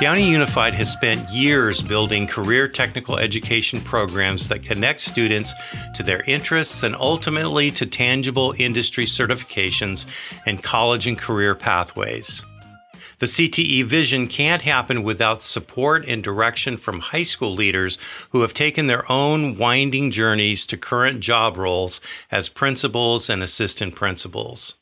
Downey 0.00 0.30
Unified 0.30 0.72
has 0.72 0.90
spent 0.90 1.28
years 1.28 1.82
building 1.82 2.26
career 2.26 2.66
technical 2.66 3.18
education 3.18 3.82
programs 3.82 4.48
that 4.48 4.62
connect 4.62 5.00
students 5.00 5.52
to 5.94 6.02
their 6.02 6.22
interests 6.22 6.82
and 6.82 6.96
ultimately 6.96 7.70
to 7.72 7.84
tangible 7.84 8.54
industry 8.56 9.04
certifications 9.04 10.06
and 10.46 10.62
college 10.62 11.06
and 11.06 11.18
career 11.18 11.54
pathways. 11.54 12.42
The 13.18 13.26
CTE 13.26 13.84
vision 13.84 14.26
can't 14.26 14.62
happen 14.62 15.02
without 15.02 15.42
support 15.42 16.06
and 16.06 16.24
direction 16.24 16.78
from 16.78 17.00
high 17.00 17.24
school 17.24 17.52
leaders 17.52 17.98
who 18.30 18.40
have 18.40 18.54
taken 18.54 18.86
their 18.86 19.10
own 19.12 19.58
winding 19.58 20.10
journeys 20.12 20.64
to 20.68 20.78
current 20.78 21.20
job 21.20 21.58
roles 21.58 22.00
as 22.30 22.48
principals 22.48 23.28
and 23.28 23.42
assistant 23.42 23.94
principals. 23.94 24.76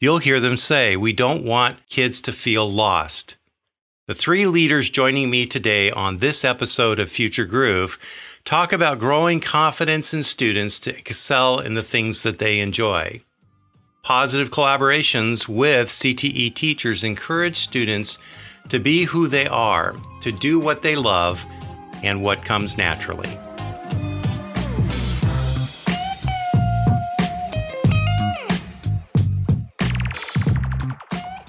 You'll 0.00 0.18
hear 0.18 0.38
them 0.38 0.58
say, 0.58 0.98
We 0.98 1.14
don't 1.14 1.46
want 1.46 1.88
kids 1.88 2.20
to 2.20 2.32
feel 2.34 2.70
lost. 2.70 3.36
The 4.06 4.14
three 4.14 4.44
leaders 4.44 4.90
joining 4.90 5.30
me 5.30 5.46
today 5.46 5.90
on 5.90 6.18
this 6.18 6.44
episode 6.44 7.00
of 7.00 7.10
Future 7.10 7.46
Groove 7.46 7.98
talk 8.44 8.70
about 8.70 8.98
growing 8.98 9.40
confidence 9.40 10.12
in 10.12 10.22
students 10.22 10.78
to 10.80 10.94
excel 10.94 11.58
in 11.58 11.72
the 11.72 11.82
things 11.82 12.22
that 12.22 12.38
they 12.38 12.60
enjoy. 12.60 13.22
Positive 14.02 14.50
collaborations 14.50 15.48
with 15.48 15.88
CTE 15.88 16.54
teachers 16.54 17.02
encourage 17.02 17.56
students 17.56 18.18
to 18.68 18.78
be 18.78 19.04
who 19.04 19.26
they 19.26 19.46
are, 19.46 19.94
to 20.20 20.30
do 20.30 20.58
what 20.60 20.82
they 20.82 20.96
love, 20.96 21.42
and 22.02 22.22
what 22.22 22.44
comes 22.44 22.76
naturally. 22.76 23.38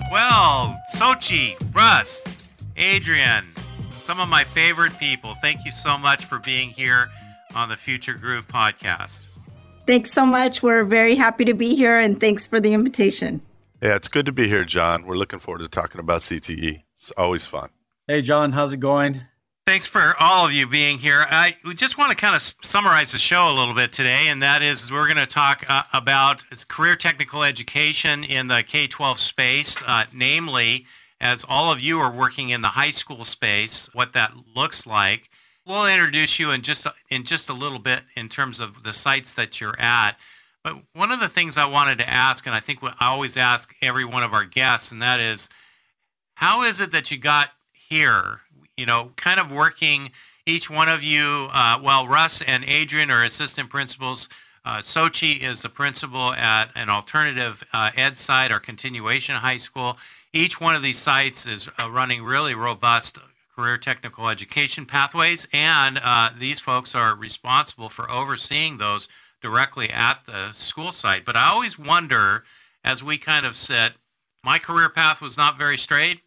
Well, 0.09 0.79
Sochi, 0.95 1.57
Russ, 1.75 2.25
Adrian, 2.77 3.45
some 3.89 4.19
of 4.19 4.27
my 4.27 4.43
favorite 4.43 4.97
people. 4.99 5.33
Thank 5.35 5.65
you 5.65 5.71
so 5.71 5.97
much 5.97 6.25
for 6.25 6.39
being 6.39 6.69
here 6.69 7.09
on 7.55 7.69
the 7.69 7.77
Future 7.77 8.15
Groove 8.15 8.47
podcast. 8.47 9.25
Thanks 9.87 10.11
so 10.11 10.25
much. 10.25 10.61
We're 10.61 10.83
very 10.83 11.15
happy 11.15 11.45
to 11.45 11.53
be 11.53 11.75
here 11.75 11.97
and 11.97 12.19
thanks 12.19 12.45
for 12.45 12.59
the 12.59 12.73
invitation. 12.73 13.41
Yeah, 13.81 13.95
it's 13.95 14.07
good 14.07 14.25
to 14.25 14.31
be 14.31 14.47
here, 14.47 14.65
John. 14.65 15.05
We're 15.05 15.15
looking 15.15 15.39
forward 15.39 15.59
to 15.59 15.67
talking 15.67 15.99
about 15.99 16.21
CTE. 16.21 16.83
It's 16.93 17.11
always 17.11 17.45
fun. 17.45 17.69
Hey, 18.07 18.21
John, 18.21 18.51
how's 18.51 18.73
it 18.73 18.79
going? 18.79 19.21
Thanks 19.65 19.87
for 19.87 20.15
all 20.19 20.45
of 20.45 20.53
you 20.53 20.67
being 20.67 20.99
here. 20.99 21.25
I 21.27 21.55
we 21.65 21.73
just 21.73 21.97
want 21.97 22.11
to 22.11 22.15
kind 22.15 22.35
of 22.35 22.41
summarize 22.41 23.13
the 23.13 23.17
show 23.17 23.49
a 23.49 23.53
little 23.53 23.73
bit 23.73 23.91
today, 23.91 24.27
and 24.27 24.39
that 24.43 24.61
is 24.61 24.91
we're 24.91 25.07
going 25.07 25.17
to 25.17 25.25
talk 25.25 25.65
uh, 25.67 25.81
about 25.91 26.45
career 26.67 26.95
technical 26.95 27.43
education 27.43 28.23
in 28.23 28.47
the 28.47 28.61
K 28.61 28.85
12 28.85 29.19
space, 29.19 29.81
uh, 29.87 30.05
namely 30.13 30.85
as 31.19 31.45
all 31.47 31.71
of 31.71 31.81
you 31.81 31.99
are 31.99 32.11
working 32.11 32.49
in 32.49 32.61
the 32.61 32.69
high 32.69 32.91
school 32.91 33.25
space, 33.25 33.89
what 33.93 34.13
that 34.13 34.33
looks 34.55 34.85
like. 34.85 35.29
We'll 35.65 35.87
introduce 35.87 36.37
you 36.37 36.51
in 36.51 36.61
just 36.61 36.85
in 37.09 37.23
just 37.23 37.49
a 37.49 37.53
little 37.53 37.79
bit 37.79 38.01
in 38.15 38.29
terms 38.29 38.59
of 38.59 38.83
the 38.83 38.93
sites 38.93 39.33
that 39.33 39.59
you're 39.59 39.79
at. 39.79 40.17
But 40.63 40.77
one 40.93 41.11
of 41.11 41.19
the 41.19 41.29
things 41.29 41.57
I 41.57 41.65
wanted 41.65 41.97
to 41.99 42.09
ask, 42.09 42.45
and 42.45 42.55
I 42.55 42.59
think 42.59 42.79
I 42.83 42.93
always 43.07 43.37
ask 43.37 43.73
every 43.81 44.05
one 44.05 44.23
of 44.23 44.33
our 44.33 44.45
guests, 44.45 44.91
and 44.91 45.01
that 45.01 45.19
is, 45.19 45.47
how 46.35 46.63
is 46.63 46.79
it 46.79 46.91
that 46.91 47.11
you 47.11 47.17
got 47.17 47.49
here? 47.71 48.41
You 48.75 48.85
know, 48.85 49.11
kind 49.15 49.39
of 49.39 49.51
working 49.51 50.11
each 50.45 50.69
one 50.69 50.89
of 50.89 51.03
you. 51.03 51.49
Uh, 51.51 51.79
well, 51.81 52.07
Russ 52.07 52.41
and 52.41 52.63
Adrian 52.65 53.09
are 53.09 53.23
assistant 53.23 53.69
principals. 53.69 54.27
Uh, 54.63 54.79
Sochi 54.79 55.39
is 55.39 55.61
the 55.61 55.69
principal 55.69 56.33
at 56.33 56.71
an 56.75 56.89
alternative 56.89 57.63
uh, 57.71 57.91
ed 57.95 58.17
site, 58.17 58.51
or 58.51 58.59
continuation 58.59 59.35
high 59.35 59.57
school. 59.57 59.97
Each 60.35 60.59
one 60.59 60.75
of 60.75 60.81
these 60.81 60.97
sites 60.97 61.47
is 61.47 61.69
uh, 61.81 61.89
running 61.89 62.21
really 62.21 62.53
robust 62.53 63.19
career 63.55 63.77
technical 63.77 64.27
education 64.27 64.85
pathways, 64.85 65.47
and 65.53 65.97
uh, 66.03 66.31
these 66.37 66.59
folks 66.59 66.93
are 66.93 67.15
responsible 67.15 67.87
for 67.87 68.11
overseeing 68.11 68.75
those 68.75 69.07
directly 69.41 69.89
at 69.89 70.25
the 70.25 70.51
school 70.51 70.91
site. 70.91 71.23
But 71.23 71.37
I 71.37 71.47
always 71.47 71.79
wonder, 71.79 72.43
as 72.83 73.01
we 73.01 73.17
kind 73.17 73.45
of 73.45 73.55
said, 73.55 73.93
my 74.43 74.59
career 74.59 74.89
path 74.89 75.21
was 75.21 75.37
not 75.37 75.57
very 75.57 75.77
straight. 75.77 76.19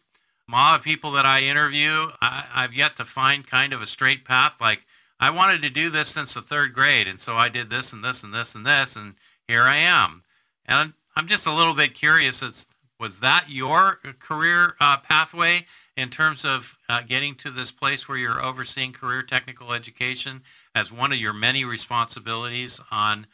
A 0.47 0.51
lot 0.51 0.79
of 0.79 0.83
people 0.83 1.11
that 1.11 1.27
I 1.27 1.41
interview, 1.41 2.07
I, 2.19 2.45
I've 2.51 2.73
yet 2.73 2.95
to 2.95 3.05
find 3.05 3.45
kind 3.45 3.73
of 3.73 3.81
a 3.83 3.85
straight 3.85 4.25
path. 4.25 4.55
Like 4.59 4.85
I 5.19 5.29
wanted 5.29 5.61
to 5.61 5.69
do 5.69 5.91
this 5.91 6.07
since 6.07 6.33
the 6.33 6.41
third 6.41 6.73
grade, 6.73 7.07
and 7.07 7.19
so 7.19 7.35
I 7.35 7.47
did 7.47 7.69
this 7.69 7.93
and 7.93 8.03
this 8.03 8.23
and 8.23 8.33
this 8.33 8.55
and 8.55 8.65
this, 8.65 8.95
and 8.95 9.13
here 9.47 9.65
I 9.65 9.75
am. 9.75 10.23
And 10.65 10.93
I'm 11.15 11.27
just 11.27 11.45
a 11.45 11.53
little 11.53 11.75
bit 11.75 11.93
curious 11.93 12.41
as 12.41 12.67
was 12.99 13.21
that 13.21 13.45
your 13.47 13.99
career 14.19 14.75
uh, 14.79 14.97
pathway 14.97 15.65
in 15.95 16.09
terms 16.09 16.43
of 16.43 16.77
uh, 16.89 17.01
getting 17.01 17.35
to 17.35 17.49
this 17.49 17.71
place 17.71 18.07
where 18.07 18.17
you're 18.17 18.43
overseeing 18.43 18.91
career 18.91 19.23
technical 19.23 19.71
education 19.71 20.41
as 20.75 20.91
one 20.91 21.11
of 21.11 21.17
your 21.17 21.33
many 21.33 21.63
responsibilities 21.63 22.79
on 22.91 23.27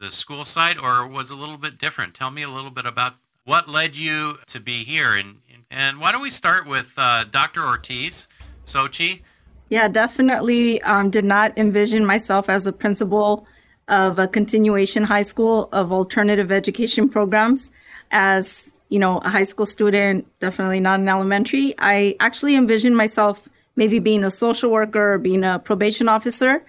the 0.00 0.10
school 0.10 0.44
side, 0.46 0.78
or 0.78 1.06
was 1.06 1.30
a 1.30 1.36
little 1.36 1.58
bit 1.58 1.78
different? 1.78 2.14
Tell 2.14 2.30
me 2.30 2.42
a 2.42 2.48
little 2.48 2.70
bit 2.70 2.86
about 2.86 3.14
what 3.44 3.68
led 3.68 3.96
you 3.96 4.38
to 4.46 4.58
be 4.58 4.84
here, 4.84 5.14
and 5.14 5.36
and 5.70 6.00
why 6.00 6.10
don't 6.10 6.22
we 6.22 6.30
start 6.30 6.66
with 6.66 6.94
uh, 6.96 7.24
Dr. 7.24 7.64
Ortiz, 7.64 8.26
Sochi? 8.64 9.20
Yeah, 9.68 9.86
definitely 9.86 10.82
um, 10.82 11.10
did 11.10 11.24
not 11.24 11.56
envision 11.56 12.04
myself 12.04 12.48
as 12.48 12.66
a 12.66 12.72
principal 12.72 13.46
of 13.86 14.18
a 14.18 14.26
continuation 14.26 15.04
high 15.04 15.22
school 15.22 15.68
of 15.72 15.92
alternative 15.92 16.50
education 16.50 17.08
programs 17.08 17.70
as 18.10 18.74
you 18.90 18.98
know, 18.98 19.18
a 19.18 19.28
high 19.28 19.44
school 19.44 19.64
student, 19.64 20.26
definitely 20.40 20.80
not 20.80 21.00
an 21.00 21.08
elementary. 21.08 21.74
I 21.78 22.16
actually 22.20 22.56
envisioned 22.56 22.96
myself 22.96 23.48
maybe 23.76 24.00
being 24.00 24.24
a 24.24 24.30
social 24.30 24.70
worker 24.70 25.14
or 25.14 25.18
being 25.18 25.44
a 25.44 25.58
probation 25.60 26.08
officer. 26.08 26.62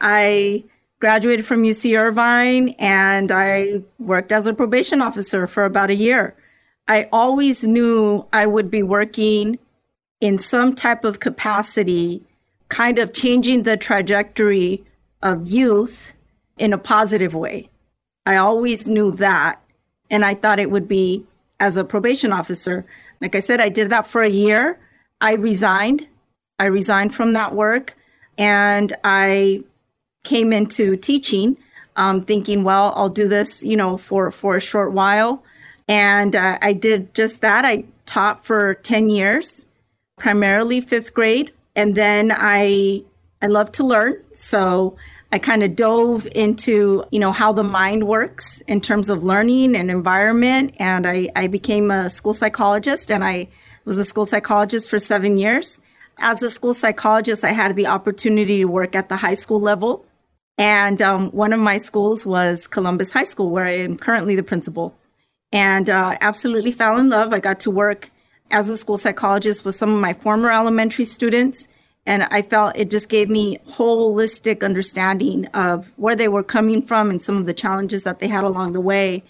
I 0.00 0.64
graduated 1.00 1.46
from 1.46 1.62
UC 1.62 1.96
Irvine 1.96 2.70
and 2.80 3.30
I 3.30 3.82
worked 3.98 4.32
as 4.32 4.46
a 4.46 4.52
probation 4.52 5.00
officer 5.00 5.46
for 5.46 5.64
about 5.64 5.90
a 5.90 5.94
year. 5.94 6.34
I 6.88 7.08
always 7.12 7.66
knew 7.66 8.26
I 8.32 8.46
would 8.46 8.70
be 8.70 8.82
working 8.82 9.58
in 10.20 10.38
some 10.38 10.74
type 10.74 11.04
of 11.04 11.20
capacity, 11.20 12.22
kind 12.68 12.98
of 12.98 13.12
changing 13.12 13.62
the 13.62 13.76
trajectory 13.76 14.84
of 15.22 15.46
youth 15.46 16.12
in 16.58 16.72
a 16.72 16.78
positive 16.78 17.34
way. 17.34 17.70
I 18.26 18.36
always 18.36 18.88
knew 18.88 19.12
that. 19.12 19.62
And 20.10 20.24
I 20.24 20.34
thought 20.34 20.58
it 20.58 20.70
would 20.70 20.88
be 20.88 21.24
as 21.60 21.76
a 21.76 21.84
probation 21.84 22.32
officer. 22.32 22.84
Like 23.20 23.34
I 23.34 23.40
said, 23.40 23.60
I 23.60 23.68
did 23.68 23.90
that 23.90 24.06
for 24.06 24.22
a 24.22 24.28
year. 24.28 24.78
I 25.20 25.34
resigned. 25.34 26.06
I 26.58 26.66
resigned 26.66 27.14
from 27.14 27.32
that 27.32 27.54
work 27.54 27.96
and 28.36 28.92
I 29.04 29.62
came 30.24 30.52
into 30.52 30.96
teaching, 30.96 31.56
um, 31.96 32.24
thinking, 32.24 32.64
well, 32.64 32.92
I'll 32.96 33.08
do 33.08 33.28
this, 33.28 33.62
you 33.62 33.76
know, 33.76 33.96
for, 33.96 34.30
for 34.30 34.56
a 34.56 34.60
short 34.60 34.92
while. 34.92 35.42
And 35.88 36.36
uh, 36.36 36.58
I 36.60 36.72
did 36.72 37.14
just 37.14 37.40
that. 37.40 37.64
I 37.64 37.84
taught 38.06 38.44
for 38.44 38.74
10 38.74 39.08
years, 39.08 39.64
primarily 40.18 40.80
fifth 40.80 41.14
grade. 41.14 41.52
And 41.74 41.94
then 41.94 42.32
I, 42.34 43.02
I 43.40 43.46
love 43.46 43.72
to 43.72 43.84
learn. 43.84 44.16
So 44.32 44.96
I 45.30 45.38
kind 45.38 45.62
of 45.62 45.76
dove 45.76 46.26
into, 46.34 47.04
you 47.10 47.18
know, 47.18 47.32
how 47.32 47.52
the 47.52 47.62
mind 47.62 48.06
works 48.06 48.62
in 48.62 48.80
terms 48.80 49.10
of 49.10 49.24
learning 49.24 49.76
and 49.76 49.90
environment. 49.90 50.74
And 50.78 51.06
I, 51.06 51.28
I 51.36 51.48
became 51.48 51.90
a 51.90 52.08
school 52.08 52.32
psychologist 52.32 53.10
and 53.10 53.22
I 53.22 53.48
was 53.84 53.98
a 53.98 54.04
school 54.04 54.24
psychologist 54.24 54.88
for 54.88 54.98
seven 54.98 55.36
years. 55.36 55.80
As 56.18 56.42
a 56.42 56.48
school 56.48 56.72
psychologist, 56.72 57.44
I 57.44 57.52
had 57.52 57.76
the 57.76 57.86
opportunity 57.86 58.58
to 58.58 58.64
work 58.64 58.96
at 58.96 59.10
the 59.10 59.16
high 59.16 59.34
school 59.34 59.60
level. 59.60 60.06
And 60.56 61.00
um, 61.02 61.30
one 61.30 61.52
of 61.52 61.60
my 61.60 61.76
schools 61.76 62.24
was 62.24 62.66
Columbus 62.66 63.12
High 63.12 63.24
School, 63.24 63.50
where 63.50 63.66
I 63.66 63.78
am 63.78 63.96
currently 63.96 64.34
the 64.34 64.42
principal. 64.42 64.96
And 65.52 65.88
uh, 65.88 66.16
absolutely 66.20 66.72
fell 66.72 66.96
in 66.96 67.10
love. 67.10 67.32
I 67.32 67.40
got 67.40 67.60
to 67.60 67.70
work 67.70 68.10
as 68.50 68.68
a 68.70 68.76
school 68.76 68.96
psychologist 68.96 69.64
with 69.64 69.74
some 69.74 69.94
of 69.94 70.00
my 70.00 70.14
former 70.14 70.50
elementary 70.50 71.04
students 71.04 71.68
and 72.08 72.22
I 72.30 72.40
felt 72.40 72.74
it 72.74 72.88
just 72.88 73.10
gave 73.10 73.28
me 73.28 73.58
holistic 73.68 74.64
understanding 74.64 75.44
of 75.48 75.92
where 75.96 76.16
they 76.16 76.28
were 76.28 76.42
coming 76.42 76.80
from 76.80 77.10
and 77.10 77.20
some 77.20 77.36
of 77.36 77.44
the 77.44 77.52
challenges 77.52 78.04
that 78.04 78.18
they 78.18 78.28
had 78.28 78.44
along 78.44 78.72
the 78.72 78.80
way. 78.80 79.24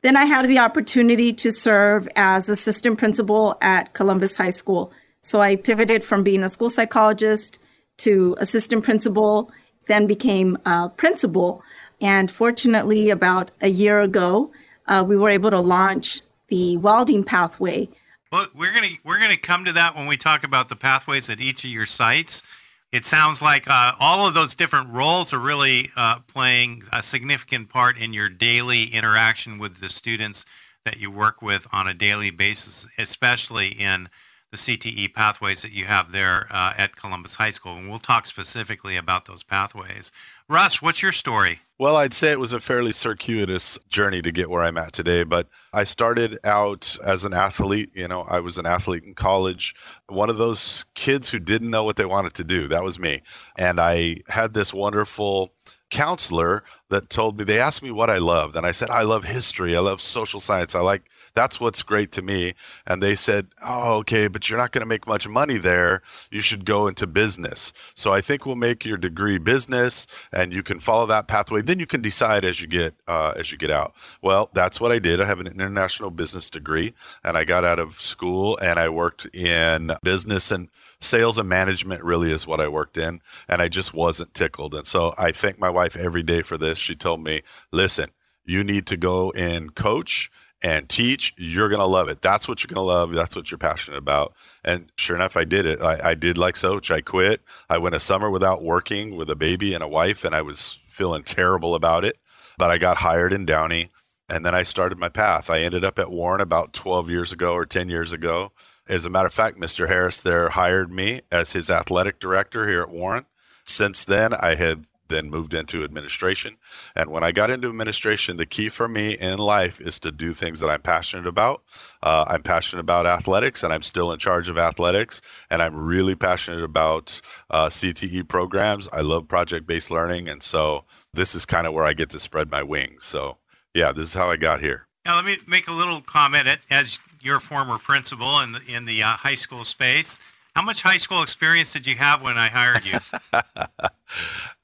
Then 0.00 0.16
I 0.16 0.24
had 0.24 0.46
the 0.46 0.58
opportunity 0.58 1.34
to 1.34 1.52
serve 1.52 2.08
as 2.16 2.48
assistant 2.48 2.98
principal 2.98 3.58
at 3.60 3.92
Columbus 3.92 4.34
High 4.34 4.48
School. 4.48 4.94
So 5.20 5.42
I 5.42 5.56
pivoted 5.56 6.02
from 6.02 6.24
being 6.24 6.42
a 6.42 6.48
school 6.48 6.70
psychologist 6.70 7.58
to 7.98 8.34
assistant 8.38 8.82
principal, 8.82 9.52
then 9.86 10.06
became 10.06 10.56
a 10.64 10.88
principal. 10.88 11.62
And 12.00 12.30
fortunately, 12.30 13.10
about 13.10 13.50
a 13.60 13.68
year 13.68 14.00
ago, 14.00 14.52
uh, 14.86 15.04
we 15.06 15.18
were 15.18 15.28
able 15.28 15.50
to 15.50 15.60
launch 15.60 16.22
the 16.48 16.78
welding 16.78 17.24
pathway, 17.24 17.90
well, 18.32 18.46
we're 18.54 18.72
gonna 18.72 18.88
we're 19.04 19.20
gonna 19.20 19.36
come 19.36 19.66
to 19.66 19.72
that 19.72 19.94
when 19.94 20.06
we 20.06 20.16
talk 20.16 20.42
about 20.42 20.70
the 20.70 20.76
pathways 20.76 21.28
at 21.28 21.38
each 21.38 21.64
of 21.64 21.70
your 21.70 21.84
sites. 21.84 22.42
It 22.90 23.06
sounds 23.06 23.40
like 23.40 23.68
uh, 23.68 23.92
all 24.00 24.26
of 24.26 24.34
those 24.34 24.54
different 24.54 24.90
roles 24.90 25.32
are 25.32 25.38
really 25.38 25.90
uh, 25.96 26.20
playing 26.20 26.82
a 26.92 27.02
significant 27.02 27.68
part 27.68 27.98
in 27.98 28.12
your 28.12 28.28
daily 28.28 28.84
interaction 28.84 29.58
with 29.58 29.80
the 29.80 29.88
students 29.88 30.44
that 30.84 30.98
you 30.98 31.10
work 31.10 31.40
with 31.42 31.66
on 31.72 31.86
a 31.86 31.94
daily 31.94 32.30
basis, 32.30 32.86
especially 32.98 33.68
in 33.68 34.08
the 34.52 34.58
CTE 34.58 35.14
pathways 35.14 35.62
that 35.62 35.72
you 35.72 35.86
have 35.86 36.12
there 36.12 36.46
uh, 36.50 36.74
at 36.76 36.94
Columbus 36.94 37.36
High 37.36 37.50
School. 37.50 37.74
And 37.74 37.88
we'll 37.88 37.98
talk 37.98 38.26
specifically 38.26 38.96
about 38.96 39.24
those 39.24 39.42
pathways. 39.42 40.12
Russ, 40.46 40.82
what's 40.82 41.00
your 41.00 41.10
story? 41.10 41.60
Well, 41.78 41.96
I'd 41.96 42.12
say 42.12 42.30
it 42.30 42.38
was 42.38 42.52
a 42.52 42.60
fairly 42.60 42.92
circuitous 42.92 43.78
journey 43.88 44.20
to 44.20 44.30
get 44.30 44.50
where 44.50 44.62
I'm 44.62 44.76
at 44.76 44.92
today, 44.92 45.24
but 45.24 45.48
I 45.72 45.84
started 45.84 46.38
out 46.44 46.98
as 47.02 47.24
an 47.24 47.32
athlete. 47.32 47.92
You 47.94 48.08
know, 48.08 48.22
I 48.28 48.40
was 48.40 48.58
an 48.58 48.66
athlete 48.66 49.04
in 49.04 49.14
college, 49.14 49.74
one 50.06 50.28
of 50.28 50.36
those 50.36 50.84
kids 50.94 51.30
who 51.30 51.38
didn't 51.38 51.70
know 51.70 51.82
what 51.82 51.96
they 51.96 52.04
wanted 52.04 52.34
to 52.34 52.44
do. 52.44 52.68
That 52.68 52.84
was 52.84 52.98
me. 52.98 53.22
And 53.56 53.80
I 53.80 54.18
had 54.28 54.52
this 54.52 54.74
wonderful 54.74 55.54
counselor 55.88 56.62
that 56.90 57.08
told 57.08 57.38
me 57.38 57.44
they 57.44 57.58
asked 57.58 57.82
me 57.82 57.90
what 57.90 58.10
I 58.10 58.18
loved 58.18 58.56
and 58.56 58.66
I 58.66 58.72
said 58.72 58.90
I 58.90 59.02
love 59.02 59.24
history, 59.24 59.76
I 59.76 59.80
love 59.80 60.00
social 60.00 60.40
science, 60.40 60.74
I 60.74 60.80
like 60.80 61.04
that's 61.34 61.60
what's 61.60 61.82
great 61.82 62.12
to 62.12 62.22
me. 62.22 62.54
And 62.86 63.02
they 63.02 63.14
said, 63.14 63.48
Oh, 63.64 63.98
okay, 63.98 64.28
but 64.28 64.48
you're 64.48 64.58
not 64.58 64.72
going 64.72 64.82
to 64.82 64.86
make 64.86 65.06
much 65.06 65.28
money 65.28 65.58
there. 65.58 66.02
You 66.30 66.40
should 66.40 66.64
go 66.64 66.86
into 66.86 67.06
business. 67.06 67.72
So 67.94 68.12
I 68.12 68.20
think 68.20 68.46
we'll 68.46 68.56
make 68.56 68.84
your 68.84 68.96
degree 68.96 69.38
business 69.38 70.06
and 70.32 70.52
you 70.52 70.62
can 70.62 70.80
follow 70.80 71.06
that 71.06 71.28
pathway. 71.28 71.62
Then 71.62 71.78
you 71.78 71.86
can 71.86 72.02
decide 72.02 72.44
as 72.44 72.60
you 72.60 72.66
get, 72.66 72.94
uh, 73.08 73.32
as 73.36 73.50
you 73.50 73.58
get 73.58 73.70
out. 73.70 73.94
Well, 74.20 74.50
that's 74.52 74.80
what 74.80 74.92
I 74.92 74.98
did. 74.98 75.20
I 75.20 75.26
have 75.26 75.40
an 75.40 75.46
international 75.46 76.10
business 76.10 76.50
degree 76.50 76.94
and 77.24 77.36
I 77.36 77.44
got 77.44 77.64
out 77.64 77.78
of 77.78 78.00
school 78.00 78.58
and 78.58 78.78
I 78.78 78.88
worked 78.88 79.26
in 79.34 79.92
business 80.02 80.50
and 80.50 80.68
sales 81.00 81.38
and 81.38 81.48
management 81.48 82.02
really 82.04 82.30
is 82.30 82.46
what 82.46 82.60
I 82.60 82.68
worked 82.68 82.96
in. 82.96 83.20
And 83.48 83.62
I 83.62 83.68
just 83.68 83.94
wasn't 83.94 84.34
tickled. 84.34 84.74
And 84.74 84.86
so 84.86 85.14
I 85.18 85.32
thank 85.32 85.58
my 85.58 85.70
wife 85.70 85.96
every 85.96 86.22
day 86.22 86.42
for 86.42 86.58
this. 86.58 86.78
She 86.78 86.94
told 86.94 87.22
me, 87.22 87.42
listen, 87.70 88.10
you 88.44 88.64
need 88.64 88.86
to 88.88 88.96
go 88.96 89.30
and 89.32 89.74
coach 89.74 90.30
and 90.62 90.88
teach, 90.88 91.34
you're 91.36 91.68
going 91.68 91.80
to 91.80 91.86
love 91.86 92.08
it. 92.08 92.22
That's 92.22 92.46
what 92.46 92.62
you're 92.62 92.72
going 92.72 92.84
to 92.84 92.92
love. 92.92 93.12
That's 93.12 93.34
what 93.34 93.50
you're 93.50 93.58
passionate 93.58 93.96
about. 93.96 94.34
And 94.64 94.92
sure 94.96 95.16
enough, 95.16 95.36
I 95.36 95.44
did 95.44 95.66
it. 95.66 95.80
I, 95.80 96.10
I 96.10 96.14
did 96.14 96.38
like 96.38 96.56
Soch. 96.56 96.90
I 96.90 97.00
quit. 97.00 97.42
I 97.68 97.78
went 97.78 97.96
a 97.96 98.00
summer 98.00 98.30
without 98.30 98.62
working 98.62 99.16
with 99.16 99.28
a 99.28 99.36
baby 99.36 99.74
and 99.74 99.82
a 99.82 99.88
wife, 99.88 100.24
and 100.24 100.34
I 100.34 100.42
was 100.42 100.78
feeling 100.86 101.24
terrible 101.24 101.74
about 101.74 102.04
it. 102.04 102.18
But 102.58 102.70
I 102.70 102.78
got 102.78 102.98
hired 102.98 103.32
in 103.32 103.44
Downey, 103.44 103.90
and 104.28 104.46
then 104.46 104.54
I 104.54 104.62
started 104.62 104.98
my 104.98 105.08
path. 105.08 105.50
I 105.50 105.60
ended 105.60 105.84
up 105.84 105.98
at 105.98 106.12
Warren 106.12 106.40
about 106.40 106.72
12 106.72 107.10
years 107.10 107.32
ago 107.32 107.54
or 107.54 107.66
10 107.66 107.88
years 107.88 108.12
ago. 108.12 108.52
As 108.88 109.04
a 109.04 109.10
matter 109.10 109.26
of 109.26 109.34
fact, 109.34 109.58
Mr. 109.58 109.88
Harris 109.88 110.20
there 110.20 110.50
hired 110.50 110.92
me 110.92 111.22
as 111.30 111.52
his 111.52 111.70
athletic 111.70 112.20
director 112.20 112.68
here 112.68 112.82
at 112.82 112.90
Warren. 112.90 113.26
Since 113.64 114.04
then, 114.04 114.34
I 114.34 114.54
had 114.56 114.86
then 115.12 115.30
moved 115.30 115.54
into 115.54 115.84
administration. 115.84 116.56
And 116.96 117.10
when 117.10 117.22
I 117.22 117.32
got 117.32 117.50
into 117.50 117.68
administration, 117.68 118.36
the 118.36 118.46
key 118.46 118.68
for 118.68 118.88
me 118.88 119.12
in 119.12 119.38
life 119.38 119.80
is 119.80 119.98
to 120.00 120.10
do 120.10 120.32
things 120.32 120.60
that 120.60 120.70
I'm 120.70 120.82
passionate 120.82 121.26
about. 121.26 121.62
Uh, 122.02 122.24
I'm 122.28 122.42
passionate 122.42 122.80
about 122.80 123.06
athletics, 123.06 123.62
and 123.62 123.72
I'm 123.72 123.82
still 123.82 124.12
in 124.12 124.18
charge 124.18 124.48
of 124.48 124.58
athletics. 124.58 125.20
And 125.50 125.62
I'm 125.62 125.76
really 125.76 126.14
passionate 126.14 126.64
about 126.64 127.20
uh, 127.50 127.66
CTE 127.66 128.26
programs. 128.28 128.88
I 128.92 129.00
love 129.00 129.28
project 129.28 129.66
based 129.66 129.90
learning. 129.90 130.28
And 130.28 130.42
so 130.42 130.84
this 131.14 131.34
is 131.34 131.46
kind 131.46 131.66
of 131.66 131.72
where 131.72 131.84
I 131.84 131.92
get 131.92 132.10
to 132.10 132.20
spread 132.20 132.50
my 132.50 132.62
wings. 132.62 133.04
So, 133.04 133.38
yeah, 133.74 133.92
this 133.92 134.08
is 134.08 134.14
how 134.14 134.30
I 134.30 134.36
got 134.36 134.60
here. 134.60 134.86
Now, 135.04 135.16
let 135.16 135.24
me 135.24 135.38
make 135.46 135.68
a 135.68 135.72
little 135.72 136.00
comment 136.00 136.48
as 136.70 136.98
your 137.20 137.40
former 137.40 137.78
principal 137.78 138.40
in 138.40 138.52
the, 138.52 138.60
in 138.68 138.84
the 138.84 139.02
uh, 139.02 139.08
high 139.08 139.34
school 139.34 139.64
space. 139.64 140.18
How 140.54 140.62
much 140.62 140.82
high 140.82 140.98
school 140.98 141.22
experience 141.22 141.72
did 141.72 141.86
you 141.86 141.96
have 141.96 142.20
when 142.20 142.36
I 142.36 142.48
hired 142.48 142.84
you? 142.84 142.98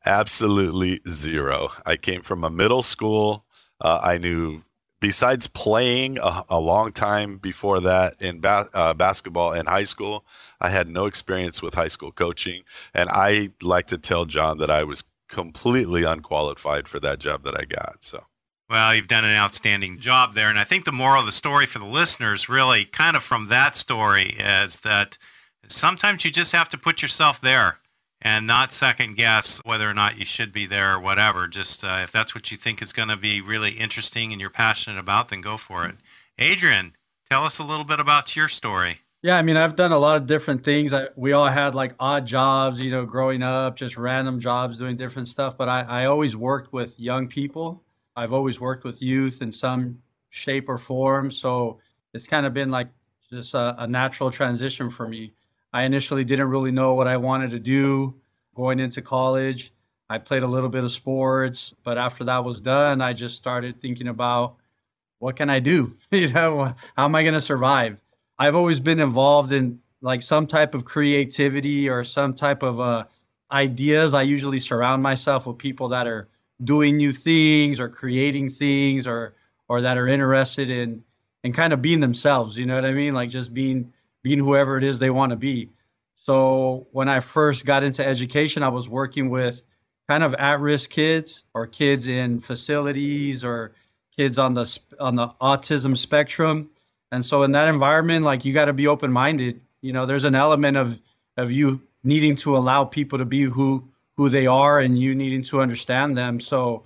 Absolutely 0.09 1.01
zero. 1.07 1.69
I 1.85 1.97
came 1.97 2.23
from 2.23 2.43
a 2.43 2.49
middle 2.49 2.83
school. 2.83 3.45
Uh, 3.79 4.01
I 4.03 4.17
knew, 4.17 4.63
besides 5.01 5.49
playing 5.49 6.17
a, 6.19 6.47
a, 6.49 6.59
long 6.59 6.93
time 6.93 7.37
before 7.37 7.79
that 7.81 8.15
in 8.19 8.41
ba- 8.41 8.71
uh, 8.73 8.95
basketball 8.95 9.53
in 9.53 9.67
high 9.67 9.85
school, 9.85 10.25
I 10.63 10.71
had 10.71 10.89
no 10.89 11.05
experience 11.05 11.61
with 11.61 11.75
high 11.75 11.89
school 11.89 12.11
coaching. 12.11 12.63
And 12.95 13.11
I 13.11 13.51
like 13.63 13.87
to 13.89 13.99
tell 13.99 14.25
John 14.25 14.57
that 14.59 14.71
I 14.71 14.83
was 14.83 15.05
completely 15.29 16.05
unqualified 16.05 16.89
for 16.89 16.99
that 17.01 17.19
job 17.19 17.45
that 17.45 17.61
I 17.61 17.67
got. 17.67 18.03
So. 18.03 18.25
Well, 18.71 18.95
you've 18.95 19.09
done 19.09 19.27
an 19.27 19.37
outstanding 19.37 20.01
job 20.01 20.33
there. 20.33 20.49
And 20.49 20.59
I 20.59 20.65
think 20.65 20.87
the 20.87 20.93
moral 20.93 21.21
of 21.21 21.27
the 21.27 21.33
story 21.33 21.67
for 21.67 21.81
the 21.81 21.85
listeners, 21.85 22.49
really, 22.49 22.87
kind 22.87 23.15
of 23.15 23.23
from 23.23 23.49
that 23.49 23.77
story, 23.77 24.37
is 24.39 24.81
that 24.81 25.19
sometimes 25.67 26.25
you 26.25 26.31
just 26.31 26.53
have 26.53 26.71
to 26.71 26.79
put 26.79 27.03
yourself 27.03 27.43
there 27.43 27.79
and 28.21 28.47
not 28.47 28.73
second 28.73 29.17
guess 29.17 29.61
whether 29.65 29.89
or 29.89 29.95
not 29.95 30.19
you 30.19 30.25
should 30.25 30.53
be 30.53 30.67
there 30.67 30.95
or 30.95 31.01
whatever. 31.01 31.47
Just 31.47 31.85
uh, 31.85 32.01
if 32.03 32.13
that's 32.13 32.35
what 32.35 32.51
you 32.51 32.57
think 32.57 32.83
is 32.83 32.93
going 32.93 33.09
to 33.09 33.17
be 33.17 33.41
really 33.41 33.73
interesting 33.73 34.33
and 34.33 34.41
you're 34.41 34.51
passionate 34.51 34.99
about, 34.99 35.29
then 35.29 35.41
go 35.41 35.57
for 35.57 35.87
it. 35.87 35.97
Adrian, 36.39 36.95
tell 37.31 37.45
us 37.45 37.59
a 37.59 37.65
little 37.65 37.85
bit 37.85 38.01
about 38.01 38.35
your 38.37 38.49
story. 38.49 39.01
Yeah, 39.23 39.37
I 39.37 39.43
mean, 39.43 39.57
I've 39.57 39.75
done 39.75 39.91
a 39.91 39.99
lot 39.99 40.17
of 40.17 40.27
different 40.27 40.65
things. 40.65 40.95
I, 40.95 41.09
we 41.17 41.33
all 41.33 41.49
had 41.49 41.75
like 41.75 41.95
odd 41.99 42.25
jobs, 42.25 42.81
you 42.81 42.91
know, 42.91 43.05
growing 43.05 43.43
up, 43.43 43.75
just 43.75 43.97
random 43.97 44.39
jobs 44.39 44.79
doing 44.79 44.97
different 44.97 45.27
stuff. 45.27 45.57
But 45.57 45.69
I, 45.69 45.83
I 45.83 46.05
always 46.07 46.37
worked 46.37 46.73
with 46.73 46.99
young 47.01 47.27
people. 47.27 47.83
I've 48.15 48.33
always 48.33 48.61
worked 48.61 48.85
with 48.85 49.03
youth 49.03 49.43
in 49.43 49.51
some 49.51 50.01
shape 50.31 50.69
or 50.69 50.79
form. 50.79 51.33
So 51.33 51.79
it's 52.15 52.29
kind 52.29 52.47
of 52.47 52.55
been 52.55 52.71
like 52.71 52.89
just 53.29 53.55
a, 53.55 53.75
a 53.79 53.87
natural 53.87 54.31
transition 54.31 54.89
for 54.89 55.09
me. 55.09 55.33
I 55.73 55.85
initially 55.85 56.25
didn't 56.25 56.49
really 56.49 56.73
know 56.73 56.95
what 56.95 57.09
I 57.09 57.17
wanted 57.17 57.51
to 57.51 57.59
do 57.59 58.15
going 58.55 58.81
into 58.81 59.03
college. 59.03 59.73
I 60.11 60.19
played 60.19 60.43
a 60.43 60.47
little 60.47 60.71
bit 60.71 60.85
of 60.85 60.91
sports, 60.91 61.75
but 61.85 61.99
after 61.99 62.25
that 62.25 62.45
was 62.45 62.61
done, 62.61 63.03
I 63.03 63.13
just 63.13 63.37
started 63.37 63.81
thinking 63.81 64.09
about 64.09 64.57
what 65.19 65.37
can 65.37 65.51
I 65.51 65.61
do? 65.61 65.97
you 66.11 66.33
know, 66.33 66.75
how 66.97 67.05
am 67.05 67.15
I 67.15 67.23
going 67.23 67.35
to 67.35 67.41
survive? 67.41 68.01
I've 68.39 68.55
always 68.55 68.81
been 68.81 69.01
involved 69.01 69.53
in 69.53 69.81
like 70.01 70.23
some 70.23 70.47
type 70.47 70.75
of 70.75 70.85
creativity 70.85 71.89
or 71.89 72.05
some 72.05 72.35
type 72.35 72.63
of 72.63 72.81
uh, 72.81 73.05
ideas. 73.51 74.15
I 74.15 74.23
usually 74.23 74.61
surround 74.61 75.03
myself 75.03 75.47
with 75.47 75.59
people 75.59 75.89
that 75.89 76.07
are 76.07 76.29
doing 76.63 76.97
new 76.97 77.13
things 77.13 77.81
or 77.81 77.89
creating 77.89 78.51
things 78.51 79.07
or 79.07 79.35
or 79.69 79.83
that 79.83 79.99
are 79.99 80.09
interested 80.09 80.71
in 80.71 81.05
and 81.45 81.55
kind 81.55 81.73
of 81.73 81.83
being 81.83 82.01
themselves. 82.01 82.57
You 82.57 82.67
know 82.67 82.75
what 82.75 82.85
I 82.85 82.93
mean? 82.93 83.15
Like 83.15 83.29
just 83.29 83.53
being 83.53 83.93
being 84.23 84.39
whoever 84.39 84.77
it 84.77 84.85
is 84.85 84.99
they 84.99 85.11
want 85.11 85.31
to 85.31 85.37
be. 85.37 85.71
So 86.17 86.89
when 86.93 87.09
I 87.09 87.21
first 87.21 87.65
got 87.65 87.83
into 87.83 88.05
education, 88.05 88.63
I 88.63 88.69
was 88.69 88.89
working 88.89 89.31
with 89.31 89.63
kind 90.09 90.23
of 90.23 90.35
at-risk 90.35 90.91
kids 90.91 91.45
or 91.55 91.67
kids 91.67 92.09
in 92.09 92.41
facilities 92.41 93.45
or 93.45 93.73
kids 94.17 94.39
on 94.39 94.55
the 94.55 94.79
on 94.99 95.15
the 95.17 95.29
autism 95.41 95.97
spectrum. 95.97 96.71
And 97.13 97.25
so 97.25 97.43
in 97.43 97.53
that 97.53 97.69
environment, 97.69 98.25
like 98.25 98.45
you 98.45 98.53
got 98.53 98.67
to 98.67 98.73
be 98.73 98.87
open-minded. 98.87 99.61
You 99.81 99.93
know, 99.93 100.07
there's 100.07 100.25
an 100.25 100.35
element 100.35 100.77
of 100.77 100.99
of 101.37 101.53
you 101.53 101.83
needing 102.03 102.37
to 102.37 102.57
allow 102.57 102.85
people 102.85 103.19
to 103.19 103.25
be 103.25 103.43
who 103.43 103.89
who 104.17 104.29
they 104.29 104.47
are 104.49 104.81
and 104.81 104.99
you 104.99 105.15
needing 105.15 105.43
to 105.45 105.61
understand 105.61 106.19
them. 106.19 106.41
So 106.41 106.83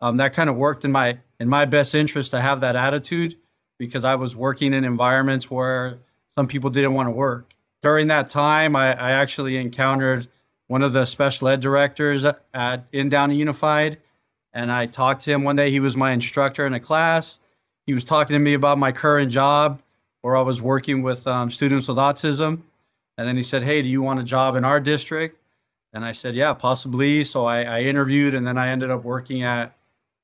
um, 0.00 0.18
that 0.18 0.34
kind 0.34 0.48
of 0.48 0.56
worked 0.56 0.84
in 0.84 0.92
my 0.92 1.18
in 1.40 1.48
my 1.48 1.64
best 1.64 1.94
interest 1.94 2.30
to 2.30 2.40
have 2.40 2.60
that 2.60 2.76
attitude 2.76 3.36
because 3.78 4.04
I 4.04 4.14
was 4.14 4.36
working 4.36 4.72
in 4.72 4.84
environments 4.84 5.50
where 5.50 5.98
some 6.36 6.46
people 6.46 6.70
didn't 6.70 6.94
want 6.94 7.06
to 7.06 7.12
work. 7.12 7.52
During 7.82 8.08
that 8.08 8.28
time, 8.28 8.76
I, 8.76 8.94
I 8.94 9.12
actually 9.12 9.56
encountered 9.56 10.28
one 10.68 10.82
of 10.82 10.92
the 10.92 11.04
special 11.04 11.48
ed 11.48 11.60
directors 11.60 12.24
at 12.24 12.84
in 12.92 13.08
Downey 13.08 13.36
Unified, 13.36 13.98
and 14.52 14.70
I 14.70 14.86
talked 14.86 15.22
to 15.24 15.32
him 15.32 15.44
one 15.44 15.56
day. 15.56 15.70
He 15.70 15.80
was 15.80 15.96
my 15.96 16.12
instructor 16.12 16.66
in 16.66 16.74
a 16.74 16.80
class. 16.80 17.38
He 17.86 17.94
was 17.94 18.04
talking 18.04 18.34
to 18.34 18.40
me 18.40 18.54
about 18.54 18.78
my 18.78 18.92
current 18.92 19.30
job, 19.30 19.80
where 20.22 20.36
I 20.36 20.42
was 20.42 20.60
working 20.60 21.02
with 21.02 21.26
um, 21.26 21.50
students 21.50 21.88
with 21.88 21.98
autism. 21.98 22.62
And 23.16 23.26
then 23.26 23.36
he 23.36 23.42
said, 23.42 23.62
"Hey, 23.62 23.80
do 23.82 23.88
you 23.88 24.02
want 24.02 24.20
a 24.20 24.24
job 24.24 24.56
in 24.56 24.64
our 24.64 24.80
district?" 24.80 25.38
And 25.92 26.04
I 26.04 26.12
said, 26.12 26.34
"Yeah, 26.34 26.52
possibly." 26.52 27.24
So 27.24 27.44
I, 27.44 27.62
I 27.62 27.80
interviewed, 27.82 28.34
and 28.34 28.46
then 28.46 28.58
I 28.58 28.68
ended 28.68 28.90
up 28.90 29.04
working 29.04 29.42
at 29.42 29.74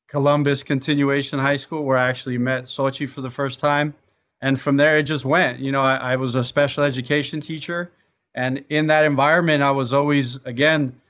Columbus 0.09 0.63
Continuation 0.63 1.39
High 1.39 1.57
School, 1.57 1.85
where 1.85 1.97
I 1.97 2.09
actually 2.09 2.39
met 2.39 2.65
Sochi 2.65 3.09
for 3.09 3.21
the 3.21 3.31
first 3.31 3.61
time 3.61 3.95
and 4.43 4.61
from 4.61 4.77
there 4.77 4.99
it 4.99 5.05
just 5.05 5.25
went. 5.25 5.61
You 5.61 5.73
know 5.73 5.81
I, 5.81 5.97
I, 5.97 6.17
was 6.17 6.35
a 6.35 6.45
special 6.45 6.85
education 6.85 7.41
teacher. 7.41 7.91
And 8.35 8.65
in 8.69 8.89
that 8.89 9.05
environment 9.05 9.63
i 9.63 9.71
was 9.71 9.95
always 9.95 10.37
again 10.45 11.01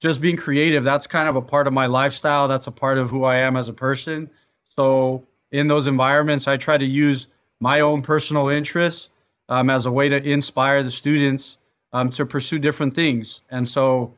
just 0.00 0.20
being 0.20 0.36
creative. 0.36 0.84
That's 0.84 1.06
kind 1.06 1.28
of 1.28 1.36
a 1.36 1.42
part 1.42 1.66
of 1.66 1.72
my 1.72 1.86
lifestyle. 1.86 2.48
That's 2.48 2.66
a 2.66 2.72
part 2.72 2.96
of 2.96 3.10
who 3.10 3.24
i 3.24 3.36
am 3.36 3.56
as 3.56 3.68
a 3.68 3.74
person. 3.74 4.30
So 4.76 5.26
in 5.50 5.66
those 5.66 5.86
environments 5.86 6.48
i 6.48 6.56
try 6.56 6.78
to 6.78 6.86
use 6.86 7.26
my 7.60 7.80
own 7.80 8.00
personal 8.02 8.48
interests 8.48 9.10
um, 9.48 9.68
as 9.68 9.86
a 9.86 9.92
way 9.92 10.08
to 10.08 10.22
inspire 10.22 10.82
the 10.82 10.90
students 10.90 11.58
um, 11.92 12.10
to 12.10 12.24
pursue 12.26 12.58
different 12.58 12.94
things. 12.94 13.42
And 13.50 13.66
so 13.66 14.14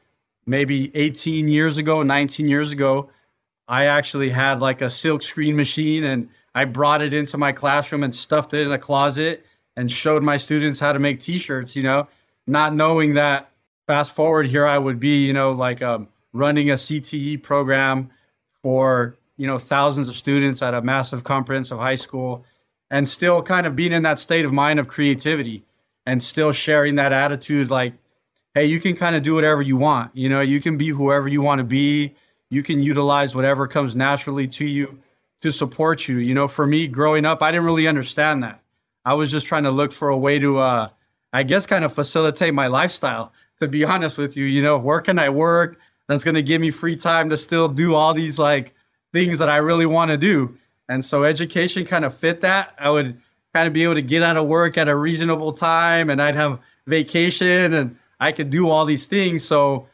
maybe 0.48 0.90
18 0.96 1.46
years 1.46 1.76
ago 1.76 2.02
19 2.02 2.48
years 2.48 2.72
ago 2.72 3.10
i 3.68 3.84
actually 3.84 4.30
had 4.30 4.60
like 4.60 4.80
a 4.80 4.88
silk 4.88 5.22
screen 5.22 5.54
machine 5.54 6.02
and 6.04 6.30
I 6.55 6.64
brought 6.64 7.02
it 7.02 7.14
into 7.14 7.38
my 7.38 7.52
classroom 7.52 8.02
and 8.02 8.14
stuffed 8.14 8.55
it 8.55 8.67
in 8.67 8.73
a 8.73 8.78
closet 8.78 9.45
and 9.76 9.90
showed 9.90 10.23
my 10.23 10.37
students 10.37 10.81
how 10.81 10.93
to 10.93 10.99
make 10.99 11.21
t-shirts, 11.21 11.76
you 11.76 11.83
know, 11.83 12.09
not 12.47 12.75
knowing 12.75 13.14
that 13.14 13.50
fast 13.87 14.12
forward 14.12 14.47
here 14.47 14.67
I 14.67 14.78
would 14.78 14.99
be, 14.99 15.25
you 15.26 15.33
know, 15.33 15.52
like 15.52 15.83
um, 15.83 16.09
running 16.33 16.71
a 16.71 16.75
CTE 16.75 17.43
program 17.43 18.11
for, 18.62 19.14
you 19.37 19.47
know, 19.47 19.59
thousands 19.59 20.09
of 20.09 20.17
students 20.17 20.62
at 20.62 20.75
a 20.75 20.83
massive 20.83 21.25
comprehensive 21.25 21.78
high 21.78 21.95
school 21.95 22.45
and 22.90 23.09
still 23.09 23.43
kind 23.43 23.67
of 23.67 23.76
being 23.76 23.93
in 23.93 24.02
that 24.02 24.19
state 24.19 24.45
of 24.45 24.52
mind 24.52 24.81
of 24.81 24.88
creativity. 24.88 25.64
and 26.09 26.23
still 26.23 26.52
sharing 26.52 26.95
that 26.95 27.12
attitude 27.12 27.71
like 27.71 27.93
hey 28.55 28.64
you 28.64 28.81
can 28.81 28.97
kind 28.97 29.14
of 29.14 29.23
do 29.23 29.35
whatever 29.35 29.61
you 29.61 29.76
want 29.76 30.11
you 30.14 30.26
know 30.26 30.40
you 30.40 30.59
can 30.59 30.78
be 30.78 30.88
whoever 30.88 31.28
you 31.28 31.43
want 31.43 31.59
to 31.59 31.64
be 31.64 32.14
you 32.49 32.62
can 32.62 32.81
utilize 32.81 33.35
whatever 33.37 33.69
comes 33.69 33.95
naturally 33.95 34.49
to 34.49 34.64
you 34.64 34.99
to 35.40 35.52
support 35.52 36.09
you 36.09 36.18
you 36.18 36.35
know 36.35 36.49
for 36.49 36.66
me 36.66 36.87
growing 36.87 37.25
up 37.25 37.42
i 37.42 37.50
didn't 37.50 37.64
really 37.64 37.87
understand 37.87 38.42
that 38.42 38.61
i 39.04 39.14
was 39.14 39.30
just 39.30 39.47
trying 39.47 39.64
to 39.64 39.71
look 39.71 39.92
for 39.92 40.09
a 40.09 40.16
way 40.16 40.38
to 40.38 40.59
uh 40.59 40.88
i 41.33 41.42
guess 41.42 41.66
kind 41.66 41.85
of 41.85 41.92
facilitate 41.92 42.54
my 42.54 42.66
lifestyle 42.66 43.33
to 43.61 43.68
be 43.68 43.85
honest 43.92 44.18
with 44.18 44.37
you 44.37 44.45
you 44.45 44.62
know 44.62 44.78
where 44.78 45.00
can 45.00 45.18
i 45.18 45.28
work 45.28 45.78
that's 46.09 46.25
going 46.25 46.35
to 46.35 46.42
give 46.42 46.61
me 46.61 46.71
free 46.71 46.97
time 46.97 47.28
to 47.28 47.37
still 47.37 47.68
do 47.68 47.95
all 47.95 48.14
these 48.14 48.38
like 48.38 48.75
things 49.12 49.38
that 49.38 49.49
i 49.49 49.57
really 49.57 49.87
want 49.87 50.11
to 50.11 50.16
do 50.16 50.57
and 50.88 51.04
so 51.04 51.25
education 51.25 51.85
kind 51.85 52.04
of 52.04 52.14
fit 52.14 52.40
that 52.40 52.75
i 52.78 52.90
would 52.90 53.21
kind 53.54 53.66
of 53.66 53.73
be 53.73 53.83
able 53.83 53.95
to 53.95 54.02
get 54.02 54.23
out 54.23 54.37
of 54.37 54.47
work 54.47 54.76
at 54.78 54.88
a 54.88 54.95
reasonable 54.95 55.52
time 55.52 56.11
and 56.11 56.21
I'd 56.21 56.35
have 56.35 56.61
vacation 56.87 57.75
and 57.75 57.97
I 58.21 58.33
could 58.33 58.50
do 58.50 58.68
all 58.68 58.85
these 58.85 59.07
things. 59.07 59.45
So 59.45 59.88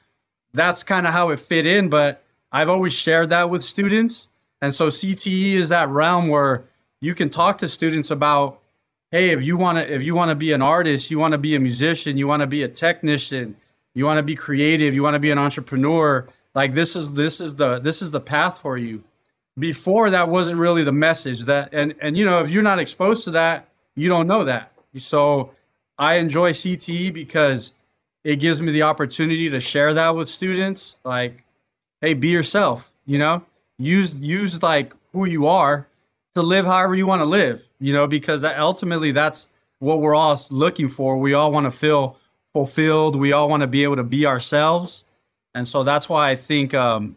that's 0.52 0.82
kind 0.82 1.06
of 1.06 1.12
how 1.12 1.30
it 1.30 1.40
fit 1.40 1.66
in. 1.66 1.88
But 1.88 2.22
I've 2.52 2.68
always 2.68 2.92
shared 2.92 3.30
that 3.30 3.50
with 3.50 3.64
students. 3.64 4.28
And 4.64 4.74
so 4.74 4.88
CTE 4.88 5.56
is 5.56 5.68
that 5.68 5.90
realm 5.90 6.28
where 6.28 6.64
you 7.02 7.14
can 7.14 7.28
talk 7.28 7.58
to 7.58 7.68
students 7.68 8.10
about, 8.10 8.62
hey, 9.10 9.28
if 9.28 9.44
you 9.44 9.58
want 9.58 9.76
to 9.76 9.94
if 9.94 10.02
you 10.02 10.14
want 10.14 10.30
to 10.30 10.34
be 10.34 10.52
an 10.52 10.62
artist, 10.62 11.10
you 11.10 11.18
want 11.18 11.32
to 11.32 11.38
be 11.38 11.54
a 11.54 11.60
musician, 11.60 12.16
you 12.16 12.26
want 12.26 12.40
to 12.40 12.46
be 12.46 12.62
a 12.62 12.68
technician, 12.68 13.56
you 13.92 14.06
want 14.06 14.16
to 14.16 14.22
be 14.22 14.34
creative, 14.34 14.94
you 14.94 15.02
want 15.02 15.16
to 15.16 15.18
be 15.18 15.30
an 15.30 15.36
entrepreneur, 15.36 16.26
like 16.54 16.74
this 16.74 16.96
is 16.96 17.12
this 17.12 17.42
is 17.42 17.56
the 17.56 17.78
this 17.80 18.00
is 18.00 18.10
the 18.10 18.22
path 18.22 18.58
for 18.58 18.78
you. 18.78 19.04
Before 19.58 20.08
that 20.08 20.30
wasn't 20.30 20.58
really 20.58 20.82
the 20.82 20.92
message 20.92 21.42
that 21.42 21.68
and 21.74 21.94
and 22.00 22.16
you 22.16 22.24
know 22.24 22.40
if 22.42 22.48
you're 22.48 22.62
not 22.62 22.78
exposed 22.78 23.24
to 23.24 23.32
that 23.32 23.68
you 23.96 24.08
don't 24.08 24.26
know 24.26 24.44
that. 24.44 24.72
So 24.96 25.50
i 25.98 26.14
enjoy 26.14 26.52
cte 26.52 27.12
because 27.12 27.74
it 28.24 28.36
gives 28.36 28.62
me 28.62 28.72
the 28.72 28.82
opportunity 28.82 29.50
to 29.50 29.60
share 29.60 29.92
that 29.92 30.16
with 30.16 30.28
students 30.28 30.96
like 31.04 31.44
hey 32.00 32.14
be 32.14 32.28
yourself 32.28 32.90
you 33.04 33.18
know 33.18 33.44
use 33.84 34.14
use 34.14 34.62
like 34.62 34.92
who 35.12 35.24
you 35.26 35.46
are 35.46 35.86
to 36.34 36.42
live 36.42 36.66
however 36.66 36.94
you 36.94 37.06
want 37.06 37.20
to 37.20 37.26
live 37.26 37.62
you 37.78 37.92
know 37.92 38.06
because 38.06 38.44
ultimately 38.44 39.12
that's 39.12 39.46
what 39.78 40.00
we're 40.00 40.14
all 40.14 40.40
looking 40.50 40.88
for 40.88 41.16
we 41.16 41.34
all 41.34 41.52
want 41.52 41.64
to 41.64 41.70
feel 41.70 42.16
fulfilled 42.52 43.16
we 43.16 43.32
all 43.32 43.48
want 43.48 43.60
to 43.60 43.66
be 43.66 43.82
able 43.82 43.96
to 43.96 44.04
be 44.04 44.26
ourselves 44.26 45.04
and 45.54 45.66
so 45.66 45.84
that's 45.84 46.08
why 46.08 46.30
i 46.30 46.36
think 46.36 46.74
um, 46.74 47.16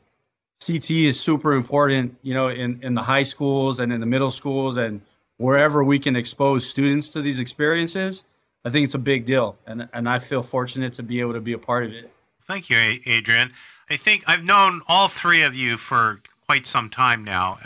CTE 0.61 1.05
is 1.05 1.19
super 1.19 1.53
important, 1.53 2.17
you 2.23 2.33
know, 2.33 2.47
in, 2.47 2.79
in 2.81 2.95
the 2.95 3.01
high 3.01 3.23
schools 3.23 3.79
and 3.79 3.93
in 3.93 3.99
the 3.99 4.05
middle 4.05 4.31
schools 4.31 4.77
and 4.77 5.01
wherever 5.37 5.83
we 5.83 5.99
can 5.99 6.15
expose 6.15 6.67
students 6.67 7.09
to 7.09 7.21
these 7.21 7.39
experiences. 7.39 8.23
I 8.65 8.69
think 8.69 8.85
it's 8.85 8.95
a 8.95 8.99
big 8.99 9.25
deal. 9.25 9.57
And, 9.65 9.87
and 9.93 10.09
I 10.09 10.19
feel 10.19 10.43
fortunate 10.43 10.93
to 10.93 11.03
be 11.03 11.19
able 11.21 11.33
to 11.33 11.41
be 11.41 11.53
a 11.53 11.57
part 11.57 11.85
of 11.85 11.93
it. 11.93 12.11
Thank 12.41 12.69
you, 12.69 12.77
Adrian. 13.05 13.53
I 13.89 13.97
think 13.97 14.23
I've 14.27 14.43
known 14.43 14.81
all 14.87 15.07
three 15.07 15.43
of 15.43 15.55
you 15.55 15.77
for 15.77 16.21
quite 16.47 16.65
some 16.65 16.89
time 16.89 17.23
now, 17.23 17.57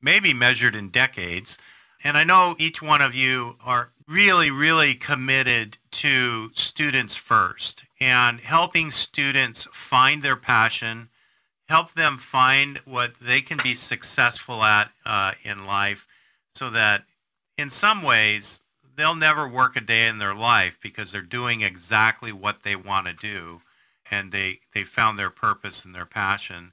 maybe 0.00 0.32
measured 0.32 0.74
in 0.74 0.88
decades. 0.88 1.58
And 2.02 2.16
I 2.16 2.24
know 2.24 2.54
each 2.58 2.80
one 2.80 3.02
of 3.02 3.14
you 3.14 3.56
are 3.64 3.90
really, 4.08 4.50
really 4.50 4.94
committed 4.94 5.78
to 5.92 6.50
students 6.54 7.16
first 7.16 7.84
and 8.00 8.40
helping 8.40 8.90
students 8.90 9.66
find 9.72 10.22
their 10.22 10.36
passion 10.36 11.08
help 11.68 11.92
them 11.92 12.16
find 12.16 12.78
what 12.84 13.18
they 13.20 13.40
can 13.40 13.58
be 13.62 13.74
successful 13.74 14.62
at 14.62 14.90
uh, 15.04 15.32
in 15.42 15.66
life 15.66 16.06
so 16.50 16.70
that 16.70 17.04
in 17.58 17.70
some 17.70 18.02
ways 18.02 18.62
they'll 18.96 19.16
never 19.16 19.48
work 19.48 19.76
a 19.76 19.80
day 19.80 20.06
in 20.06 20.18
their 20.18 20.34
life 20.34 20.78
because 20.80 21.12
they're 21.12 21.22
doing 21.22 21.60
exactly 21.60 22.32
what 22.32 22.62
they 22.62 22.76
want 22.76 23.06
to 23.06 23.12
do 23.12 23.60
and 24.10 24.30
they 24.30 24.60
they 24.74 24.84
found 24.84 25.18
their 25.18 25.30
purpose 25.30 25.84
and 25.84 25.94
their 25.94 26.06
passion 26.06 26.72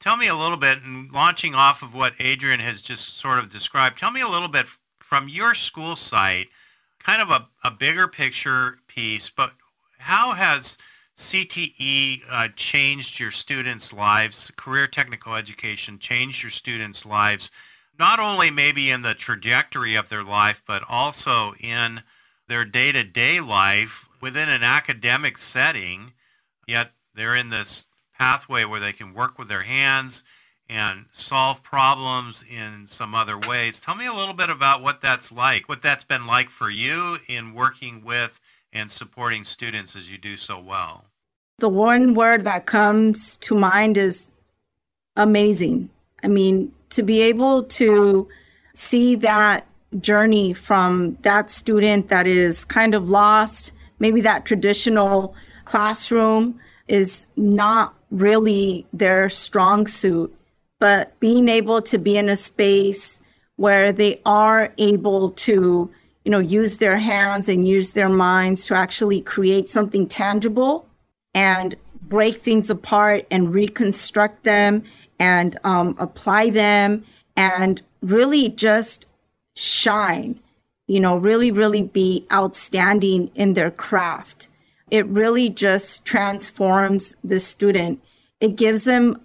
tell 0.00 0.16
me 0.16 0.28
a 0.28 0.36
little 0.36 0.56
bit 0.56 0.82
and 0.82 1.10
launching 1.12 1.54
off 1.54 1.82
of 1.82 1.94
what 1.94 2.14
adrian 2.20 2.60
has 2.60 2.82
just 2.82 3.18
sort 3.18 3.38
of 3.38 3.50
described 3.50 3.98
tell 3.98 4.10
me 4.10 4.20
a 4.20 4.28
little 4.28 4.48
bit 4.48 4.66
from 5.00 5.28
your 5.28 5.54
school 5.54 5.96
site 5.96 6.48
kind 6.98 7.22
of 7.22 7.30
a, 7.30 7.48
a 7.64 7.70
bigger 7.70 8.06
picture 8.06 8.78
piece 8.86 9.30
but 9.30 9.52
how 9.98 10.32
has 10.32 10.78
CTE 11.18 12.22
uh, 12.30 12.48
changed 12.54 13.18
your 13.18 13.32
students' 13.32 13.92
lives, 13.92 14.52
career 14.56 14.86
technical 14.86 15.34
education 15.34 15.98
changed 15.98 16.44
your 16.44 16.52
students' 16.52 17.04
lives, 17.04 17.50
not 17.98 18.20
only 18.20 18.52
maybe 18.52 18.90
in 18.90 19.02
the 19.02 19.14
trajectory 19.14 19.96
of 19.96 20.08
their 20.08 20.22
life, 20.22 20.62
but 20.64 20.84
also 20.88 21.54
in 21.58 22.02
their 22.46 22.64
day 22.64 22.92
to 22.92 23.02
day 23.02 23.40
life 23.40 24.08
within 24.20 24.48
an 24.48 24.62
academic 24.62 25.36
setting, 25.36 26.12
yet 26.68 26.92
they're 27.14 27.34
in 27.34 27.50
this 27.50 27.88
pathway 28.18 28.64
where 28.64 28.80
they 28.80 28.92
can 28.92 29.14
work 29.14 29.38
with 29.38 29.48
their 29.48 29.62
hands 29.62 30.24
and 30.68 31.06
solve 31.12 31.62
problems 31.62 32.44
in 32.48 32.86
some 32.86 33.14
other 33.14 33.38
ways. 33.38 33.80
Tell 33.80 33.94
me 33.94 34.06
a 34.06 34.12
little 34.12 34.34
bit 34.34 34.50
about 34.50 34.82
what 34.82 35.00
that's 35.00 35.32
like, 35.32 35.68
what 35.68 35.80
that's 35.80 36.04
been 36.04 36.26
like 36.26 36.50
for 36.50 36.68
you 36.68 37.18
in 37.26 37.54
working 37.54 38.04
with 38.04 38.40
and 38.72 38.90
supporting 38.90 39.44
students 39.44 39.96
as 39.96 40.10
you 40.10 40.18
do 40.18 40.36
so 40.36 40.58
well? 40.58 41.04
The 41.58 41.68
one 41.68 42.14
word 42.14 42.44
that 42.44 42.66
comes 42.66 43.36
to 43.38 43.54
mind 43.54 43.96
is 43.96 44.32
amazing. 45.16 45.88
I 46.22 46.28
mean, 46.28 46.72
to 46.90 47.02
be 47.02 47.22
able 47.22 47.64
to 47.64 48.28
see 48.74 49.14
that 49.16 49.66
journey 50.00 50.52
from 50.52 51.16
that 51.22 51.50
student 51.50 52.08
that 52.08 52.26
is 52.26 52.64
kind 52.64 52.94
of 52.94 53.08
lost, 53.08 53.72
maybe 53.98 54.20
that 54.20 54.44
traditional 54.44 55.34
classroom 55.64 56.60
is 56.88 57.26
not 57.36 57.94
really 58.10 58.86
their 58.92 59.28
strong 59.28 59.86
suit, 59.86 60.34
but 60.78 61.18
being 61.20 61.48
able 61.48 61.82
to 61.82 61.98
be 61.98 62.16
in 62.16 62.28
a 62.28 62.36
space 62.36 63.20
where 63.56 63.92
they 63.92 64.20
are 64.24 64.72
able 64.78 65.30
to 65.30 65.90
you 66.28 66.30
know, 66.30 66.38
use 66.40 66.76
their 66.76 66.98
hands 66.98 67.48
and 67.48 67.66
use 67.66 67.92
their 67.92 68.10
minds 68.10 68.66
to 68.66 68.74
actually 68.74 69.18
create 69.22 69.66
something 69.66 70.06
tangible 70.06 70.86
and 71.32 71.74
break 72.02 72.36
things 72.36 72.68
apart 72.68 73.26
and 73.30 73.54
reconstruct 73.54 74.44
them 74.44 74.82
and 75.18 75.56
um, 75.64 75.96
apply 75.98 76.50
them 76.50 77.02
and 77.34 77.80
really 78.02 78.50
just 78.50 79.08
shine, 79.56 80.38
you 80.86 81.00
know, 81.00 81.16
really, 81.16 81.50
really 81.50 81.80
be 81.80 82.26
outstanding 82.30 83.30
in 83.34 83.54
their 83.54 83.70
craft. 83.70 84.48
It 84.90 85.06
really 85.06 85.48
just 85.48 86.04
transforms 86.04 87.14
the 87.24 87.40
student. 87.40 88.02
It 88.40 88.56
gives 88.56 88.84
them 88.84 89.20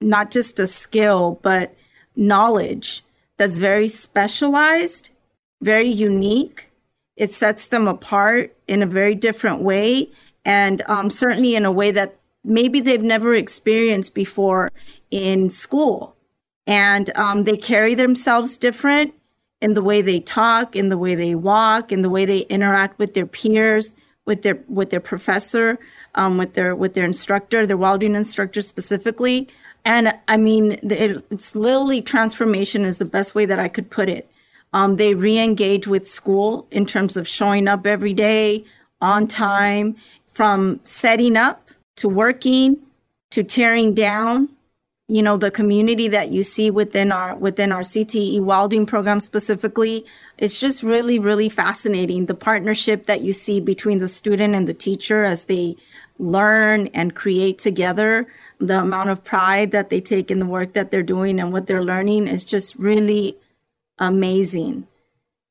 not 0.00 0.30
just 0.30 0.58
a 0.58 0.66
skill, 0.66 1.38
but 1.42 1.74
knowledge 2.16 3.04
that's 3.38 3.58
very 3.58 3.88
specialized 3.88 5.10
very 5.62 5.88
unique. 5.88 6.70
It 7.16 7.32
sets 7.32 7.68
them 7.68 7.88
apart 7.88 8.54
in 8.66 8.82
a 8.82 8.86
very 8.86 9.14
different 9.14 9.62
way, 9.62 10.10
and 10.44 10.82
um, 10.86 11.08
certainly 11.08 11.54
in 11.54 11.64
a 11.64 11.72
way 11.72 11.92
that 11.92 12.18
maybe 12.44 12.80
they've 12.80 13.02
never 13.02 13.34
experienced 13.34 14.14
before 14.14 14.70
in 15.10 15.48
school. 15.48 16.16
And 16.66 17.16
um, 17.16 17.44
they 17.44 17.56
carry 17.56 17.94
themselves 17.94 18.56
different 18.56 19.14
in 19.60 19.74
the 19.74 19.82
way 19.82 20.02
they 20.02 20.20
talk, 20.20 20.74
in 20.74 20.88
the 20.88 20.98
way 20.98 21.14
they 21.14 21.34
walk, 21.34 21.92
in 21.92 22.02
the 22.02 22.10
way 22.10 22.24
they 22.24 22.40
interact 22.40 22.98
with 22.98 23.14
their 23.14 23.26
peers, 23.26 23.92
with 24.26 24.42
their 24.42 24.62
with 24.68 24.90
their 24.90 25.00
professor, 25.00 25.78
um, 26.14 26.38
with 26.38 26.54
their 26.54 26.74
with 26.74 26.94
their 26.94 27.04
instructor, 27.04 27.66
their 27.66 27.76
welding 27.76 28.14
instructor 28.14 28.62
specifically. 28.62 29.48
And 29.84 30.14
I 30.28 30.36
mean, 30.36 30.72
it, 30.82 31.24
it's 31.30 31.56
literally 31.56 32.02
transformation 32.02 32.84
is 32.84 32.98
the 32.98 33.04
best 33.04 33.34
way 33.34 33.46
that 33.46 33.58
I 33.58 33.68
could 33.68 33.90
put 33.90 34.08
it. 34.08 34.28
Um, 34.72 34.96
they 34.96 35.14
re 35.14 35.38
engage 35.38 35.86
with 35.86 36.08
school 36.08 36.66
in 36.70 36.86
terms 36.86 37.16
of 37.16 37.26
showing 37.28 37.68
up 37.68 37.86
every 37.86 38.14
day 38.14 38.64
on 39.00 39.26
time, 39.26 39.96
from 40.32 40.80
setting 40.84 41.36
up 41.36 41.68
to 41.96 42.08
working 42.08 42.78
to 43.30 43.42
tearing 43.42 43.94
down. 43.94 44.48
You 45.12 45.22
know, 45.22 45.36
the 45.36 45.50
community 45.50 46.08
that 46.08 46.30
you 46.30 46.42
see 46.42 46.70
within 46.70 47.12
our 47.12 47.36
within 47.36 47.70
our 47.70 47.82
CTE 47.82 48.40
welding 48.40 48.86
program 48.86 49.20
specifically, 49.20 50.06
it's 50.38 50.58
just 50.58 50.82
really, 50.82 51.18
really 51.18 51.50
fascinating. 51.50 52.24
The 52.24 52.34
partnership 52.34 53.04
that 53.04 53.20
you 53.20 53.34
see 53.34 53.60
between 53.60 53.98
the 53.98 54.08
student 54.08 54.54
and 54.54 54.66
the 54.66 54.72
teacher 54.72 55.22
as 55.22 55.44
they 55.44 55.76
learn 56.18 56.86
and 56.94 57.14
create 57.14 57.58
together 57.58 58.26
the 58.58 58.78
amount 58.78 59.10
of 59.10 59.22
pride 59.22 59.72
that 59.72 59.90
they 59.90 60.00
take 60.00 60.30
in 60.30 60.38
the 60.38 60.46
work 60.46 60.72
that 60.72 60.90
they're 60.90 61.02
doing 61.02 61.38
and 61.40 61.52
what 61.52 61.66
they're 61.66 61.84
learning 61.84 62.26
is 62.26 62.46
just 62.46 62.74
really 62.76 63.36
amazing, 63.98 64.86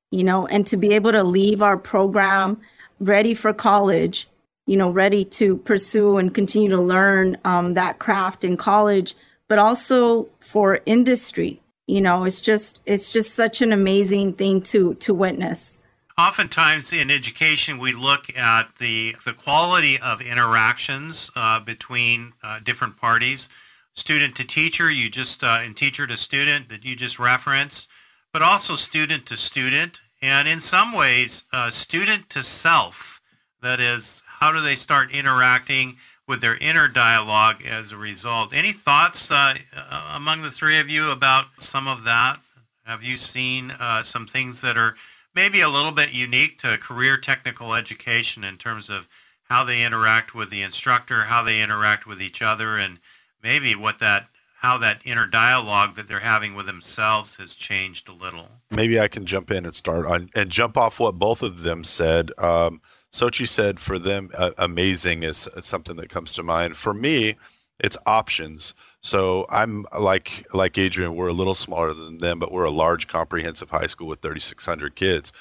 you 0.10 0.24
know, 0.24 0.48
and 0.48 0.66
to 0.66 0.76
be 0.76 0.96
able 0.96 1.12
to 1.12 1.24
leave 1.24 1.62
our 1.62 1.78
program 1.78 2.60
ready 3.00 3.36
for 3.36 3.54
college, 3.54 4.28
you 4.66 4.76
know, 4.76 4.90
ready 4.90 5.24
to 5.24 5.58
pursue 5.58 6.18
and 6.18 6.34
continue 6.34 6.70
to 6.70 6.82
learn 6.82 7.38
um, 7.46 7.76
that 7.76 8.00
craft 8.00 8.44
in 8.44 8.58
college, 8.58 9.14
but 9.52 9.60
also 9.60 10.30
for 10.40 10.80
industry. 10.86 11.62
You 11.86 12.00
know, 12.00 12.24
it's 12.24 12.40
just 12.40 12.82
it's 12.86 13.12
just 13.12 13.36
such 13.36 13.62
an 13.62 13.74
amazing 13.74 14.32
thing 14.36 14.62
to 14.72 14.94
to 15.06 15.14
witness. 15.14 15.82
oftentimes 16.18 16.94
in 16.94 17.12
education 17.12 17.78
we 17.78 17.92
look 17.92 18.24
at 18.38 18.66
the 18.80 19.14
the 19.26 19.34
quality 19.34 20.00
of 20.00 20.22
interactions 20.22 21.32
uh, 21.36 21.60
between 21.60 22.32
uh, 22.44 22.62
different 22.64 22.96
parties 22.96 23.50
student 23.94 24.36
to 24.36 24.46
teacher 24.46 24.90
you 24.90 25.10
just 25.10 25.44
uh, 25.44 25.60
and 25.64 25.76
teacher 25.76 26.06
to 26.08 26.16
student 26.16 26.70
that 26.70 26.86
you 26.86 26.96
just 26.96 27.18
referenced 27.20 27.90
but 28.34 28.42
also 28.42 28.76
student 28.76 29.26
to 29.26 29.36
student 29.36 29.94
and 30.22 30.48
in 30.48 30.60
some 30.60 30.90
ways 30.94 31.44
uh, 31.52 31.70
student 31.70 32.30
to 32.30 32.42
self 32.44 33.20
that 33.62 33.80
is 33.80 34.22
how 34.40 34.50
do 34.56 34.62
they 34.62 34.76
start 34.76 35.12
interacting 35.12 35.98
with 36.32 36.42
their 36.42 36.58
inner 36.58 36.88
dialogue 36.88 37.64
as 37.66 37.92
a 37.92 37.98
result 37.98 38.54
any 38.54 38.72
thoughts 38.72 39.30
uh, 39.30 39.54
uh, 39.76 40.14
among 40.16 40.42
the 40.42 40.52
three 40.52 40.80
of 40.80 40.90
you 40.90 41.12
about 41.12 41.46
some 41.60 41.88
of 41.88 42.04
that 42.06 42.40
have 42.86 43.04
you 43.04 43.18
seen 43.18 43.72
some 44.02 44.26
things 44.26 44.62
that 44.62 44.78
are 44.78 44.96
maybe 45.36 45.62
a 45.62 45.70
little 45.70 45.92
bit 45.92 46.12
unique 46.12 46.58
to 46.58 46.78
career 46.78 47.18
technical 47.18 47.74
education 47.74 48.44
in 48.44 48.58
terms 48.58 48.90
of 48.90 49.08
how 49.52 49.64
they 49.64 49.84
interact 49.84 50.34
with 50.34 50.50
the 50.50 50.62
instructor, 50.62 51.24
how 51.24 51.44
they 51.44 51.62
interact 51.62 52.08
with 52.08 52.22
each 52.22 52.42
other, 52.42 52.78
and 52.78 53.00
maybe 53.44 53.76
what 53.76 54.00
that 54.00 54.28
how 54.60 54.78
that 54.78 55.02
inner 55.04 55.26
dialogue 55.26 55.96
that 55.96 56.08
they're 56.08 56.20
having 56.20 56.54
with 56.54 56.68
themselves 56.68 57.36
has 57.36 57.56
changed 57.56 58.08
a 58.08 58.12
little. 58.12 58.48
Maybe 58.70 59.00
I 59.00 59.08
can 59.08 59.26
jump 59.26 59.50
in 59.50 59.66
and 59.66 59.74
start 59.74 60.06
on 60.06 60.30
and 60.36 60.50
jump 60.50 60.78
off 60.78 61.00
what 61.00 61.16
both 61.16 61.42
of 61.42 61.64
them 61.64 61.84
said. 61.84 62.32
Um, 62.38 62.80
Sochi 63.12 63.48
said 63.48 63.80
for 63.80 64.00
them, 64.00 64.30
uh, 64.38 64.52
amazing 64.58 65.24
is 65.24 65.50
something 65.62 65.98
that 65.98 66.10
comes 66.10 66.34
to 66.34 66.44
mind. 66.44 66.78
For 66.78 66.94
me, 66.94 67.36
it's 67.80 67.98
options. 68.06 68.74
So 69.02 69.46
I'm 69.50 69.86
like 70.00 70.46
like 70.54 70.78
Adrian, 70.78 71.16
we're 71.16 71.28
a 71.28 71.34
little 71.34 71.56
smaller 71.56 71.94
than 71.94 72.20
them, 72.20 72.40
but 72.40 72.52
we're 72.52 72.64
a 72.64 72.72
large 72.72 73.08
comprehensive 73.08 73.72
high 73.72 73.88
school 73.88 74.08
with 74.08 74.22
3,600 74.22 74.96
kids. 74.96 75.34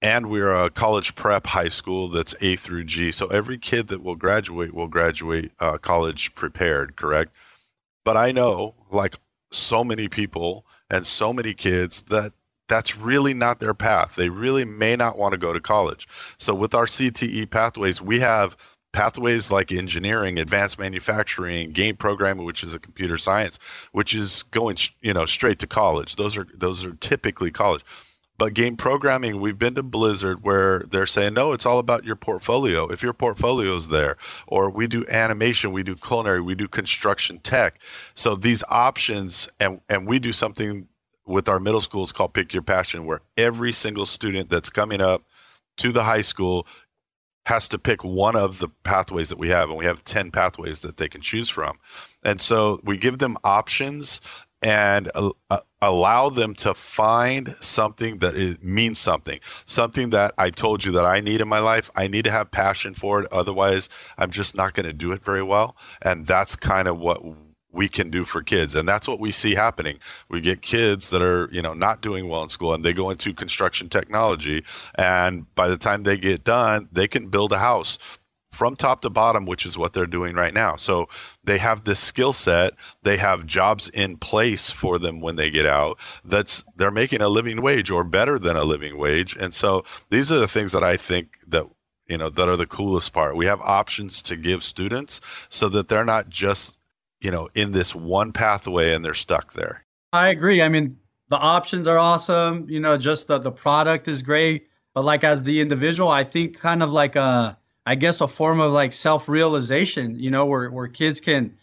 And 0.00 0.30
we're 0.30 0.54
a 0.54 0.70
college 0.70 1.16
prep 1.16 1.48
high 1.48 1.68
school 1.68 2.08
that's 2.08 2.34
A 2.40 2.54
through 2.54 2.84
G. 2.84 3.10
So 3.10 3.26
every 3.26 3.58
kid 3.58 3.88
that 3.88 4.02
will 4.02 4.14
graduate 4.14 4.72
will 4.72 4.86
graduate 4.86 5.50
uh, 5.58 5.76
college 5.78 6.34
prepared, 6.36 6.94
correct? 6.94 7.34
But 8.04 8.16
I 8.16 8.30
know, 8.30 8.74
like 8.90 9.16
so 9.50 9.82
many 9.82 10.08
people 10.08 10.64
and 10.88 11.04
so 11.04 11.32
many 11.32 11.52
kids, 11.52 12.02
that 12.02 12.32
that's 12.68 12.96
really 12.96 13.34
not 13.34 13.60
their 13.60 13.74
path. 13.74 14.14
They 14.16 14.28
really 14.28 14.64
may 14.64 14.96
not 14.96 15.18
want 15.18 15.32
to 15.32 15.38
go 15.38 15.52
to 15.52 15.60
college. 15.60 16.06
So 16.36 16.54
with 16.54 16.74
our 16.74 16.86
CTE 16.86 17.50
pathways, 17.50 18.00
we 18.00 18.20
have 18.20 18.56
pathways 18.92 19.50
like 19.50 19.72
engineering, 19.72 20.38
advanced 20.38 20.78
manufacturing, 20.78 21.72
game 21.72 21.96
programming, 21.96 22.46
which 22.46 22.62
is 22.62 22.74
a 22.74 22.78
computer 22.78 23.16
science, 23.16 23.58
which 23.92 24.14
is 24.14 24.44
going 24.44 24.76
you 25.00 25.12
know 25.12 25.24
straight 25.24 25.58
to 25.60 25.66
college. 25.66 26.16
Those 26.16 26.36
are 26.36 26.46
those 26.54 26.84
are 26.84 26.92
typically 26.94 27.50
college. 27.50 27.84
But 28.38 28.54
game 28.54 28.76
programming, 28.76 29.40
we've 29.40 29.58
been 29.58 29.74
to 29.74 29.82
Blizzard 29.82 30.44
where 30.44 30.84
they're 30.88 31.06
saying, 31.06 31.34
no, 31.34 31.50
it's 31.50 31.66
all 31.66 31.80
about 31.80 32.04
your 32.04 32.14
portfolio. 32.14 32.86
If 32.86 33.02
your 33.02 33.12
portfolio 33.12 33.74
is 33.74 33.88
there, 33.88 34.16
or 34.46 34.70
we 34.70 34.86
do 34.86 35.04
animation, 35.08 35.72
we 35.72 35.82
do 35.82 35.96
culinary, 35.96 36.40
we 36.40 36.54
do 36.54 36.68
construction 36.68 37.40
tech. 37.40 37.80
So 38.14 38.36
these 38.36 38.62
options, 38.68 39.48
and, 39.58 39.80
and 39.88 40.06
we 40.06 40.20
do 40.20 40.32
something 40.32 40.86
with 41.28 41.48
our 41.48 41.60
middle 41.60 41.80
schools 41.80 42.12
called 42.12 42.34
Pick 42.34 42.52
Your 42.52 42.62
Passion, 42.62 43.04
where 43.04 43.20
every 43.36 43.72
single 43.72 44.06
student 44.06 44.50
that's 44.50 44.70
coming 44.70 45.00
up 45.00 45.24
to 45.78 45.92
the 45.92 46.04
high 46.04 46.22
school 46.22 46.66
has 47.46 47.68
to 47.68 47.78
pick 47.78 48.04
one 48.04 48.36
of 48.36 48.58
the 48.58 48.68
pathways 48.84 49.30
that 49.30 49.38
we 49.38 49.48
have, 49.48 49.70
and 49.70 49.78
we 49.78 49.86
have 49.86 50.04
10 50.04 50.30
pathways 50.30 50.80
that 50.80 50.98
they 50.98 51.08
can 51.08 51.20
choose 51.20 51.48
from. 51.48 51.78
And 52.22 52.42
so 52.42 52.80
we 52.84 52.98
give 52.98 53.18
them 53.18 53.38
options 53.42 54.20
and 54.60 55.10
uh, 55.14 55.60
allow 55.80 56.28
them 56.28 56.52
to 56.52 56.74
find 56.74 57.54
something 57.60 58.18
that 58.18 58.34
is, 58.34 58.60
means 58.62 58.98
something, 58.98 59.40
something 59.64 60.10
that 60.10 60.34
I 60.36 60.50
told 60.50 60.84
you 60.84 60.92
that 60.92 61.06
I 61.06 61.20
need 61.20 61.40
in 61.40 61.48
my 61.48 61.60
life. 61.60 61.90
I 61.94 62.08
need 62.08 62.24
to 62.24 62.30
have 62.30 62.50
passion 62.50 62.94
for 62.94 63.22
it. 63.22 63.28
Otherwise, 63.32 63.88
I'm 64.18 64.30
just 64.30 64.56
not 64.56 64.74
going 64.74 64.86
to 64.86 64.92
do 64.92 65.12
it 65.12 65.24
very 65.24 65.42
well. 65.42 65.76
And 66.02 66.26
that's 66.26 66.56
kind 66.56 66.88
of 66.88 66.98
what 66.98 67.22
we 67.78 67.88
can 67.88 68.10
do 68.10 68.24
for 68.24 68.42
kids. 68.42 68.74
And 68.74 68.88
that's 68.88 69.06
what 69.06 69.20
we 69.20 69.30
see 69.30 69.54
happening. 69.54 70.00
We 70.28 70.40
get 70.40 70.62
kids 70.62 71.10
that 71.10 71.22
are 71.22 71.48
you 71.52 71.62
know 71.62 71.74
not 71.74 72.02
doing 72.02 72.28
well 72.28 72.42
in 72.42 72.48
school 72.48 72.74
and 72.74 72.84
they 72.84 72.92
go 72.92 73.08
into 73.08 73.32
construction 73.32 73.88
technology. 73.88 74.64
And 74.96 75.46
by 75.54 75.68
the 75.68 75.78
time 75.78 76.02
they 76.02 76.18
get 76.18 76.42
done 76.42 76.88
they 76.90 77.06
can 77.06 77.28
build 77.28 77.52
a 77.52 77.58
house 77.58 77.98
from 78.50 78.74
top 78.74 79.02
to 79.02 79.10
bottom 79.10 79.46
which 79.46 79.64
is 79.64 79.78
what 79.78 79.92
they're 79.92 80.06
doing 80.06 80.34
right 80.34 80.52
now. 80.52 80.74
So 80.74 81.08
they 81.44 81.58
have 81.58 81.84
this 81.84 82.00
skill 82.00 82.32
set. 82.32 82.74
They 83.04 83.16
have 83.18 83.46
jobs 83.46 83.88
in 83.90 84.16
place 84.16 84.72
for 84.72 84.98
them 84.98 85.20
when 85.20 85.36
they 85.36 85.48
get 85.48 85.66
out 85.66 86.00
that's 86.24 86.64
they're 86.76 86.90
making 86.90 87.22
a 87.22 87.28
living 87.28 87.62
wage 87.62 87.90
or 87.92 88.02
better 88.02 88.40
than 88.40 88.56
a 88.56 88.64
living 88.64 88.98
wage. 88.98 89.36
And 89.36 89.54
so 89.54 89.84
these 90.10 90.32
are 90.32 90.40
the 90.40 90.48
things 90.48 90.72
that 90.72 90.82
i 90.82 90.96
think 90.96 91.26
that 91.46 91.66
you 92.08 92.18
know 92.18 92.30
that 92.30 92.48
are 92.48 92.56
the 92.56 92.66
coolest 92.66 93.12
part. 93.12 93.36
We 93.36 93.46
have 93.46 93.60
options 93.60 94.20
to 94.22 94.36
give 94.36 94.64
students 94.64 95.20
so 95.48 95.68
that 95.68 95.86
they're 95.88 96.04
not 96.16 96.28
just 96.28 96.77
you 97.20 97.30
know, 97.30 97.48
in 97.54 97.72
this 97.72 97.94
one 97.94 98.32
pathway 98.32 98.94
and 98.94 99.04
they're 99.04 99.14
stuck 99.14 99.54
there. 99.54 99.84
I 100.12 100.28
agree. 100.28 100.62
I 100.62 100.68
mean, 100.68 100.98
the 101.28 101.36
options 101.36 101.86
are 101.86 101.98
awesome. 101.98 102.68
You 102.68 102.80
know, 102.80 102.96
just 102.96 103.26
the, 103.28 103.38
the 103.38 103.50
product 103.50 104.08
is 104.08 104.22
great. 104.22 104.68
But 104.94 105.04
like 105.04 105.24
as 105.24 105.42
the 105.42 105.60
individual, 105.60 106.08
I 106.08 106.24
think 106.24 106.58
kind 106.58 106.82
of 106.82 106.90
like 106.90 107.16
a, 107.16 107.58
I 107.86 107.94
guess 107.94 108.20
a 108.20 108.28
form 108.28 108.60
of 108.60 108.72
like 108.72 108.92
self-realization, 108.92 110.18
you 110.18 110.30
know, 110.30 110.46
where, 110.46 110.70
where 110.70 110.88
kids 110.88 111.20
can 111.20 111.56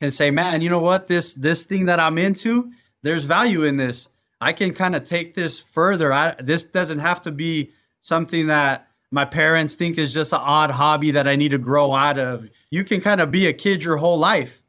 can 0.00 0.10
say, 0.10 0.30
man, 0.30 0.62
you 0.62 0.70
know 0.70 0.80
what, 0.80 1.08
this 1.08 1.34
this 1.34 1.64
thing 1.64 1.86
that 1.86 2.00
I'm 2.00 2.16
into, 2.16 2.72
there's 3.02 3.24
value 3.24 3.64
in 3.64 3.76
this. 3.76 4.08
I 4.40 4.54
can 4.54 4.72
kind 4.72 4.96
of 4.96 5.04
take 5.04 5.34
this 5.34 5.60
further. 5.60 6.12
I, 6.12 6.34
this 6.40 6.64
doesn't 6.64 7.00
have 7.00 7.20
to 7.22 7.30
be 7.30 7.72
something 8.00 8.46
that 8.46 8.88
my 9.10 9.26
parents 9.26 9.74
think 9.74 9.98
is 9.98 10.14
just 10.14 10.32
an 10.32 10.40
odd 10.42 10.70
hobby 10.70 11.10
that 11.10 11.28
I 11.28 11.36
need 11.36 11.50
to 11.50 11.58
grow 11.58 11.92
out 11.92 12.18
of. 12.18 12.48
You 12.70 12.84
can 12.84 13.02
kind 13.02 13.20
of 13.20 13.30
be 13.30 13.46
a 13.46 13.52
kid 13.52 13.84
your 13.84 13.98
whole 13.98 14.18
life 14.18 14.59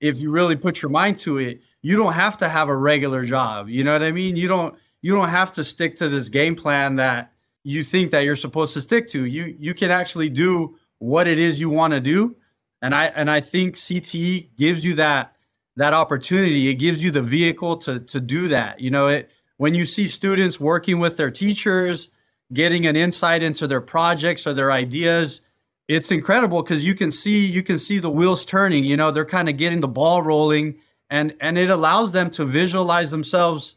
if 0.00 0.20
you 0.20 0.30
really 0.30 0.56
put 0.56 0.82
your 0.82 0.90
mind 0.90 1.18
to 1.18 1.38
it, 1.38 1.60
you 1.82 1.96
don't 1.96 2.12
have 2.12 2.38
to 2.38 2.48
have 2.48 2.68
a 2.68 2.76
regular 2.76 3.24
job. 3.24 3.68
You 3.68 3.84
know 3.84 3.92
what 3.92 4.02
I 4.02 4.12
mean? 4.12 4.36
You 4.36 4.48
don't 4.48 4.74
you 5.02 5.14
don't 5.14 5.28
have 5.28 5.52
to 5.54 5.64
stick 5.64 5.96
to 5.96 6.08
this 6.08 6.28
game 6.28 6.56
plan 6.56 6.96
that 6.96 7.32
you 7.62 7.84
think 7.84 8.10
that 8.10 8.24
you're 8.24 8.36
supposed 8.36 8.74
to 8.74 8.82
stick 8.82 9.08
to. 9.10 9.24
You 9.24 9.54
you 9.58 9.74
can 9.74 9.90
actually 9.90 10.28
do 10.28 10.76
what 10.98 11.26
it 11.26 11.38
is 11.38 11.60
you 11.60 11.70
want 11.70 11.92
to 11.92 12.00
do. 12.00 12.36
And 12.82 12.94
I 12.94 13.06
and 13.06 13.30
I 13.30 13.40
think 13.40 13.76
CTE 13.76 14.56
gives 14.56 14.84
you 14.84 14.94
that 14.96 15.36
that 15.76 15.92
opportunity. 15.92 16.68
It 16.68 16.74
gives 16.74 17.02
you 17.02 17.10
the 17.10 17.22
vehicle 17.22 17.76
to 17.78 18.00
to 18.00 18.20
do 18.20 18.48
that. 18.48 18.80
You 18.80 18.90
know, 18.90 19.08
it 19.08 19.30
when 19.56 19.74
you 19.74 19.84
see 19.84 20.06
students 20.06 20.58
working 20.58 20.98
with 20.98 21.16
their 21.16 21.30
teachers, 21.30 22.08
getting 22.52 22.86
an 22.86 22.96
insight 22.96 23.42
into 23.42 23.66
their 23.66 23.80
projects 23.80 24.46
or 24.46 24.54
their 24.54 24.72
ideas, 24.72 25.42
it's 25.90 26.10
incredible 26.10 26.62
because 26.62 26.84
you 26.84 26.94
can 26.94 27.10
see 27.10 27.44
you 27.44 27.62
can 27.62 27.78
see 27.78 27.98
the 27.98 28.10
wheels 28.10 28.44
turning 28.44 28.84
you 28.84 28.96
know 28.96 29.10
they're 29.10 29.24
kind 29.24 29.48
of 29.48 29.56
getting 29.56 29.80
the 29.80 29.88
ball 29.88 30.22
rolling 30.22 30.76
and 31.10 31.34
and 31.40 31.58
it 31.58 31.70
allows 31.70 32.12
them 32.12 32.30
to 32.30 32.44
visualize 32.44 33.10
themselves 33.10 33.76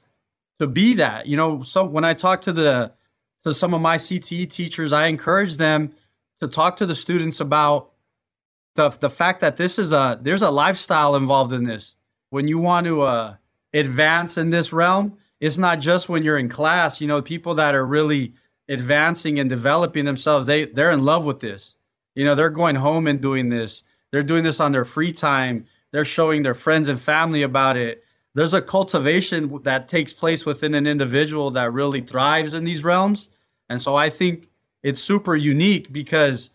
to 0.59 0.67
be 0.67 0.93
that 0.93 1.25
you 1.25 1.35
know 1.35 1.63
so 1.63 1.83
when 1.83 2.05
i 2.05 2.13
talk 2.13 2.41
to 2.41 2.53
the 2.53 2.91
to 3.43 3.53
some 3.53 3.73
of 3.73 3.81
my 3.81 3.97
cte 3.97 4.49
teachers 4.51 4.93
i 4.93 5.07
encourage 5.07 5.57
them 5.57 5.91
to 6.39 6.47
talk 6.47 6.77
to 6.77 6.85
the 6.85 6.95
students 6.95 7.39
about 7.39 7.93
the 8.75 8.89
the 8.89 9.09
fact 9.09 9.41
that 9.41 9.57
this 9.57 9.79
is 9.79 9.91
a 9.91 10.19
there's 10.21 10.41
a 10.41 10.49
lifestyle 10.49 11.15
involved 11.15 11.53
in 11.53 11.63
this. 11.63 11.95
When 12.29 12.47
you 12.47 12.59
want 12.59 12.85
to 12.85 13.01
uh 13.03 13.35
advance 13.73 14.37
in 14.37 14.49
this 14.49 14.71
realm 14.71 15.17
it's 15.39 15.57
not 15.57 15.79
just 15.79 16.07
when 16.07 16.23
you're 16.23 16.37
in 16.37 16.49
class 16.49 17.01
you 17.01 17.07
know 17.07 17.21
people 17.21 17.55
that 17.55 17.73
are 17.73 17.85
really 17.85 18.33
advancing 18.69 19.39
and 19.39 19.49
developing 19.49 20.05
themselves 20.05 20.45
they 20.45 20.65
they're 20.65 20.91
in 20.91 21.03
love 21.03 21.25
with 21.25 21.39
this 21.39 21.75
you 22.15 22.25
know, 22.25 22.35
they're 22.35 22.49
going 22.49 22.75
home 22.75 23.07
and 23.07 23.21
doing 23.21 23.49
this. 23.49 23.83
They're 24.11 24.23
doing 24.23 24.43
this 24.43 24.59
on 24.59 24.71
their 24.71 24.85
free 24.85 25.11
time. 25.11 25.65
They're 25.91 26.05
showing 26.05 26.43
their 26.43 26.55
friends 26.55 26.87
and 26.87 26.99
family 26.99 27.43
about 27.43 27.77
it. 27.77 28.03
There's 28.35 28.53
a 28.53 28.61
cultivation 28.61 29.61
that 29.63 29.87
takes 29.87 30.11
place 30.11 30.45
within 30.45 30.73
an 30.73 30.87
individual 30.87 31.51
that 31.51 31.71
really 31.71 32.01
thrives 32.01 32.53
in 32.53 32.63
these 32.63 32.83
realms. 32.83 33.29
And 33.69 33.81
so 33.81 33.95
I 33.95 34.09
think 34.09 34.47
it's 34.81 35.01
super 35.01 35.35
unique 35.35 35.91
because 35.93 36.49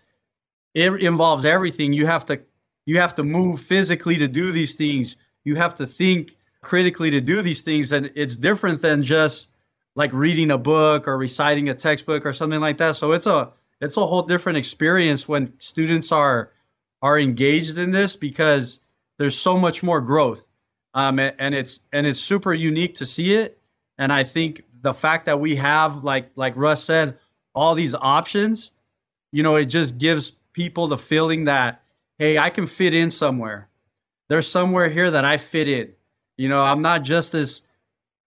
it 0.75 0.92
involves 1.03 1.44
everything. 1.44 1.92
You 1.92 2.07
have 2.07 2.27
to 2.27 2.40
you 2.85 2.99
have 2.99 3.14
to 3.16 3.23
move 3.23 3.61
physically 3.61 4.16
to 4.16 4.27
do 4.27 4.51
these 4.51 4.75
things. 4.75 5.16
You 5.44 5.57
have 5.57 5.75
to 5.77 5.87
think 5.87 6.37
critically 6.62 7.11
to 7.11 7.21
do 7.21 7.42
these 7.42 7.62
things 7.62 7.92
and 7.92 8.11
it's 8.14 8.37
different 8.37 8.81
than 8.81 9.03
just 9.03 9.49
like 9.94 10.12
reading 10.12 10.51
a 10.51 10.59
book 10.59 11.07
or 11.07 11.16
reciting 11.16 11.68
a 11.68 11.75
textbook 11.75 12.25
or 12.25 12.33
something 12.33 12.61
like 12.61 12.79
that. 12.79 12.97
So 12.97 13.12
it's 13.12 13.27
a 13.27 13.51
it's 13.81 13.97
a 13.97 14.07
whole 14.07 14.23
different 14.23 14.59
experience 14.59 15.29
when 15.29 15.53
students 15.59 16.12
are 16.12 16.53
are 17.03 17.19
engaged 17.19 17.79
in 17.79 17.91
this 17.91 18.17
because 18.17 18.81
there's 19.19 19.38
so 19.38 19.57
much 19.57 19.83
more 19.83 20.01
growth. 20.01 20.45
Um, 20.95 21.19
and 21.19 21.55
it's 21.55 21.81
and 21.93 22.07
it's 22.07 22.19
super 22.19 22.55
unique 22.55 22.97
to 22.97 23.07
see 23.07 23.35
it. 23.35 23.59
And 23.99 24.12
i 24.12 24.23
think 24.23 24.64
the 24.83 24.95
fact 24.95 25.27
that 25.27 25.41
we 25.41 25.57
have 25.57 26.05
like 26.05 26.31
like 26.37 26.57
russ 26.57 26.83
said 26.85 27.19
all 27.55 27.75
these 27.75 27.95
options 27.95 28.73
you 29.33 29.43
know 29.43 29.57
it 29.57 29.67
just 29.67 29.99
gives 29.99 30.33
people 30.53 30.87
the 30.87 30.97
feeling 30.97 31.45
that 31.45 31.83
hey 32.19 32.38
i 32.38 32.51
can 32.51 32.67
fit 32.67 32.95
in 32.95 33.11
somewhere. 33.11 33.69
There's 34.29 34.47
somewhere 34.47 34.88
here 34.88 35.11
that 35.11 35.25
i 35.25 35.37
fit 35.37 35.69
in. 35.69 35.93
You 36.37 36.49
know 36.49 36.62
i'm 36.62 36.83
not 36.83 37.03
just 37.03 37.33
this 37.33 37.62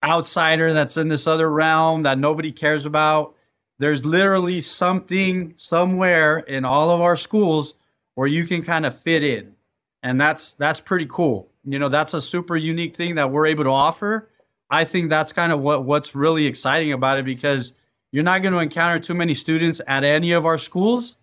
outsider 0.03 0.73
that's 0.73 0.97
in 0.97 1.07
this 1.07 1.27
other 1.27 1.49
realm 1.49 2.03
that 2.03 2.17
nobody 2.17 2.51
cares 2.51 2.85
about 2.85 3.35
there's 3.81 4.05
literally 4.05 4.61
something 4.61 5.55
somewhere 5.57 6.37
in 6.37 6.65
all 6.65 6.91
of 6.91 7.01
our 7.01 7.17
schools 7.17 7.73
where 8.13 8.27
you 8.27 8.45
can 8.45 8.61
kind 8.61 8.85
of 8.85 8.95
fit 8.97 9.23
in. 9.23 9.55
And 10.03 10.21
that's 10.21 10.53
that's 10.53 10.79
pretty 10.79 11.07
cool. 11.09 11.49
You 11.65 11.79
know, 11.79 11.89
that's 11.89 12.13
a 12.13 12.21
super 12.21 12.55
unique 12.55 12.95
thing 12.95 13.15
that 13.15 13.31
we're 13.31 13.47
able 13.47 13.63
to 13.63 13.71
offer. 13.71 14.29
I 14.69 14.85
think 14.85 15.09
that's 15.09 15.33
kind 15.33 15.51
of 15.51 15.61
what 15.61 15.83
what's 15.83 16.13
really 16.13 16.45
exciting 16.45 16.93
about 16.93 17.17
it 17.17 17.25
because 17.25 17.73
you're 18.11 18.23
not 18.23 18.43
going 18.43 18.53
to 18.53 18.59
encounter 18.59 18.99
too 18.99 19.15
many 19.15 19.33
students 19.33 19.81
at 19.87 20.03
any 20.03 20.33
of 20.33 20.45
our 20.45 20.59
schools 20.59 21.17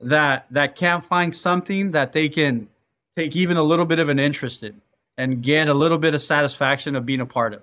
that 0.00 0.48
that 0.50 0.76
can't 0.76 1.02
find 1.02 1.34
something 1.34 1.92
that 1.92 2.12
they 2.12 2.28
can 2.28 2.68
take 3.16 3.34
even 3.34 3.56
a 3.56 3.62
little 3.62 3.86
bit 3.86 3.98
of 3.98 4.10
an 4.10 4.18
interest 4.18 4.62
in 4.62 4.82
and 5.16 5.42
get 5.42 5.66
a 5.66 5.74
little 5.74 5.98
bit 5.98 6.12
of 6.12 6.20
satisfaction 6.20 6.94
of 6.94 7.06
being 7.06 7.20
a 7.20 7.26
part 7.26 7.54
of. 7.54 7.62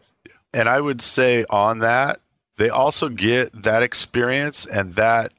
And 0.56 0.68
I 0.68 0.82
would 0.82 1.02
say 1.02 1.46
on 1.52 1.80
that, 1.80 2.18
they 2.58 2.70
also 2.70 3.10
get 3.10 3.64
that 3.64 3.84
experience 3.84 4.66
and 4.66 4.96
that 4.96 5.32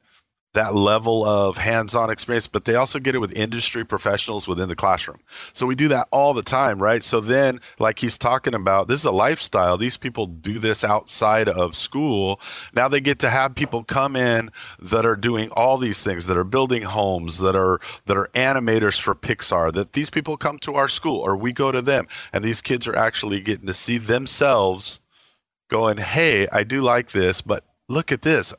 that 0.54 0.74
level 0.74 1.24
of 1.24 1.58
hands-on 1.58 2.10
experience 2.10 2.48
but 2.48 2.64
they 2.64 2.74
also 2.74 2.98
get 2.98 3.14
it 3.14 3.18
with 3.18 3.32
industry 3.34 3.84
professionals 3.84 4.48
within 4.48 4.68
the 4.68 4.74
classroom. 4.74 5.20
So 5.52 5.66
we 5.66 5.74
do 5.74 5.88
that 5.88 6.08
all 6.10 6.32
the 6.32 6.42
time 6.42 6.82
right? 6.82 7.04
So 7.04 7.20
then 7.20 7.60
like 7.78 7.98
he's 7.98 8.16
talking 8.16 8.54
about 8.54 8.88
this 8.88 9.00
is 9.00 9.04
a 9.04 9.12
lifestyle. 9.12 9.76
These 9.76 9.98
people 9.98 10.26
do 10.26 10.58
this 10.58 10.82
outside 10.82 11.48
of 11.48 11.76
school. 11.76 12.40
Now 12.74 12.88
they 12.88 13.00
get 13.00 13.18
to 13.20 13.30
have 13.30 13.54
people 13.54 13.84
come 13.84 14.16
in 14.16 14.50
that 14.80 15.04
are 15.04 15.16
doing 15.16 15.50
all 15.50 15.76
these 15.76 16.02
things 16.02 16.26
that 16.26 16.36
are 16.36 16.44
building 16.44 16.82
homes 16.82 17.38
that 17.38 17.54
are 17.54 17.78
that 18.06 18.16
are 18.16 18.30
animators 18.34 18.98
for 18.98 19.14
pixar 19.14 19.70
that 19.74 19.92
these 19.92 20.10
people 20.10 20.36
come 20.36 20.58
to 20.60 20.74
our 20.74 20.88
school 20.88 21.20
or 21.20 21.36
we 21.36 21.52
go 21.52 21.70
to 21.70 21.82
them. 21.82 22.08
And 22.32 22.42
these 22.42 22.62
kids 22.62 22.88
are 22.88 22.96
actually 22.96 23.40
getting 23.42 23.66
to 23.66 23.74
see 23.74 23.98
themselves 23.98 24.98
going, 25.68 25.98
hey, 25.98 26.48
I 26.48 26.64
do 26.64 26.82
like 26.82 27.10
this, 27.10 27.40
but 27.40 27.64
look 27.88 28.12
at 28.12 28.22
this. 28.22 28.54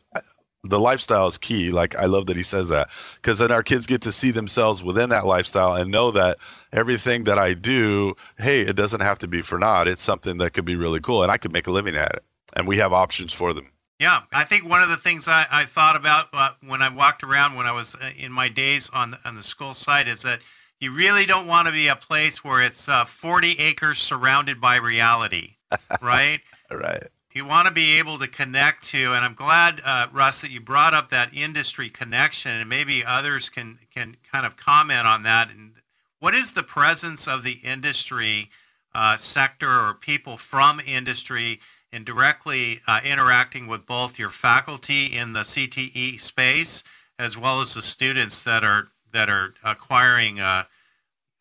The 0.64 0.80
lifestyle 0.80 1.28
is 1.28 1.38
key. 1.38 1.72
Like, 1.72 1.96
I 1.96 2.06
love 2.06 2.26
that 2.28 2.38
he 2.38 2.44
says 2.44 2.70
that 2.70 2.90
because 3.16 3.40
then 3.40 3.52
our 3.52 3.64
kids 3.64 3.86
get 3.86 4.02
to 4.02 4.12
see 4.12 4.32
themselves 4.32 4.84
within 4.84 5.10
that 5.10 5.26
lifestyle 5.26 5.74
and 5.74 5.90
know 5.90 6.12
that 6.12 6.38
everything 6.74 7.24
that 7.24 7.40
I 7.40 7.54
do, 7.54 8.16
hey, 8.38 8.62
it 8.62 8.76
doesn't 8.76 9.02
have 9.02 9.20
to 9.20 9.28
be 9.28 9.42
for 9.42 9.58
naught. 9.58 9.88
It's 9.88 10.04
something 10.04 10.38
that 10.38 10.52
could 10.52 10.66
be 10.66 10.76
really 10.76 11.00
cool 11.00 11.24
and 11.24 11.32
I 11.32 11.38
could 11.38 11.54
make 11.54 11.68
a 11.68 11.72
living 11.72 11.96
at 11.96 12.14
it. 12.14 12.24
And 12.54 12.68
we 12.68 12.78
have 12.78 12.92
options 12.92 13.32
for 13.32 13.54
them. 13.54 13.72
Yeah, 14.00 14.22
I 14.32 14.46
think 14.46 14.68
one 14.68 14.82
of 14.82 14.90
the 14.90 14.98
things 14.98 15.28
I, 15.28 15.46
I 15.52 15.66
thought 15.66 15.98
about 15.98 16.28
uh, 16.32 16.52
when 16.66 16.82
I 16.82 16.88
walked 16.88 17.22
around 17.22 17.56
when 17.56 17.66
I 17.66 17.74
was 17.74 17.96
uh, 17.96 18.12
in 18.18 18.32
my 18.32 18.48
days 18.48 18.90
on 18.94 19.12
the, 19.12 19.20
on 19.26 19.36
the 19.36 19.44
school 19.44 19.74
site 19.74 20.08
is 20.08 20.22
that 20.22 20.40
you 20.80 20.92
really 20.92 21.26
don't 21.26 21.48
want 21.48 21.68
to 21.68 21.74
be 21.74 21.90
a 21.90 21.96
place 21.98 22.42
where 22.42 22.62
it's 22.62 22.88
uh, 22.88 23.04
40 23.04 23.60
acres 23.60 24.00
surrounded 24.00 24.62
by 24.62 24.78
reality, 24.78 25.58
right? 26.02 26.40
Right. 26.78 27.08
You 27.34 27.46
want 27.46 27.68
to 27.68 27.74
be 27.74 27.98
able 28.00 28.18
to 28.20 28.28
connect 28.28 28.84
to, 28.90 29.14
and 29.14 29.24
I'm 29.24 29.36
glad, 29.36 29.82
uh, 29.86 30.08
Russ, 30.12 30.42
that 30.42 30.50
you 30.50 30.60
brought 30.60 30.96
up 30.96 31.12
that 31.12 31.34
industry 31.34 31.90
connection, 31.90 32.52
and 32.52 32.68
maybe 32.68 33.06
others 33.06 33.50
can 33.50 33.80
can 33.94 34.18
kind 34.32 34.46
of 34.46 34.58
comment 34.58 35.06
on 35.06 35.24
that. 35.24 35.52
And 35.52 35.74
what 36.20 36.34
is 36.34 36.54
the 36.54 36.64
presence 36.64 37.28
of 37.28 37.44
the 37.44 37.60
industry 37.64 38.50
uh, 38.94 39.16
sector 39.18 39.70
or 39.70 39.94
people 39.94 40.38
from 40.38 40.80
industry 40.80 41.60
in 41.92 42.04
directly 42.04 42.82
uh, 42.88 43.00
interacting 43.04 43.68
with 43.68 43.86
both 43.86 44.20
your 44.20 44.30
faculty 44.30 45.06
in 45.06 45.34
the 45.34 45.42
CTE 45.42 46.20
space 46.20 46.84
as 47.18 47.38
well 47.38 47.62
as 47.62 47.74
the 47.74 47.82
students 47.82 48.42
that 48.44 48.64
are 48.64 48.90
that 49.12 49.30
are 49.30 49.54
acquiring 49.64 50.40
a, 50.40 50.68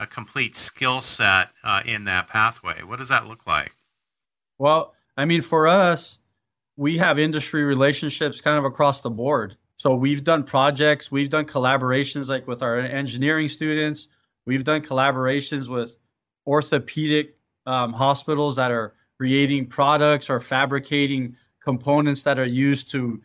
a 0.00 0.06
complete 0.06 0.56
skill 0.56 1.00
set 1.00 1.50
uh, 1.62 1.82
in 1.84 2.04
that 2.04 2.28
pathway? 2.28 2.82
What 2.82 2.98
does 2.98 3.08
that 3.08 3.26
look 3.26 3.46
like? 3.46 3.74
Well, 4.58 4.94
I 5.18 5.24
mean, 5.24 5.42
for 5.42 5.66
us, 5.66 6.20
we 6.76 6.96
have 6.98 7.18
industry 7.18 7.64
relationships 7.64 8.40
kind 8.40 8.56
of 8.56 8.64
across 8.64 9.00
the 9.00 9.10
board. 9.10 9.56
So 9.76 9.96
we've 9.96 10.22
done 10.22 10.44
projects, 10.44 11.10
we've 11.10 11.28
done 11.28 11.44
collaborations 11.44 12.28
like 12.28 12.46
with 12.46 12.62
our 12.62 12.78
engineering 12.78 13.48
students, 13.48 14.06
we've 14.46 14.62
done 14.62 14.80
collaborations 14.80 15.68
with 15.68 15.98
orthopedic 16.46 17.36
um, 17.66 17.92
hospitals 17.92 18.54
that 18.56 18.70
are 18.70 18.94
creating 19.16 19.66
products 19.66 20.30
or 20.30 20.38
fabricating 20.38 21.36
components 21.62 22.22
that 22.22 22.38
are 22.38 22.46
used 22.46 22.88
to 22.92 23.20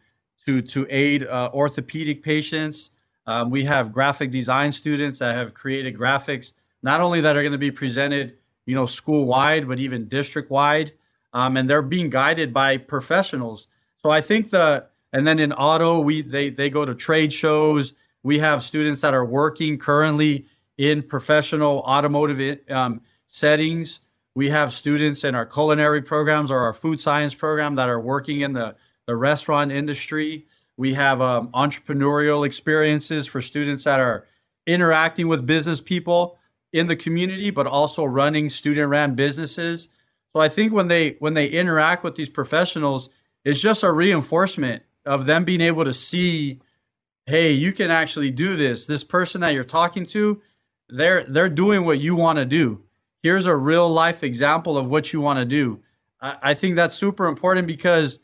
to 0.46 0.62
to 0.64 0.88
aid 0.90 1.28
uh, 1.28 1.52
orthopedic 1.54 2.24
patients. 2.24 2.90
Um, 3.28 3.52
we 3.52 3.64
have 3.66 3.94
graphic 3.94 4.32
design 4.32 4.72
students 4.72 5.20
that 5.20 5.36
have 5.36 5.54
created 5.54 5.96
graphics 5.96 6.54
not 6.82 7.02
only 7.02 7.22
that 7.22 7.38
are 7.38 7.44
going 7.44 7.54
to 7.54 7.58
be 7.60 7.72
presented, 7.72 8.38
you 8.66 8.74
know, 8.74 8.88
school 8.88 9.26
wide, 9.26 9.68
but 9.68 9.80
even 9.80 10.08
district 10.08 10.50
wide 10.50 10.92
um, 11.34 11.58
and 11.58 11.70
they're 11.70 11.82
being 11.82 12.10
guided 12.10 12.54
by 12.54 12.78
professionals. 12.78 13.68
So 14.02 14.10
I 14.10 14.22
think 14.22 14.52
the 14.52 14.86
and 15.12 15.28
then 15.28 15.40
in 15.40 15.52
auto 15.54 16.00
we 16.00 16.22
they 16.22 16.50
they 16.50 16.70
go 16.70 16.86
to 16.86 16.96
trade 16.96 17.34
shows. 17.34 17.94
We 18.24 18.40
have 18.40 18.64
students 18.64 19.02
that 19.02 19.14
are 19.14 19.26
working 19.26 19.78
currently 19.78 20.46
in 20.78 21.04
professional 21.04 21.80
automotive 21.80 22.60
um, 22.70 23.02
settings. 23.28 24.02
We 24.36 24.50
have 24.50 24.74
students 24.74 25.24
in 25.24 25.36
our 25.36 25.46
culinary 25.46 26.02
programs 26.02 26.50
or 26.52 26.60
our 26.60 26.74
food 26.74 27.00
science 27.00 27.36
program 27.36 27.76
that 27.76 27.90
are 27.90 28.00
working 28.00 28.42
in 28.42 28.54
the, 28.54 28.76
the 29.06 29.16
restaurant 29.16 29.72
industry. 29.72 30.46
We 30.78 30.94
have 30.96 31.22
um, 31.22 31.50
entrepreneurial 31.50 32.46
experiences 32.46 33.28
for 33.28 33.42
students 33.42 33.84
that 33.84 34.00
are 34.00 34.26
interacting 34.66 35.28
with 35.28 35.46
business 35.46 35.82
people 35.82 36.40
in 36.72 36.88
the 36.88 36.96
community, 36.96 37.52
but 37.52 37.68
also 37.68 38.04
running 38.04 38.50
student 38.50 38.90
ran 38.90 39.14
businesses. 39.14 39.90
So 40.34 40.40
I 40.40 40.50
think 40.50 40.74
when 40.74 40.88
they 40.88 41.16
when 41.20 41.36
they 41.36 41.48
interact 41.48 42.04
with 42.04 42.16
these 42.16 42.30
professionals, 42.30 43.10
it's 43.46 43.62
just 43.62 43.84
a 43.84 43.92
reinforcement 43.92 44.84
of 45.06 45.26
them 45.26 45.46
being 45.46 45.62
able 45.62 45.86
to 45.86 45.94
see, 45.94 46.60
hey, 47.26 47.52
you 47.52 47.72
can 47.72 47.92
actually 47.92 48.32
do 48.32 48.56
this. 48.56 48.88
This 48.88 49.04
person 49.04 49.42
that 49.42 49.54
you're 49.54 49.64
talking 49.64 50.06
to, 50.08 50.42
they're 50.90 51.26
they're 51.30 51.50
doing 51.50 51.86
what 51.86 52.00
you 52.00 52.16
want 52.16 52.38
to 52.38 52.46
do. 52.46 52.82
Here's 53.22 53.46
a 53.46 53.56
real 53.56 53.90
life 53.90 54.24
example 54.24 54.78
of 54.78 54.88
what 54.88 55.14
you 55.14 55.22
want 55.22 55.38
to 55.38 55.46
do. 55.46 55.80
I, 56.20 56.38
I 56.42 56.54
think 56.56 56.76
that's 56.76 56.96
super 56.96 57.28
important 57.28 57.68
because 57.68 58.20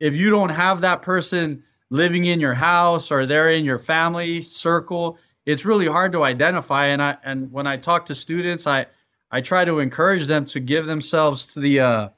if 0.00 0.16
you 0.16 0.30
don't 0.30 0.50
have 0.50 0.80
that 0.80 1.02
person 1.02 1.62
living 1.90 2.24
in 2.24 2.40
your 2.40 2.54
house 2.54 3.12
or 3.12 3.24
they're 3.24 3.50
in 3.50 3.64
your 3.64 3.78
family 3.78 4.42
circle, 4.42 5.16
it's 5.46 5.64
really 5.64 5.86
hard 5.86 6.12
to 6.12 6.24
identify. 6.24 6.86
And 6.86 7.00
I 7.00 7.18
and 7.22 7.52
when 7.52 7.68
I 7.68 7.76
talk 7.76 8.06
to 8.06 8.16
students, 8.16 8.66
I 8.66 8.86
I 9.32 9.40
try 9.40 9.64
to 9.64 9.78
encourage 9.78 10.26
them 10.26 10.44
to 10.46 10.60
give 10.60 10.86
themselves 10.86 11.46
to 11.46 11.60
the 11.60 11.80
uh 11.80 12.08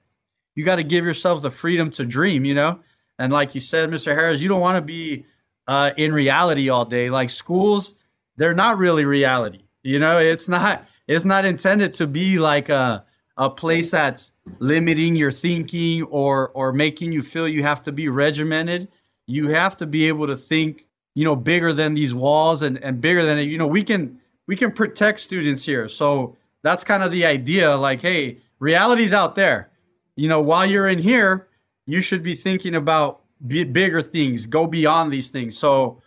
you 0.56 0.64
got 0.64 0.76
to 0.76 0.84
give 0.84 1.04
yourself 1.04 1.42
the 1.42 1.50
freedom 1.50 1.90
to 1.92 2.04
dream, 2.04 2.44
you 2.44 2.54
know? 2.54 2.80
And 3.18 3.32
like 3.32 3.54
you 3.54 3.60
said, 3.60 3.90
Mr. 3.90 4.14
Harris, 4.14 4.40
you 4.40 4.48
don't 4.48 4.60
want 4.60 4.76
to 4.76 4.82
be 4.82 5.24
uh 5.68 5.92
in 5.96 6.12
reality 6.12 6.68
all 6.68 6.84
day. 6.84 7.08
Like 7.08 7.30
schools, 7.30 7.94
they're 8.36 8.54
not 8.54 8.78
really 8.78 9.04
reality. 9.04 9.60
You 9.82 9.98
know, 9.98 10.18
it's 10.18 10.48
not 10.48 10.86
it's 11.06 11.24
not 11.24 11.44
intended 11.44 11.94
to 11.94 12.06
be 12.06 12.38
like 12.38 12.68
a 12.68 13.04
a 13.36 13.50
place 13.50 13.90
that's 13.90 14.32
limiting 14.58 15.16
your 15.16 15.30
thinking 15.30 16.02
or 16.04 16.50
or 16.50 16.72
making 16.72 17.12
you 17.12 17.22
feel 17.22 17.46
you 17.46 17.62
have 17.62 17.82
to 17.84 17.92
be 17.92 18.08
regimented. 18.08 18.88
You 19.26 19.48
have 19.48 19.76
to 19.78 19.86
be 19.86 20.08
able 20.08 20.26
to 20.26 20.36
think, 20.36 20.86
you 21.14 21.24
know, 21.24 21.36
bigger 21.36 21.72
than 21.72 21.94
these 21.94 22.14
walls 22.14 22.62
and 22.62 22.82
and 22.82 23.00
bigger 23.00 23.24
than 23.24 23.38
it. 23.38 23.44
You 23.44 23.58
know, 23.58 23.66
we 23.66 23.84
can 23.84 24.18
we 24.46 24.56
can 24.56 24.72
protect 24.72 25.20
students 25.20 25.64
here. 25.64 25.88
So 25.88 26.36
that's 26.64 26.82
kind 26.82 27.04
of 27.04 27.12
the 27.12 27.24
idea. 27.24 27.76
Like, 27.76 28.02
hey, 28.02 28.38
reality's 28.58 29.12
out 29.12 29.36
there. 29.36 29.70
You 30.16 30.28
know, 30.28 30.40
while 30.40 30.66
you're 30.66 30.88
in 30.88 30.98
here, 30.98 31.46
you 31.86 32.00
should 32.00 32.22
be 32.22 32.34
thinking 32.34 32.74
about 32.74 33.20
b- 33.46 33.64
bigger 33.64 34.02
things, 34.02 34.46
go 34.46 34.66
beyond 34.66 35.12
these 35.12 35.28
things. 35.28 35.56
So 35.56 36.00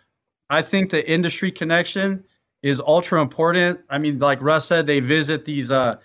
I 0.50 0.60
think 0.60 0.90
the 0.90 1.08
industry 1.08 1.52
connection 1.52 2.24
is 2.62 2.80
ultra 2.80 3.22
important. 3.22 3.78
I 3.88 3.98
mean, 3.98 4.18
like 4.18 4.42
Russ 4.42 4.66
said, 4.66 4.86
they 4.86 4.98
visit 4.98 5.44
these 5.44 5.70
uh, 5.70 5.96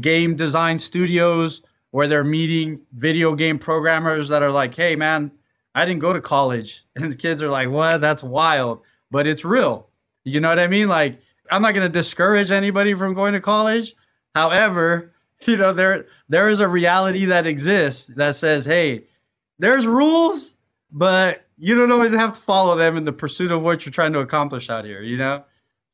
game 0.00 0.34
design 0.34 0.78
studios 0.78 1.62
where 1.92 2.08
they're 2.08 2.24
meeting 2.24 2.80
video 2.94 3.34
game 3.36 3.58
programmers 3.58 4.28
that 4.28 4.42
are 4.42 4.50
like, 4.50 4.74
hey, 4.74 4.96
man, 4.96 5.30
I 5.76 5.84
didn't 5.84 6.00
go 6.00 6.12
to 6.12 6.20
college. 6.20 6.84
And 6.96 7.12
the 7.12 7.16
kids 7.16 7.42
are 7.42 7.48
like, 7.48 7.68
what? 7.68 8.00
That's 8.00 8.24
wild. 8.24 8.80
But 9.12 9.28
it's 9.28 9.44
real. 9.44 9.88
You 10.24 10.40
know 10.40 10.48
what 10.48 10.58
I 10.58 10.66
mean? 10.66 10.88
Like, 10.88 11.20
I'm 11.50 11.62
not 11.62 11.74
going 11.74 11.86
to 11.86 11.98
discourage 11.98 12.50
anybody 12.50 12.94
from 12.94 13.14
going 13.14 13.34
to 13.34 13.40
college. 13.40 13.94
However, 14.34 15.12
you 15.46 15.56
know 15.56 15.72
there 15.72 16.06
there 16.28 16.48
is 16.48 16.60
a 16.60 16.68
reality 16.68 17.26
that 17.26 17.46
exists 17.46 18.10
that 18.16 18.36
says, 18.36 18.66
hey, 18.66 19.04
there's 19.58 19.86
rules, 19.86 20.54
but 20.90 21.46
you 21.58 21.74
don't 21.74 21.92
always 21.92 22.12
have 22.12 22.32
to 22.32 22.40
follow 22.40 22.76
them 22.76 22.96
in 22.96 23.04
the 23.04 23.12
pursuit 23.12 23.52
of 23.52 23.62
what 23.62 23.84
you're 23.84 23.92
trying 23.92 24.12
to 24.14 24.20
accomplish 24.20 24.70
out 24.70 24.84
here. 24.84 25.02
You 25.02 25.16
know, 25.16 25.44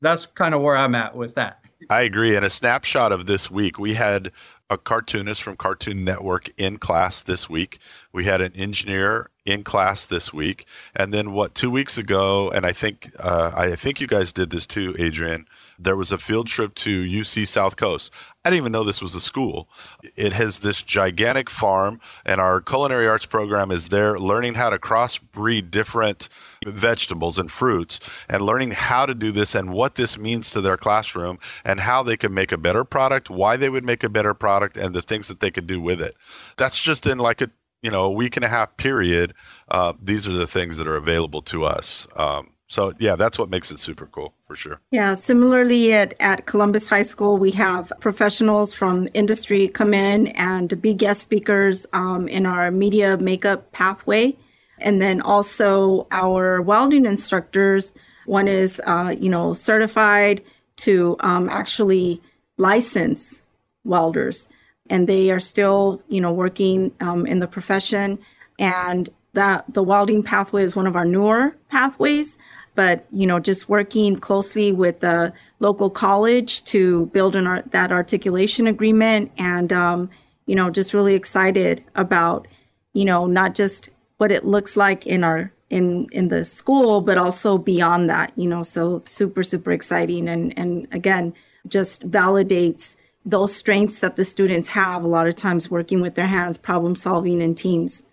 that's 0.00 0.26
kind 0.26 0.54
of 0.54 0.62
where 0.62 0.76
I'm 0.76 0.94
at 0.94 1.16
with 1.16 1.34
that. 1.34 1.60
I 1.90 2.02
agree. 2.02 2.34
And 2.34 2.44
a 2.44 2.50
snapshot 2.50 3.12
of 3.12 3.26
this 3.26 3.50
week, 3.50 3.78
we 3.78 3.94
had 3.94 4.32
a 4.70 4.78
cartoonist 4.78 5.42
from 5.42 5.56
Cartoon 5.56 6.04
Network 6.04 6.50
in 6.56 6.78
class 6.78 7.22
this 7.22 7.48
week. 7.48 7.78
We 8.12 8.24
had 8.24 8.40
an 8.40 8.52
engineer 8.54 9.30
in 9.44 9.62
class 9.62 10.06
this 10.06 10.32
week, 10.32 10.66
and 10.94 11.12
then 11.12 11.32
what? 11.32 11.54
Two 11.54 11.70
weeks 11.70 11.98
ago, 11.98 12.50
and 12.50 12.66
I 12.66 12.72
think 12.72 13.10
uh, 13.18 13.52
I 13.54 13.76
think 13.76 14.00
you 14.00 14.06
guys 14.06 14.32
did 14.32 14.50
this 14.50 14.66
too, 14.66 14.96
Adrian. 14.98 15.46
There 15.78 15.96
was 15.96 16.12
a 16.12 16.18
field 16.18 16.46
trip 16.46 16.74
to 16.76 17.04
UC 17.04 17.46
South 17.46 17.76
Coast. 17.76 18.12
I 18.44 18.50
didn't 18.50 18.58
even 18.58 18.72
know 18.72 18.84
this 18.84 19.02
was 19.02 19.14
a 19.14 19.20
school. 19.20 19.68
It 20.16 20.32
has 20.32 20.60
this 20.60 20.80
gigantic 20.80 21.50
farm, 21.50 22.00
and 22.24 22.40
our 22.40 22.60
culinary 22.60 23.08
arts 23.08 23.26
program 23.26 23.70
is 23.70 23.88
there 23.88 24.18
learning 24.18 24.54
how 24.54 24.70
to 24.70 24.78
crossbreed 24.78 25.70
different 25.70 26.28
vegetables 26.64 27.38
and 27.38 27.50
fruits 27.50 27.98
and 28.28 28.42
learning 28.42 28.70
how 28.70 29.06
to 29.06 29.14
do 29.14 29.32
this 29.32 29.54
and 29.54 29.72
what 29.72 29.96
this 29.96 30.18
means 30.18 30.50
to 30.52 30.60
their 30.60 30.76
classroom 30.76 31.38
and 31.64 31.80
how 31.80 32.02
they 32.02 32.16
can 32.16 32.32
make 32.32 32.52
a 32.52 32.58
better 32.58 32.84
product, 32.84 33.28
why 33.28 33.56
they 33.56 33.68
would 33.68 33.84
make 33.84 34.04
a 34.04 34.08
better 34.08 34.34
product, 34.34 34.76
and 34.76 34.94
the 34.94 35.02
things 35.02 35.28
that 35.28 35.40
they 35.40 35.50
could 35.50 35.66
do 35.66 35.80
with 35.80 36.00
it. 36.00 36.16
That's 36.56 36.82
just 36.82 37.06
in 37.06 37.18
like 37.18 37.40
a 37.40 37.50
you 37.82 37.90
know 37.90 38.04
a 38.04 38.10
week 38.10 38.36
and 38.36 38.44
a 38.44 38.48
half 38.48 38.76
period. 38.76 39.34
Uh, 39.68 39.92
these 40.00 40.26
are 40.26 40.32
the 40.32 40.46
things 40.46 40.76
that 40.76 40.88
are 40.88 40.96
available 40.96 41.42
to 41.42 41.64
us. 41.64 42.06
Um, 42.16 42.50
so 42.68 42.92
yeah, 42.98 43.14
that's 43.14 43.38
what 43.38 43.48
makes 43.48 43.70
it 43.70 43.78
super 43.78 44.06
cool 44.06 44.34
for 44.46 44.56
sure. 44.56 44.80
Yeah. 44.90 45.14
Similarly, 45.14 45.92
at 45.92 46.14
at 46.18 46.46
Columbus 46.46 46.88
High 46.88 47.02
School, 47.02 47.38
we 47.38 47.52
have 47.52 47.92
professionals 48.00 48.74
from 48.74 49.08
industry 49.14 49.68
come 49.68 49.94
in 49.94 50.28
and 50.28 50.80
be 50.82 50.92
guest 50.92 51.22
speakers 51.22 51.86
um, 51.92 52.26
in 52.28 52.44
our 52.44 52.70
media 52.70 53.16
makeup 53.18 53.70
pathway, 53.72 54.36
and 54.78 55.00
then 55.00 55.20
also 55.20 56.06
our 56.10 56.60
welding 56.60 57.06
instructors. 57.06 57.94
One 58.26 58.48
is 58.48 58.82
uh, 58.84 59.14
you 59.18 59.28
know 59.28 59.52
certified 59.52 60.42
to 60.78 61.16
um, 61.20 61.48
actually 61.48 62.20
license 62.56 63.42
welders, 63.84 64.48
and 64.90 65.08
they 65.08 65.30
are 65.30 65.40
still 65.40 66.02
you 66.08 66.20
know 66.20 66.32
working 66.32 66.92
um, 67.00 67.26
in 67.26 67.38
the 67.38 67.46
profession 67.46 68.18
and 68.58 69.08
that 69.36 69.64
the 69.72 69.82
welding 69.82 70.22
pathway 70.22 70.64
is 70.64 70.74
one 70.74 70.86
of 70.86 70.96
our 70.96 71.04
newer 71.04 71.54
pathways 71.68 72.38
but 72.74 73.06
you 73.12 73.26
know 73.26 73.40
just 73.40 73.68
working 73.68 74.16
closely 74.16 74.70
with 74.70 75.00
the 75.00 75.32
local 75.60 75.90
college 75.90 76.64
to 76.64 77.06
build 77.06 77.34
an 77.36 77.46
art, 77.46 77.70
that 77.72 77.92
articulation 77.92 78.66
agreement 78.66 79.30
and 79.38 79.72
um, 79.72 80.08
you 80.46 80.54
know 80.54 80.70
just 80.70 80.94
really 80.94 81.14
excited 81.14 81.84
about 81.96 82.48
you 82.92 83.04
know 83.04 83.26
not 83.26 83.54
just 83.54 83.90
what 84.18 84.32
it 84.32 84.44
looks 84.44 84.76
like 84.76 85.06
in 85.06 85.22
our 85.22 85.52
in 85.68 86.06
in 86.12 86.28
the 86.28 86.44
school 86.44 87.00
but 87.00 87.18
also 87.18 87.58
beyond 87.58 88.08
that 88.08 88.32
you 88.36 88.46
know 88.46 88.62
so 88.62 89.02
super 89.04 89.42
super 89.42 89.72
exciting 89.72 90.28
and 90.28 90.56
and 90.56 90.86
again 90.92 91.34
just 91.68 92.08
validates 92.08 92.96
those 93.24 93.54
strengths 93.54 93.98
that 93.98 94.14
the 94.14 94.24
students 94.24 94.68
have 94.68 95.02
a 95.02 95.08
lot 95.08 95.26
of 95.26 95.34
times 95.34 95.68
working 95.68 96.00
with 96.00 96.14
their 96.14 96.28
hands 96.28 96.56
problem 96.56 96.94
solving 96.94 97.40
in 97.42 97.54
teams 97.54 98.04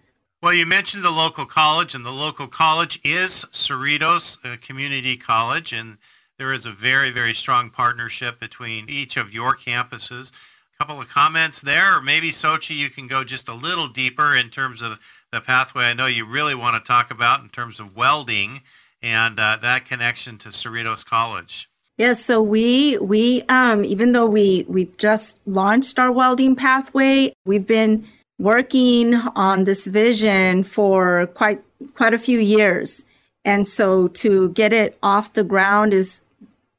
well, 0.43 0.53
you 0.53 0.65
mentioned 0.65 1.05
the 1.05 1.09
local 1.09 1.45
college, 1.45 1.95
and 1.95 2.05
the 2.05 2.11
local 2.11 2.47
college 2.47 2.99
is 3.01 3.45
Cerritos 3.53 4.37
Community 4.59 5.15
College, 5.15 5.71
and 5.71 5.99
there 6.37 6.51
is 6.51 6.65
a 6.65 6.71
very, 6.71 7.11
very 7.11 7.33
strong 7.33 7.69
partnership 7.69 8.41
between 8.41 8.89
each 8.89 9.15
of 9.15 9.33
your 9.33 9.55
campuses. 9.55 10.33
A 10.75 10.83
couple 10.83 10.99
of 10.99 11.07
comments 11.07 11.61
there, 11.61 11.95
or 11.95 12.01
maybe 12.01 12.31
Sochi, 12.31 12.75
you 12.75 12.89
can 12.89 13.07
go 13.07 13.23
just 13.23 13.47
a 13.47 13.53
little 13.53 13.87
deeper 13.87 14.35
in 14.35 14.49
terms 14.49 14.81
of 14.81 14.99
the 15.31 15.39
pathway 15.39 15.85
I 15.85 15.93
know 15.93 16.07
you 16.07 16.25
really 16.25 16.55
want 16.55 16.75
to 16.75 16.85
talk 16.85 17.09
about 17.09 17.39
in 17.39 17.47
terms 17.47 17.79
of 17.79 17.95
welding 17.95 18.63
and 19.01 19.39
uh, 19.39 19.57
that 19.61 19.85
connection 19.85 20.37
to 20.39 20.49
Cerritos 20.49 21.05
College. 21.05 21.69
Yes, 21.97 22.25
so 22.25 22.41
we 22.41 22.97
we 22.97 23.43
um, 23.43 23.85
even 23.85 24.11
though 24.11 24.25
we 24.25 24.65
we've 24.67 24.97
just 24.97 25.39
launched 25.45 25.99
our 25.99 26.11
welding 26.11 26.57
pathway, 26.57 27.31
we've 27.45 27.65
been 27.65 28.05
working 28.39 29.15
on 29.35 29.63
this 29.63 29.85
vision 29.85 30.63
for 30.63 31.27
quite 31.27 31.61
quite 31.95 32.13
a 32.13 32.17
few 32.17 32.39
years. 32.39 33.05
And 33.45 33.67
so 33.67 34.07
to 34.09 34.49
get 34.49 34.73
it 34.73 34.97
off 35.03 35.33
the 35.33 35.43
ground 35.43 35.93
is 35.93 36.21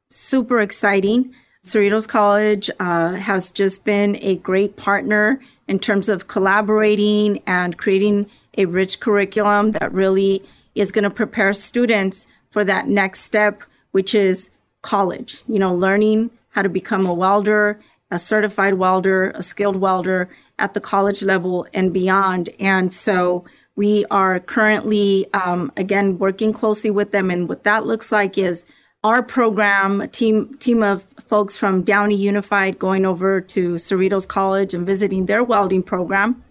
super 0.08 0.60
exciting. 0.60 1.34
Cerritos 1.62 2.06
College 2.06 2.70
uh, 2.80 3.14
has 3.14 3.52
just 3.52 3.84
been 3.84 4.16
a 4.20 4.36
great 4.36 4.76
partner 4.76 5.40
in 5.66 5.78
terms 5.78 6.08
of 6.08 6.28
collaborating 6.28 7.42
and 7.46 7.78
creating 7.78 8.28
a 8.58 8.66
rich 8.66 9.00
curriculum 9.00 9.72
that 9.72 9.92
really 9.92 10.42
is 10.74 10.92
going 10.92 11.04
to 11.04 11.10
prepare 11.10 11.54
students 11.54 12.26
for 12.50 12.64
that 12.64 12.88
next 12.88 13.20
step, 13.22 13.62
which 13.92 14.14
is 14.14 14.50
college. 14.82 15.42
You 15.48 15.58
know, 15.58 15.74
learning 15.74 16.30
how 16.50 16.62
to 16.62 16.68
become 16.68 17.06
a 17.06 17.14
welder, 17.14 17.80
a 18.14 18.18
certified 18.18 18.74
welder, 18.74 19.32
a 19.34 19.42
skilled 19.42 19.76
welder, 19.76 20.28
at 20.58 20.72
the 20.72 20.80
college 20.80 21.22
level 21.22 21.66
and 21.74 21.92
beyond. 21.92 22.48
And 22.60 22.92
so 22.92 23.44
we 23.76 24.04
are 24.10 24.38
currently, 24.38 25.26
um, 25.34 25.72
again, 25.76 26.18
working 26.18 26.52
closely 26.52 26.90
with 26.90 27.10
them. 27.10 27.30
And 27.30 27.48
what 27.48 27.64
that 27.64 27.86
looks 27.86 28.12
like 28.12 28.38
is 28.38 28.66
our 29.02 29.22
program, 29.22 30.08
team, 30.10 30.56
team 30.58 30.82
of 30.82 31.02
folks 31.28 31.56
from 31.56 31.82
Downey 31.82 32.16
Unified 32.16 32.78
going 32.78 33.04
over 33.04 33.40
to 33.40 33.74
Cerritos 33.74 34.28
College 34.28 34.74
and 34.74 34.86
visiting 34.86 35.26
their 35.26 35.42
welding 35.42 35.82
program 35.82 36.42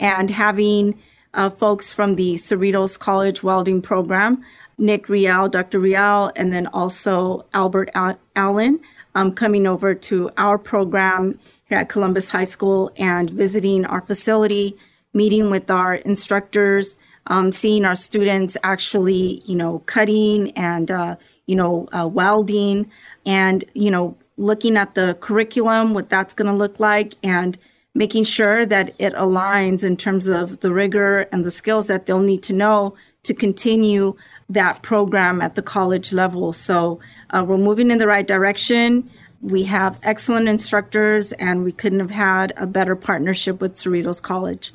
and 0.00 0.28
having 0.28 0.98
uh, 1.34 1.50
folks 1.50 1.92
from 1.92 2.16
the 2.16 2.34
Cerritos 2.34 2.98
College 2.98 3.42
welding 3.42 3.80
program, 3.80 4.42
Nick 4.76 5.08
Rial, 5.08 5.48
Dr. 5.48 5.78
Rial, 5.78 6.32
and 6.36 6.52
then 6.52 6.66
also 6.66 7.46
Albert 7.54 7.90
Allen 8.34 8.80
um, 9.14 9.32
coming 9.32 9.66
over 9.66 9.94
to 9.94 10.30
our 10.36 10.58
program 10.58 11.38
here 11.68 11.78
at 11.78 11.88
Columbus 11.88 12.28
High 12.28 12.44
School 12.44 12.90
and 12.96 13.30
visiting 13.30 13.84
our 13.84 14.00
facility, 14.00 14.76
meeting 15.14 15.50
with 15.50 15.70
our 15.70 15.94
instructors, 15.94 16.98
um, 17.26 17.52
seeing 17.52 17.84
our 17.84 17.96
students 17.96 18.56
actually, 18.62 19.42
you 19.44 19.54
know, 19.54 19.80
cutting 19.80 20.50
and, 20.52 20.90
uh, 20.90 21.16
you 21.46 21.56
know, 21.56 21.88
uh, 21.92 22.08
welding 22.08 22.90
and, 23.24 23.64
you 23.74 23.90
know, 23.90 24.16
looking 24.36 24.76
at 24.76 24.94
the 24.94 25.16
curriculum, 25.20 25.94
what 25.94 26.08
that's 26.08 26.34
going 26.34 26.50
to 26.50 26.56
look 26.56 26.80
like, 26.80 27.14
and 27.22 27.58
making 27.94 28.24
sure 28.24 28.64
that 28.64 28.94
it 28.98 29.12
aligns 29.14 29.84
in 29.84 29.96
terms 29.96 30.26
of 30.26 30.60
the 30.60 30.72
rigor 30.72 31.20
and 31.32 31.44
the 31.44 31.50
skills 31.50 31.86
that 31.86 32.06
they'll 32.06 32.20
need 32.20 32.42
to 32.42 32.52
know 32.52 32.94
to 33.22 33.34
continue 33.34 34.16
that 34.48 34.82
program 34.82 35.40
at 35.40 35.54
the 35.54 35.62
college 35.62 36.12
level. 36.12 36.52
So 36.52 37.00
uh, 37.30 37.44
we're 37.46 37.58
moving 37.58 37.90
in 37.90 37.98
the 37.98 38.06
right 38.06 38.26
direction. 38.26 39.10
We 39.40 39.64
have 39.64 39.98
excellent 40.04 40.48
instructors, 40.48 41.32
and 41.32 41.64
we 41.64 41.72
couldn't 41.72 41.98
have 41.98 42.10
had 42.10 42.52
a 42.56 42.66
better 42.66 42.94
partnership 42.94 43.60
with 43.60 43.74
Cerritos 43.74 44.22
College. 44.22 44.72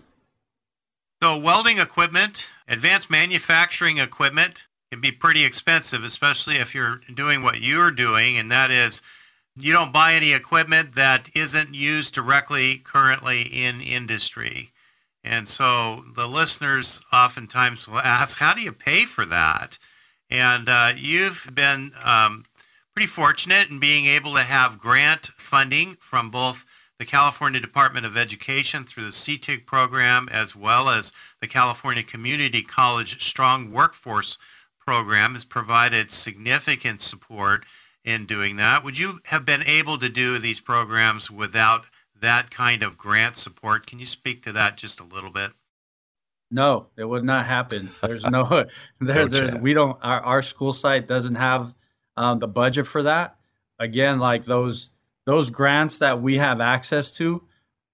So, 1.23 1.37
welding 1.37 1.79
equipment, 1.79 2.49
advanced 2.67 3.09
manufacturing 3.09 3.97
equipment 3.97 4.67
can 4.91 4.99
be 4.99 5.11
pretty 5.11 5.45
expensive, 5.45 6.03
especially 6.03 6.57
if 6.57 6.75
you're 6.75 7.01
doing 7.13 7.43
what 7.43 7.61
you're 7.61 7.91
doing, 7.91 8.37
and 8.37 8.51
that 8.51 8.69
is 8.69 9.01
you 9.55 9.73
don't 9.73 9.93
buy 9.93 10.13
any 10.13 10.33
equipment 10.33 10.95
that 10.95 11.29
isn't 11.33 11.73
used 11.73 12.13
directly 12.13 12.77
currently 12.77 13.41
in 13.41 13.81
industry. 13.81 14.71
And 15.27 15.47
so 15.47 16.05
the 16.15 16.27
listeners 16.27 17.01
oftentimes 17.11 17.87
will 17.87 17.99
ask, 17.99 18.37
how 18.37 18.53
do 18.53 18.61
you 18.61 18.71
pay 18.71 19.03
for 19.03 19.25
that? 19.25 19.77
And 20.29 20.69
uh, 20.69 20.93
you've 20.95 21.49
been 21.53 21.91
um, 22.03 22.45
pretty 22.93 23.07
fortunate 23.07 23.69
in 23.69 23.79
being 23.79 24.05
able 24.05 24.33
to 24.35 24.43
have 24.43 24.79
grant 24.79 25.27
funding 25.37 25.97
from 25.99 26.31
both 26.31 26.65
the 26.97 27.05
California 27.05 27.59
Department 27.59 28.05
of 28.05 28.15
Education 28.15 28.85
through 28.85 29.03
the 29.03 29.09
CTEIG 29.11 29.65
program, 29.65 30.29
as 30.31 30.55
well 30.55 30.89
as 30.89 31.11
the 31.41 31.47
California 31.47 32.03
Community 32.03 32.61
College 32.61 33.21
Strong 33.23 33.71
Workforce 33.71 34.37
Program, 34.79 35.33
has 35.33 35.45
provided 35.45 36.09
significant 36.09 37.01
support 37.01 37.65
in 38.03 38.25
doing 38.25 38.55
that. 38.55 38.83
Would 38.83 38.97
you 38.97 39.19
have 39.25 39.45
been 39.45 39.63
able 39.63 39.97
to 39.97 40.07
do 40.09 40.39
these 40.39 40.61
programs 40.61 41.29
without 41.29 41.87
that 42.21 42.51
kind 42.51 42.83
of 42.83 42.97
grant 42.97 43.37
support? 43.37 43.87
Can 43.87 43.99
you 43.99 44.05
speak 44.05 44.43
to 44.43 44.51
that 44.53 44.77
just 44.77 44.99
a 44.99 45.03
little 45.03 45.31
bit? 45.31 45.51
No, 46.49 46.87
it 46.97 47.03
would 47.03 47.23
not 47.23 47.45
happen. 47.45 47.89
There's 48.01 48.25
no, 48.25 48.43
there, 49.01 49.27
no 49.27 49.57
we 49.61 49.73
don't, 49.73 49.97
our, 50.01 50.21
our 50.21 50.41
school 50.41 50.73
site 50.73 51.07
doesn't 51.07 51.35
have 51.35 51.73
um, 52.15 52.39
the 52.39 52.47
budget 52.47 52.87
for 52.87 53.03
that. 53.03 53.37
Again, 53.79 54.19
like 54.19 54.45
those 54.45 54.89
those 55.25 55.49
grants 55.49 55.97
that 55.97 56.21
we 56.21 56.37
have 56.37 56.61
access 56.61 57.11
to 57.11 57.43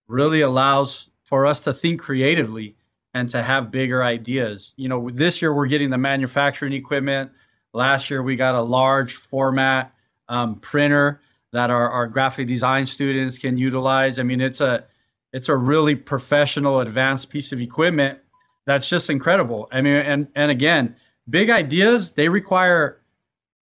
really 0.08 0.42
allows 0.42 1.10
for 1.24 1.48
us 1.48 1.62
to 1.62 1.74
think 1.74 2.00
creatively 2.00 2.76
and 3.16 3.28
to 3.32 3.42
have 3.42 3.72
bigger 3.72 4.04
ideas. 4.04 4.74
You 4.76 4.88
know, 4.88 5.10
this 5.10 5.42
year 5.42 5.54
we're 5.54 5.66
getting 5.66 5.90
the 5.90 5.98
manufacturing 5.98 6.74
equipment. 6.74 7.32
Last 7.74 8.12
year 8.12 8.22
we 8.22 8.36
got 8.36 8.54
a 8.54 8.62
large 8.62 9.16
format 9.16 9.94
um, 10.30 10.60
printer 10.60 11.22
that 11.54 11.70
our, 11.70 11.90
our 11.90 12.08
graphic 12.08 12.48
design 12.48 12.86
students 12.86 13.38
can 13.38 13.58
utilize. 13.58 14.20
I 14.20 14.24
mean, 14.24 14.42
it's 14.42 14.60
a 14.60 14.84
it's 15.32 15.50
a 15.50 15.56
really 15.56 15.96
professional, 15.96 16.82
advanced 16.82 17.30
piece 17.30 17.52
of 17.52 17.62
equipment 17.62 18.20
that's 18.66 18.90
just 18.90 19.10
incredible. 19.10 19.68
I 19.72 19.82
mean, 19.82 19.96
and 19.96 20.28
and 20.36 20.52
again, 20.52 20.96
big 21.30 21.50
ideas 21.50 22.14
they 22.14 22.30
require 22.30 23.00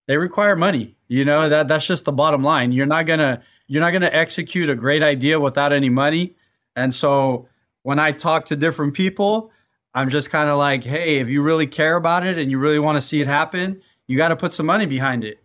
they 0.08 0.17
require 0.17 0.56
money. 0.56 0.95
You 1.08 1.25
know, 1.25 1.49
that 1.49 1.67
that's 1.67 1.86
just 1.86 2.06
the 2.06 2.12
bottom 2.12 2.43
line. 2.43 2.71
You're 2.71 2.86
not 2.86 3.06
gonna 3.06 3.41
you're 3.67 3.82
not 3.82 3.91
gonna 3.91 4.10
execute 4.12 4.69
a 4.69 4.75
great 4.75 5.04
idea 5.04 5.39
without 5.39 5.73
any 5.73 5.89
money. 5.89 6.36
And 6.75 6.93
so 6.93 7.47
when 7.84 7.99
I 7.99 8.12
talk 8.12 8.45
to 8.45 8.56
different 8.56 8.93
people, 8.93 9.51
I'm 9.93 10.10
just 10.10 10.30
kind 10.30 10.49
of 10.49 10.58
like, 10.58 10.84
hey, 10.84 11.19
if 11.19 11.27
you 11.27 11.41
really 11.41 11.67
care 11.67 11.97
about 11.97 12.25
it 12.25 12.38
and 12.38 12.49
you 12.49 12.60
really 12.60 12.80
want 12.80 12.97
to 12.97 13.01
see 13.01 13.19
it 13.19 13.27
happen, 13.27 13.82
you 14.08 14.15
got 14.15 14.30
to 14.30 14.38
put 14.38 14.54
some 14.54 14.65
money 14.65 14.86
behind 14.86 15.25
it. 15.25 15.40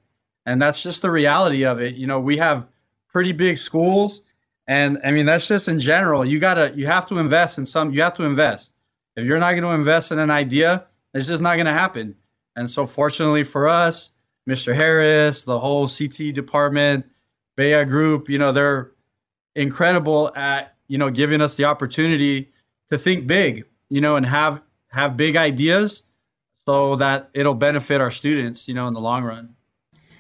And 0.46 0.62
that's 0.62 0.82
just 0.82 1.02
the 1.02 1.10
reality 1.10 1.64
of 1.66 1.80
it. 1.80 1.96
You 1.96 2.06
know, 2.06 2.20
we 2.20 2.38
have 2.38 2.68
pretty 3.08 3.32
big 3.32 3.58
schools 3.58 4.22
And 4.68 4.98
I 5.04 5.12
mean, 5.12 5.26
that's 5.26 5.48
just 5.48 5.68
in 5.68 5.80
general. 5.80 6.24
You 6.24 6.40
gotta, 6.40 6.72
you 6.76 6.86
have 6.86 7.06
to 7.08 7.18
invest 7.18 7.58
in 7.58 7.66
some. 7.66 7.92
You 7.92 8.02
have 8.02 8.14
to 8.14 8.24
invest. 8.24 8.74
If 9.16 9.26
you're 9.26 9.38
not 9.40 9.52
going 9.52 9.64
to 9.64 9.70
invest 9.70 10.12
in 10.12 10.20
an 10.20 10.30
idea, 10.30 10.86
it's 11.14 11.26
just 11.26 11.42
not 11.42 11.56
going 11.56 11.66
to 11.66 11.74
happen. 11.74 12.16
And 12.56 12.70
so, 12.70 12.86
fortunately 12.86 13.44
for 13.44 13.68
us, 13.68 14.12
Mr. 14.48 14.74
Harris, 14.74 15.44
the 15.44 15.58
whole 15.58 15.88
CT 15.88 16.34
department, 16.34 17.06
Baya 17.56 17.84
Group, 17.86 18.28
you 18.30 18.38
know, 18.38 18.52
they're 18.52 18.92
incredible 19.56 20.32
at 20.36 20.76
you 20.88 20.98
know 20.98 21.10
giving 21.10 21.42
us 21.42 21.56
the 21.56 21.66
opportunity 21.66 22.52
to 22.90 22.98
think 22.98 23.26
big, 23.26 23.66
you 23.90 24.02
know, 24.02 24.16
and 24.16 24.26
have 24.26 24.62
have 24.90 25.16
big 25.18 25.36
ideas 25.36 26.04
so 26.66 26.96
that 26.96 27.30
it'll 27.34 27.54
benefit 27.54 28.00
our 28.02 28.12
students, 28.12 28.68
you 28.68 28.74
know, 28.74 28.88
in 28.88 28.94
the 28.94 29.02
long 29.02 29.24
run. 29.24 29.55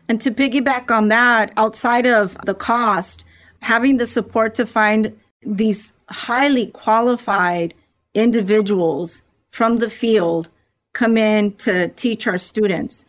And 0.08 0.20
to 0.20 0.30
piggyback 0.30 0.90
on 0.90 1.08
that, 1.08 1.52
outside 1.56 2.06
of 2.06 2.36
the 2.44 2.54
cost, 2.54 3.24
having 3.60 3.96
the 3.96 4.06
support 4.06 4.54
to 4.54 4.66
find 4.66 5.18
these 5.42 5.92
highly 6.08 6.68
qualified 6.68 7.74
individuals 8.14 9.22
from 9.50 9.78
the 9.78 9.90
field 9.90 10.48
come 10.92 11.16
in 11.16 11.52
to 11.54 11.88
teach 11.88 12.26
our 12.26 12.38
students. 12.38 13.04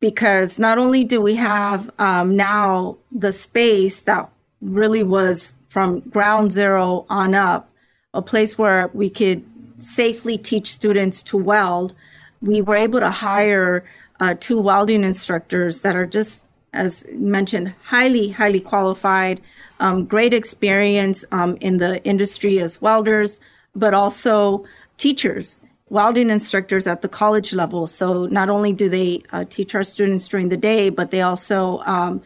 Because 0.00 0.58
not 0.58 0.78
only 0.78 1.04
do 1.04 1.20
we 1.20 1.36
have 1.36 1.90
um, 1.98 2.36
now 2.36 2.96
the 3.10 3.32
space 3.32 4.00
that 4.00 4.28
really 4.60 5.02
was 5.02 5.52
from 5.68 6.00
ground 6.00 6.52
zero 6.52 7.06
on 7.08 7.34
up, 7.34 7.70
a 8.12 8.20
place 8.20 8.58
where 8.58 8.90
we 8.92 9.08
could 9.08 9.42
safely 9.78 10.36
teach 10.36 10.72
students 10.72 11.22
to 11.22 11.36
weld, 11.36 11.94
we 12.42 12.60
were 12.60 12.76
able 12.76 13.00
to 13.00 13.10
hire 13.10 13.84
uh, 14.24 14.34
two 14.40 14.58
welding 14.58 15.04
instructors 15.04 15.82
that 15.82 15.94
are 15.94 16.06
just, 16.06 16.44
as 16.72 17.06
mentioned, 17.12 17.74
highly, 17.84 18.28
highly 18.30 18.60
qualified, 18.60 19.38
um, 19.80 20.06
great 20.06 20.32
experience 20.32 21.26
um, 21.30 21.56
in 21.60 21.76
the 21.76 22.02
industry 22.04 22.58
as 22.58 22.80
welders, 22.80 23.38
but 23.74 23.92
also 23.92 24.64
teachers, 24.96 25.60
welding 25.90 26.30
instructors 26.30 26.86
at 26.86 27.02
the 27.02 27.08
college 27.08 27.52
level. 27.52 27.86
So 27.86 28.26
not 28.26 28.48
only 28.48 28.72
do 28.72 28.88
they 28.88 29.22
uh, 29.30 29.44
teach 29.56 29.74
our 29.74 29.84
students 29.84 30.26
during 30.26 30.48
the 30.48 30.56
day, 30.56 30.88
but 30.88 31.10
they 31.10 31.20
also, 31.20 31.80
um, 31.80 32.22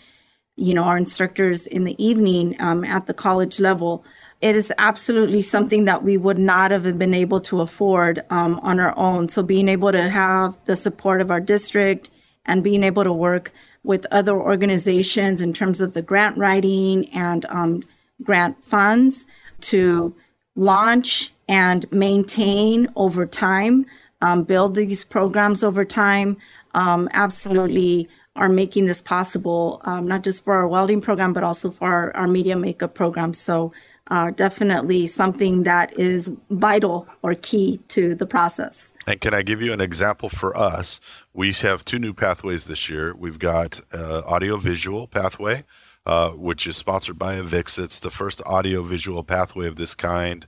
you 0.55 0.75
know, 0.75 0.85
are 0.85 0.97
instructors 0.97 1.67
in 1.67 1.83
the 1.83 1.97
evening 2.03 2.55
um, 2.61 2.85
at 2.85 3.07
the 3.07 3.15
college 3.15 3.59
level 3.59 4.05
it 4.41 4.55
is 4.55 4.73
absolutely 4.79 5.43
something 5.43 5.87
that 5.87 6.05
we 6.05 6.17
would 6.17 6.39
not 6.39 6.71
have 6.71 6.99
been 6.99 7.15
able 7.15 7.41
to 7.41 7.61
afford 7.61 8.25
um, 8.31 8.61
on 8.61 8.79
our 8.79 8.97
own. 8.97 9.29
So 9.29 9.43
being 9.43 9.69
able 9.69 9.91
to 9.91 10.09
have 10.09 10.55
the 10.67 10.77
support 10.77 11.21
of 11.21 11.31
our 11.31 11.41
district 11.41 12.11
and 12.47 12.63
being 12.63 12.85
able 12.85 13.05
to 13.05 13.13
work 13.13 13.53
with 13.83 14.07
other 14.11 14.37
organizations 14.37 15.43
in 15.43 15.53
terms 15.53 15.81
of 15.81 15.93
the 15.93 16.03
grant 16.03 16.39
writing 16.39 17.09
and 17.11 17.47
um, 17.47 17.83
grant 18.23 18.63
funds 18.63 19.27
to 19.61 20.15
launch 20.55 21.33
and 21.49 21.91
maintain 21.91 22.89
over 22.95 23.27
time, 23.27 23.87
um, 24.21 24.45
build 24.45 24.75
these 24.75 25.05
programs 25.05 25.65
over 25.65 25.85
time, 25.85 26.37
um, 26.75 27.09
absolutely 27.13 28.09
are 28.37 28.49
making 28.49 28.87
this 28.87 29.03
possible, 29.03 29.81
um, 29.85 30.07
not 30.07 30.23
just 30.23 30.45
for 30.45 30.55
our 30.55 30.69
welding 30.69 31.01
program, 31.01 31.33
but 31.33 31.43
also 31.43 31.71
for 31.71 31.89
our, 31.89 32.17
our 32.17 32.29
media 32.29 32.57
makeup 32.57 32.95
program. 32.95 33.35
So 33.35 33.73
uh, 34.11 34.31
definitely 34.31 35.07
something 35.07 35.65
that 35.65 35.99
is 35.99 36.31
vital 36.51 37.07
or 37.23 37.35
key 37.35 37.79
to 37.89 38.15
the 38.15 38.27
process. 38.27 38.93
And 39.07 39.21
can 39.21 39.35
I 39.35 39.43
give 39.43 39.63
you 39.63 39.73
an 39.73 39.81
example 39.81 40.29
for 40.29 40.57
us? 40.57 41.01
We 41.33 41.53
have 41.53 41.85
two 41.85 41.99
new 41.99 42.13
pathways 42.13 42.67
this 42.67 42.89
year. 42.89 43.15
We've 43.15 43.39
got 43.39 43.81
uh, 43.93 44.23
audiovisual 44.27 45.09
pathway, 45.09 45.65
uh, 46.07 46.31
which 46.31 46.67
is 46.67 46.77
sponsored 46.77 47.19
by 47.19 47.41
Avix. 47.41 47.83
It's 47.83 47.99
the 47.99 48.11
first 48.11 48.41
audiovisual 48.43 49.25
pathway 49.25 49.67
of 49.67 49.77
this 49.77 49.95
kind, 49.95 50.47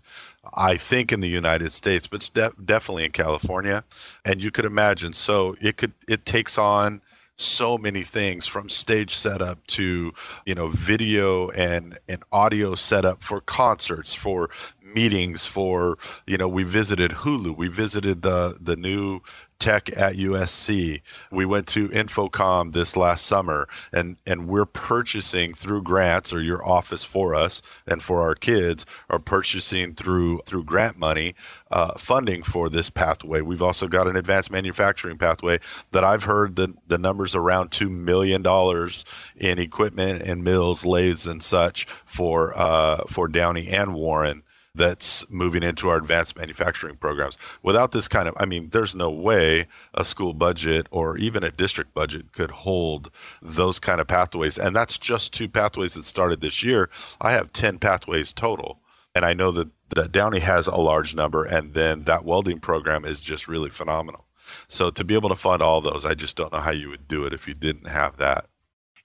I 0.55 0.77
think, 0.77 1.13
in 1.13 1.21
the 1.21 1.29
United 1.29 1.73
States, 1.73 2.07
but 2.07 2.31
de- 2.33 2.53
definitely 2.63 3.05
in 3.05 3.13
California. 3.13 3.85
And 4.25 4.43
you 4.43 4.51
could 4.51 4.65
imagine, 4.65 5.13
so 5.13 5.57
it 5.61 5.77
could 5.77 5.93
it 6.09 6.25
takes 6.25 6.59
on 6.59 7.03
so 7.41 7.79
many 7.79 8.03
things 8.03 8.47
from 8.47 8.69
stage 8.69 9.15
setup 9.15 9.67
to 9.67 10.13
you 10.45 10.55
know 10.55 10.69
video 10.69 11.51
and 11.51 11.99
and 12.09 12.23
audio 12.33 12.75
setup 12.75 13.23
for 13.23 13.41
concerts 13.41 14.15
for 14.15 14.51
meetings 14.83 15.47
for 15.47 15.97
you 16.27 16.37
know 16.37 16.49
we 16.49 16.63
visited 16.63 17.11
hulu 17.11 17.57
we 17.57 17.69
visited 17.69 18.23
the 18.23 18.59
the 18.61 18.77
new 18.77 19.21
tech 19.61 19.91
at 19.97 20.17
USC. 20.17 21.03
We 21.31 21.45
went 21.45 21.67
to 21.69 21.89
InfoComm 21.89 22.73
this 22.73 22.97
last 22.97 23.27
summer, 23.27 23.69
and 23.93 24.17
and 24.27 24.49
we're 24.49 24.67
purchasing 24.67 25.55
through 25.55 25.83
grants 25.83 26.33
or 26.33 26.41
your 26.41 26.67
office 26.67 27.05
for 27.05 27.35
us 27.35 27.63
and 27.87 28.03
for 28.03 28.23
our 28.23 28.35
kids 28.35 28.85
are 29.09 29.19
purchasing 29.19 29.95
through 29.95 30.41
through 30.47 30.65
grant 30.65 30.99
money 30.99 31.35
uh, 31.71 31.97
funding 31.99 32.43
for 32.43 32.69
this 32.69 32.91
pathway. 32.91 33.41
We've 33.41 33.63
also 33.63 33.87
got 33.87 34.09
an 34.09 34.17
advanced 34.17 34.51
manufacturing 34.51 35.19
pathway 35.19 35.61
that 35.93 36.05
I've 36.05 36.25
heard 36.25 36.57
the 36.57 36.75
the 36.87 36.99
numbers 36.99 37.35
around 37.35 37.71
two 37.71 37.91
million 37.91 38.43
dollars 38.43 39.05
in 39.37 39.59
equipment 39.59 40.23
and 40.23 40.43
mills, 40.43 40.85
lathes, 40.85 41.27
and 41.27 41.43
such 41.43 41.87
for 42.05 42.57
uh, 42.57 43.05
for 43.09 43.29
Downey 43.29 43.69
and 43.69 43.95
Warren 43.95 44.43
that's 44.75 45.29
moving 45.29 45.63
into 45.63 45.89
our 45.89 45.97
advanced 45.97 46.37
manufacturing 46.37 46.97
programs. 46.97 47.37
Without 47.63 47.93
this 47.93 48.09
kind 48.09 48.29
of, 48.29 48.35
I 48.39 48.45
mean, 48.45 48.71
there's 48.71 48.95
no 48.95 49.11
way 49.11 49.67
a 49.95 50.05
school 50.05 50.33
budget 50.33 50.87
or 50.91 51.17
even 51.19 51.43
a 51.43 51.51
district 51.51 51.93
budget 51.93 52.33
could 52.33 52.51
hold 52.51 53.11
those 53.43 53.79
kind 53.81 54.01
of 54.01 54.07
pathways. 54.07 54.59
And 54.59 54.75
that's 54.75 54.99
just 54.99 55.33
two 55.33 55.49
pathways 55.49 55.95
that 55.95 56.05
started 56.05 56.41
this 56.41 56.63
year. 56.63 56.89
I 57.21 57.33
have 57.33 57.53
10 57.53 57.79
pathways 57.79 58.33
total. 58.33 58.79
And 59.15 59.25
I 59.25 59.33
know 59.33 59.51
that, 59.51 59.71
that 59.89 60.13
Downey 60.13 60.39
has 60.39 60.69
a 60.69 60.77
large 60.77 61.17
number, 61.17 61.45
and 61.45 61.75
then 61.75 62.05
that 62.05 62.25
welding 62.25 62.61
program 62.61 63.05
is 63.05 63.19
just 63.19 63.49
really 63.49 63.71
phenomenal. 63.71 64.25
So 64.69 64.91
to 64.91 65.05
be 65.05 65.15
able 65.15 65.29
to 65.31 65.37
fund 65.37 65.63
all 65.63 65.81
those, 65.81 66.07
I 66.07 66.15
just 66.15 66.37
don't 66.37 66.53
know 66.53 66.61
how 66.61 66.71
you 66.71 66.89
would 66.91 67.09
do 67.09 67.25
it 67.25 67.33
if 67.33 67.49
you 67.49 67.55
didn't 67.55 67.89
have 67.89 68.19
that. 68.19 68.47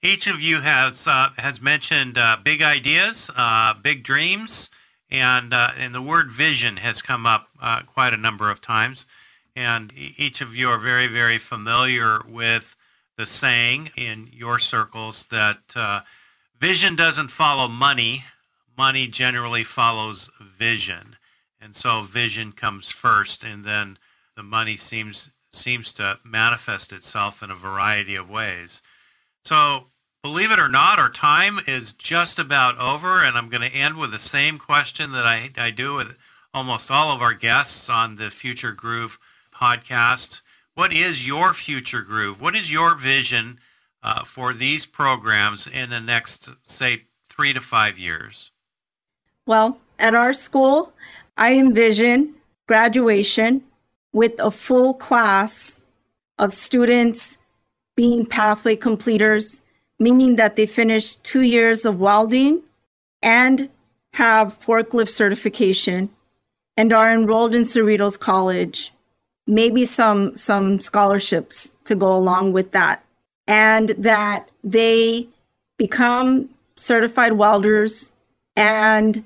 Each 0.02 0.28
of 0.28 0.40
you 0.40 0.60
has 0.60 1.08
uh, 1.08 1.30
has 1.38 1.60
mentioned 1.60 2.18
uh, 2.18 2.36
big 2.42 2.62
ideas, 2.62 3.30
uh, 3.34 3.74
big 3.74 4.04
dreams, 4.04 4.70
and 5.10 5.54
uh, 5.54 5.70
and 5.78 5.94
the 5.94 6.02
word 6.02 6.30
vision 6.30 6.78
has 6.78 7.02
come 7.02 7.26
up 7.26 7.48
uh, 7.60 7.82
quite 7.82 8.12
a 8.12 8.18
number 8.18 8.50
of 8.50 8.60
times, 8.60 9.06
and 9.54 9.92
each 9.94 10.40
of 10.40 10.54
you 10.54 10.68
are 10.68 10.78
very 10.78 11.06
very 11.06 11.38
familiar 11.38 12.22
with 12.28 12.74
the 13.16 13.26
saying 13.26 13.90
in 13.96 14.28
your 14.32 14.58
circles 14.58 15.26
that 15.30 15.74
uh, 15.74 16.00
vision 16.58 16.94
doesn't 16.96 17.30
follow 17.30 17.68
money, 17.68 18.24
money 18.76 19.06
generally 19.06 19.64
follows 19.64 20.30
vision, 20.40 21.16
and 21.60 21.74
so 21.74 22.02
vision 22.02 22.52
comes 22.52 22.90
first, 22.90 23.44
and 23.44 23.64
then 23.64 23.98
the 24.36 24.42
money 24.42 24.76
seems 24.76 25.30
seems 25.50 25.92
to 25.92 26.18
manifest 26.24 26.92
itself 26.92 27.42
in 27.42 27.50
a 27.50 27.54
variety 27.54 28.14
of 28.14 28.28
ways. 28.28 28.82
So 29.44 29.86
Believe 30.26 30.50
it 30.50 30.58
or 30.58 30.68
not, 30.68 30.98
our 30.98 31.08
time 31.08 31.60
is 31.68 31.92
just 31.92 32.36
about 32.40 32.76
over, 32.78 33.22
and 33.22 33.38
I'm 33.38 33.48
going 33.48 33.62
to 33.62 33.72
end 33.72 33.96
with 33.96 34.10
the 34.10 34.18
same 34.18 34.58
question 34.58 35.12
that 35.12 35.24
I, 35.24 35.50
I 35.56 35.70
do 35.70 35.94
with 35.94 36.18
almost 36.52 36.90
all 36.90 37.14
of 37.14 37.22
our 37.22 37.32
guests 37.32 37.88
on 37.88 38.16
the 38.16 38.28
Future 38.28 38.72
Groove 38.72 39.20
podcast. 39.54 40.40
What 40.74 40.92
is 40.92 41.24
your 41.24 41.54
future 41.54 42.02
groove? 42.02 42.40
What 42.40 42.56
is 42.56 42.72
your 42.72 42.96
vision 42.96 43.60
uh, 44.02 44.24
for 44.24 44.52
these 44.52 44.84
programs 44.84 45.68
in 45.68 45.90
the 45.90 46.00
next, 46.00 46.50
say, 46.64 47.04
three 47.28 47.52
to 47.52 47.60
five 47.60 47.96
years? 47.96 48.50
Well, 49.46 49.78
at 50.00 50.16
our 50.16 50.32
school, 50.32 50.92
I 51.36 51.54
envision 51.56 52.34
graduation 52.66 53.62
with 54.12 54.40
a 54.40 54.50
full 54.50 54.92
class 54.92 55.82
of 56.36 56.52
students 56.52 57.38
being 57.94 58.26
pathway 58.26 58.74
completers 58.74 59.60
meaning 59.98 60.36
that 60.36 60.56
they 60.56 60.66
finished 60.66 61.24
two 61.24 61.42
years 61.42 61.84
of 61.84 62.00
welding 62.00 62.62
and 63.22 63.68
have 64.12 64.58
forklift 64.60 65.08
certification 65.08 66.08
and 66.76 66.92
are 66.92 67.12
enrolled 67.12 67.54
in 67.54 67.62
Cerritos 67.62 68.18
College, 68.18 68.92
maybe 69.46 69.84
some 69.84 70.36
some 70.36 70.80
scholarships 70.80 71.72
to 71.84 71.94
go 71.94 72.14
along 72.14 72.52
with 72.52 72.72
that, 72.72 73.04
and 73.46 73.90
that 73.90 74.50
they 74.62 75.26
become 75.78 76.48
certified 76.76 77.32
welders, 77.32 78.10
and 78.56 79.24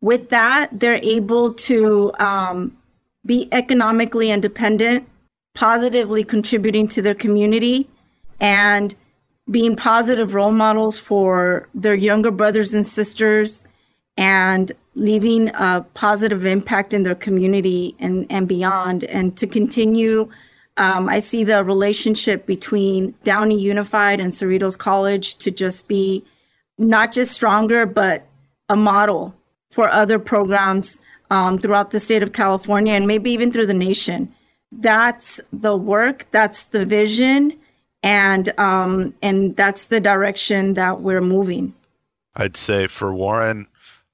with 0.00 0.28
that 0.30 0.68
they're 0.72 1.00
able 1.02 1.54
to 1.54 2.12
um, 2.18 2.76
be 3.24 3.48
economically 3.52 4.30
independent, 4.30 5.08
positively 5.54 6.24
contributing 6.24 6.88
to 6.88 7.02
their 7.02 7.14
community, 7.14 7.88
and 8.40 8.94
being 9.50 9.76
positive 9.76 10.34
role 10.34 10.52
models 10.52 10.98
for 10.98 11.68
their 11.74 11.94
younger 11.94 12.30
brothers 12.30 12.74
and 12.74 12.86
sisters 12.86 13.64
and 14.16 14.72
leaving 14.94 15.48
a 15.54 15.86
positive 15.94 16.44
impact 16.44 16.92
in 16.92 17.04
their 17.04 17.14
community 17.14 17.94
and, 17.98 18.26
and 18.30 18.48
beyond. 18.48 19.04
And 19.04 19.36
to 19.38 19.46
continue, 19.46 20.28
um, 20.76 21.08
I 21.08 21.20
see 21.20 21.44
the 21.44 21.64
relationship 21.64 22.44
between 22.44 23.14
Downey 23.22 23.58
Unified 23.58 24.20
and 24.20 24.32
Cerritos 24.32 24.76
College 24.76 25.36
to 25.36 25.50
just 25.50 25.88
be 25.88 26.24
not 26.78 27.12
just 27.12 27.32
stronger, 27.32 27.86
but 27.86 28.26
a 28.68 28.76
model 28.76 29.34
for 29.70 29.88
other 29.88 30.18
programs 30.18 30.98
um, 31.30 31.58
throughout 31.58 31.90
the 31.90 32.00
state 32.00 32.22
of 32.22 32.32
California 32.32 32.94
and 32.94 33.06
maybe 33.06 33.30
even 33.30 33.52
through 33.52 33.66
the 33.66 33.74
nation. 33.74 34.32
That's 34.72 35.40
the 35.52 35.76
work, 35.76 36.26
that's 36.30 36.64
the 36.66 36.84
vision, 36.84 37.54
and 38.08 38.58
um, 38.58 39.12
and 39.20 39.54
that's 39.54 39.86
the 39.86 40.00
direction 40.00 40.72
that 40.74 41.02
we're 41.02 41.20
moving. 41.20 41.74
I'd 42.34 42.56
say 42.56 42.86
for 42.86 43.12
Warren, 43.12 43.66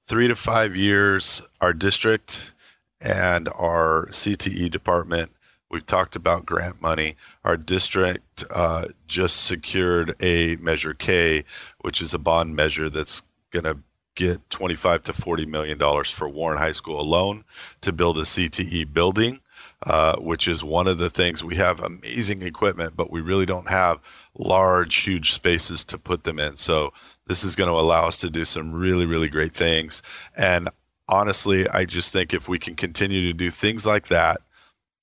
three 0.05 0.27
to 0.27 0.35
five 0.35 0.75
years, 0.75 1.41
our 1.61 1.71
district 1.71 2.51
and 2.99 3.47
our 3.55 4.07
CTE 4.07 4.69
department. 4.69 5.31
We've 5.71 5.85
talked 5.85 6.17
about 6.17 6.45
grant 6.45 6.81
money. 6.81 7.15
Our 7.45 7.55
district 7.55 8.43
uh, 8.51 8.87
just 9.07 9.45
secured 9.45 10.13
a 10.21 10.57
Measure 10.57 10.93
K, 10.93 11.45
which 11.79 12.01
is 12.01 12.13
a 12.13 12.19
bond 12.19 12.53
measure 12.53 12.89
that's 12.89 13.21
going 13.51 13.63
to 13.63 13.79
get 14.15 14.49
25 14.49 15.03
to 15.03 15.13
40 15.13 15.45
million 15.45 15.77
dollars 15.77 16.11
for 16.11 16.27
Warren 16.27 16.57
High 16.57 16.73
School 16.73 16.99
alone 16.99 17.45
to 17.79 17.93
build 17.93 18.17
a 18.17 18.23
CTE 18.23 18.91
building, 18.91 19.39
uh, 19.85 20.17
which 20.17 20.47
is 20.47 20.63
one 20.63 20.87
of 20.87 20.97
the 20.97 21.09
things 21.09 21.43
we 21.43 21.55
have 21.55 21.79
amazing 21.79 22.41
equipment, 22.41 22.95
but 22.95 23.11
we 23.11 23.21
really 23.21 23.45
don't 23.45 23.69
have 23.69 23.99
large, 24.37 24.95
huge 24.95 25.31
spaces 25.31 25.83
to 25.85 25.97
put 25.97 26.23
them 26.23 26.39
in. 26.39 26.57
So 26.57 26.93
this 27.27 27.43
is 27.43 27.55
going 27.55 27.69
to 27.69 27.79
allow 27.79 28.07
us 28.07 28.17
to 28.19 28.29
do 28.29 28.45
some 28.45 28.73
really, 28.73 29.05
really 29.05 29.29
great 29.29 29.53
things. 29.53 30.01
And 30.35 30.69
honestly, 31.07 31.67
I 31.69 31.85
just 31.85 32.11
think 32.11 32.33
if 32.33 32.49
we 32.49 32.59
can 32.59 32.75
continue 32.75 33.27
to 33.27 33.33
do 33.33 33.51
things 33.51 33.85
like 33.85 34.07
that, 34.07 34.41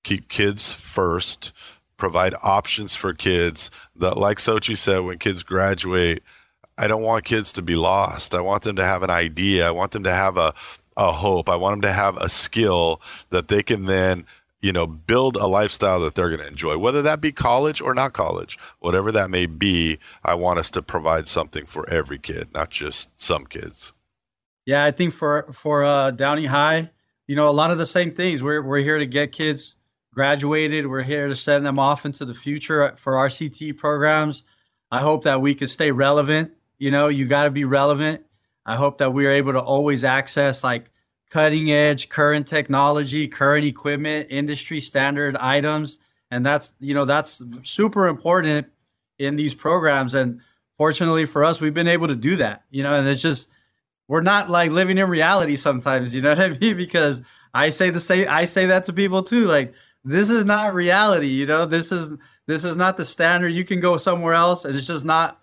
keep 0.04 0.28
kids 0.28 0.72
first, 0.72 1.52
provide 1.96 2.34
options 2.42 2.94
for 2.96 3.14
kids 3.14 3.70
that, 3.96 4.16
like 4.16 4.38
Xochi 4.38 4.76
said, 4.76 5.00
when 5.00 5.18
kids 5.18 5.42
graduate 5.42 6.22
I 6.78 6.88
don't 6.88 7.02
want 7.02 7.24
kids 7.24 7.52
to 7.52 7.62
be 7.62 7.76
lost. 7.76 8.34
I 8.34 8.40
want 8.40 8.62
them 8.62 8.76
to 8.76 8.84
have 8.84 9.02
an 9.02 9.10
idea. 9.10 9.68
I 9.68 9.70
want 9.70 9.92
them 9.92 10.04
to 10.04 10.12
have 10.12 10.36
a, 10.36 10.54
a 10.96 11.12
hope. 11.12 11.48
I 11.48 11.56
want 11.56 11.74
them 11.74 11.82
to 11.82 11.92
have 11.92 12.16
a 12.16 12.28
skill 12.28 13.00
that 13.30 13.48
they 13.48 13.62
can 13.62 13.86
then, 13.86 14.26
you 14.62 14.72
know, 14.72 14.86
build 14.86 15.36
a 15.36 15.46
lifestyle 15.46 16.00
that 16.00 16.14
they're 16.14 16.30
going 16.30 16.40
to 16.40 16.48
enjoy, 16.48 16.78
whether 16.78 17.02
that 17.02 17.20
be 17.20 17.32
college 17.32 17.80
or 17.80 17.94
not 17.94 18.12
college, 18.12 18.58
whatever 18.78 19.12
that 19.12 19.30
may 19.30 19.46
be. 19.46 19.98
I 20.24 20.34
want 20.34 20.58
us 20.58 20.70
to 20.72 20.82
provide 20.82 21.28
something 21.28 21.66
for 21.66 21.88
every 21.90 22.18
kid, 22.18 22.48
not 22.54 22.70
just 22.70 23.10
some 23.20 23.44
kids. 23.46 23.92
Yeah, 24.64 24.84
I 24.84 24.92
think 24.92 25.12
for 25.12 25.52
for 25.52 25.84
uh, 25.84 26.12
Downey 26.12 26.46
High, 26.46 26.90
you 27.26 27.36
know, 27.36 27.48
a 27.48 27.50
lot 27.50 27.70
of 27.70 27.78
the 27.78 27.86
same 27.86 28.12
things. 28.12 28.42
We're 28.42 28.62
we're 28.62 28.78
here 28.78 28.98
to 28.98 29.06
get 29.06 29.32
kids 29.32 29.74
graduated. 30.14 30.86
We're 30.86 31.02
here 31.02 31.28
to 31.28 31.34
send 31.34 31.66
them 31.66 31.78
off 31.78 32.06
into 32.06 32.24
the 32.24 32.34
future 32.34 32.94
for 32.96 33.18
our 33.18 33.28
CT 33.28 33.76
programs. 33.76 34.44
I 34.90 35.00
hope 35.00 35.24
that 35.24 35.40
we 35.40 35.54
can 35.54 35.66
stay 35.66 35.90
relevant 35.90 36.52
you 36.82 36.90
know, 36.90 37.06
you 37.06 37.26
got 37.26 37.44
to 37.44 37.50
be 37.52 37.64
relevant. 37.64 38.22
I 38.66 38.74
hope 38.74 38.98
that 38.98 39.14
we 39.14 39.24
are 39.26 39.30
able 39.30 39.52
to 39.52 39.60
always 39.60 40.02
access 40.02 40.64
like 40.64 40.90
cutting 41.32 41.72
edge, 41.72 42.10
current 42.10 42.46
technology, 42.46 43.26
current 43.26 43.64
equipment, 43.64 44.26
industry 44.28 44.80
standard 44.80 45.34
items. 45.36 45.96
And 46.30 46.44
that's, 46.44 46.74
you 46.78 46.92
know, 46.92 47.06
that's 47.06 47.42
super 47.62 48.06
important 48.06 48.66
in 49.18 49.36
these 49.36 49.54
programs. 49.54 50.14
And 50.14 50.42
fortunately 50.76 51.24
for 51.24 51.42
us, 51.42 51.58
we've 51.58 51.72
been 51.72 51.88
able 51.88 52.08
to 52.08 52.16
do 52.16 52.36
that, 52.36 52.64
you 52.70 52.82
know, 52.82 52.92
and 52.92 53.08
it's 53.08 53.22
just, 53.22 53.48
we're 54.08 54.20
not 54.20 54.50
like 54.50 54.72
living 54.72 54.98
in 54.98 55.08
reality 55.08 55.56
sometimes, 55.56 56.14
you 56.14 56.20
know 56.20 56.28
what 56.28 56.40
I 56.40 56.48
mean? 56.50 56.76
Because 56.76 57.22
I 57.54 57.70
say 57.70 57.88
the 57.88 58.00
same, 58.00 58.26
I 58.28 58.44
say 58.44 58.66
that 58.66 58.84
to 58.86 58.92
people 58.92 59.22
too. 59.22 59.46
Like, 59.46 59.72
this 60.04 60.28
is 60.28 60.44
not 60.44 60.74
reality, 60.74 61.28
you 61.28 61.46
know, 61.46 61.64
this 61.64 61.92
is, 61.92 62.10
this 62.46 62.62
is 62.62 62.76
not 62.76 62.98
the 62.98 63.06
standard. 63.06 63.48
You 63.48 63.64
can 63.64 63.80
go 63.80 63.96
somewhere 63.96 64.34
else 64.34 64.66
and 64.66 64.76
it's 64.76 64.86
just 64.86 65.06
not 65.06 65.42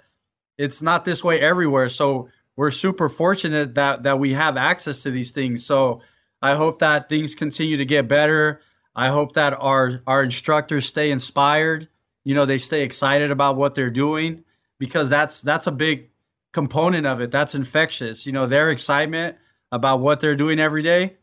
it's 0.59 0.81
not 0.81 1.05
this 1.05 1.23
way 1.23 1.39
everywhere. 1.39 1.87
So 1.87 2.29
we're 2.59 2.71
super 2.71 3.07
fortunate 3.07 3.75
that 3.75 4.03
that 4.03 4.19
we 4.19 4.33
have 4.33 4.57
access 4.57 5.03
to 5.03 5.11
these 5.11 5.31
things. 5.31 5.65
So 5.65 6.01
I 6.41 6.55
hope 6.55 6.79
that 6.79 7.07
things 7.07 7.33
continue 7.33 7.77
to 7.77 7.85
get 7.85 8.09
better. 8.09 8.59
I 8.93 9.07
hope 9.07 9.35
that 9.35 9.53
our 9.53 10.01
our 10.05 10.21
instructors 10.23 10.85
stay 10.85 11.09
inspired. 11.09 11.87
You 12.25 12.35
know, 12.35 12.45
they 12.45 12.57
stay 12.57 12.83
excited 12.83 13.31
about 13.31 13.55
what 13.55 13.75
they're 13.75 13.89
doing 13.89 14.43
because 14.77 15.09
that's 15.09 15.41
that's 15.41 15.67
a 15.67 15.71
big 15.71 16.09
component 16.51 17.07
of 17.07 17.21
it. 17.21 17.31
That's 17.31 17.55
infectious. 17.55 18.25
You 18.25 18.33
know, 18.33 18.45
their 18.45 18.71
excitement 18.71 19.37
about 19.71 20.01
what 20.01 20.19
they're 20.19 20.35
doing 20.35 20.59
every 20.59 20.83
day 20.83 21.15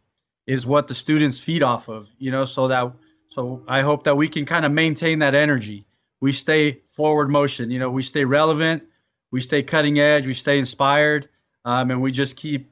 is 0.47 0.67
what 0.67 0.89
the 0.89 0.95
students 0.95 1.39
feed 1.39 1.63
off 1.63 1.91
of. 1.91 2.09
You 2.17 2.31
know, 2.31 2.47
so 2.47 2.69
that 2.69 2.91
so 3.29 3.63
I 3.69 3.83
hope 3.83 4.05
that 4.05 4.17
we 4.17 4.31
can 4.31 4.47
kind 4.47 4.65
of 4.65 4.73
maintain 4.73 5.19
that 5.19 5.35
energy. 5.35 5.87
We 6.19 6.33
stay 6.33 6.81
forward 6.87 7.29
motion. 7.29 7.71
You 7.71 7.79
know, 7.79 7.91
we 7.91 8.03
stay 8.03 8.25
relevant 8.25 8.85
we 9.31 9.41
stay 9.41 9.63
cutting 9.63 9.99
edge, 9.99 10.27
we 10.27 10.35
stay 10.35 10.59
inspired, 10.59 11.29
um, 11.65 11.91
and 11.91 12.01
we 12.01 12.13
just 12.13 12.37
keep 12.37 12.71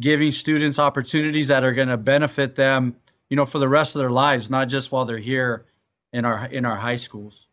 giving 0.00 0.32
students 0.32 0.78
opportunities 0.78 1.48
that 1.48 1.64
are 1.64 1.72
going 1.72 1.88
to 1.88 1.96
benefit 1.96 2.56
them, 2.56 2.96
you 3.30 3.36
know, 3.36 3.46
for 3.46 3.58
the 3.58 3.68
rest 3.68 3.94
of 3.94 4.00
their 4.00 4.10
lives, 4.10 4.50
not 4.50 4.68
just 4.68 4.92
while 4.92 5.04
they're 5.04 5.18
here 5.18 5.66
in 6.12 6.24
our 6.24 6.46
in 6.46 6.64
our 6.64 6.76
high 6.76 6.96
schools. 6.96 7.46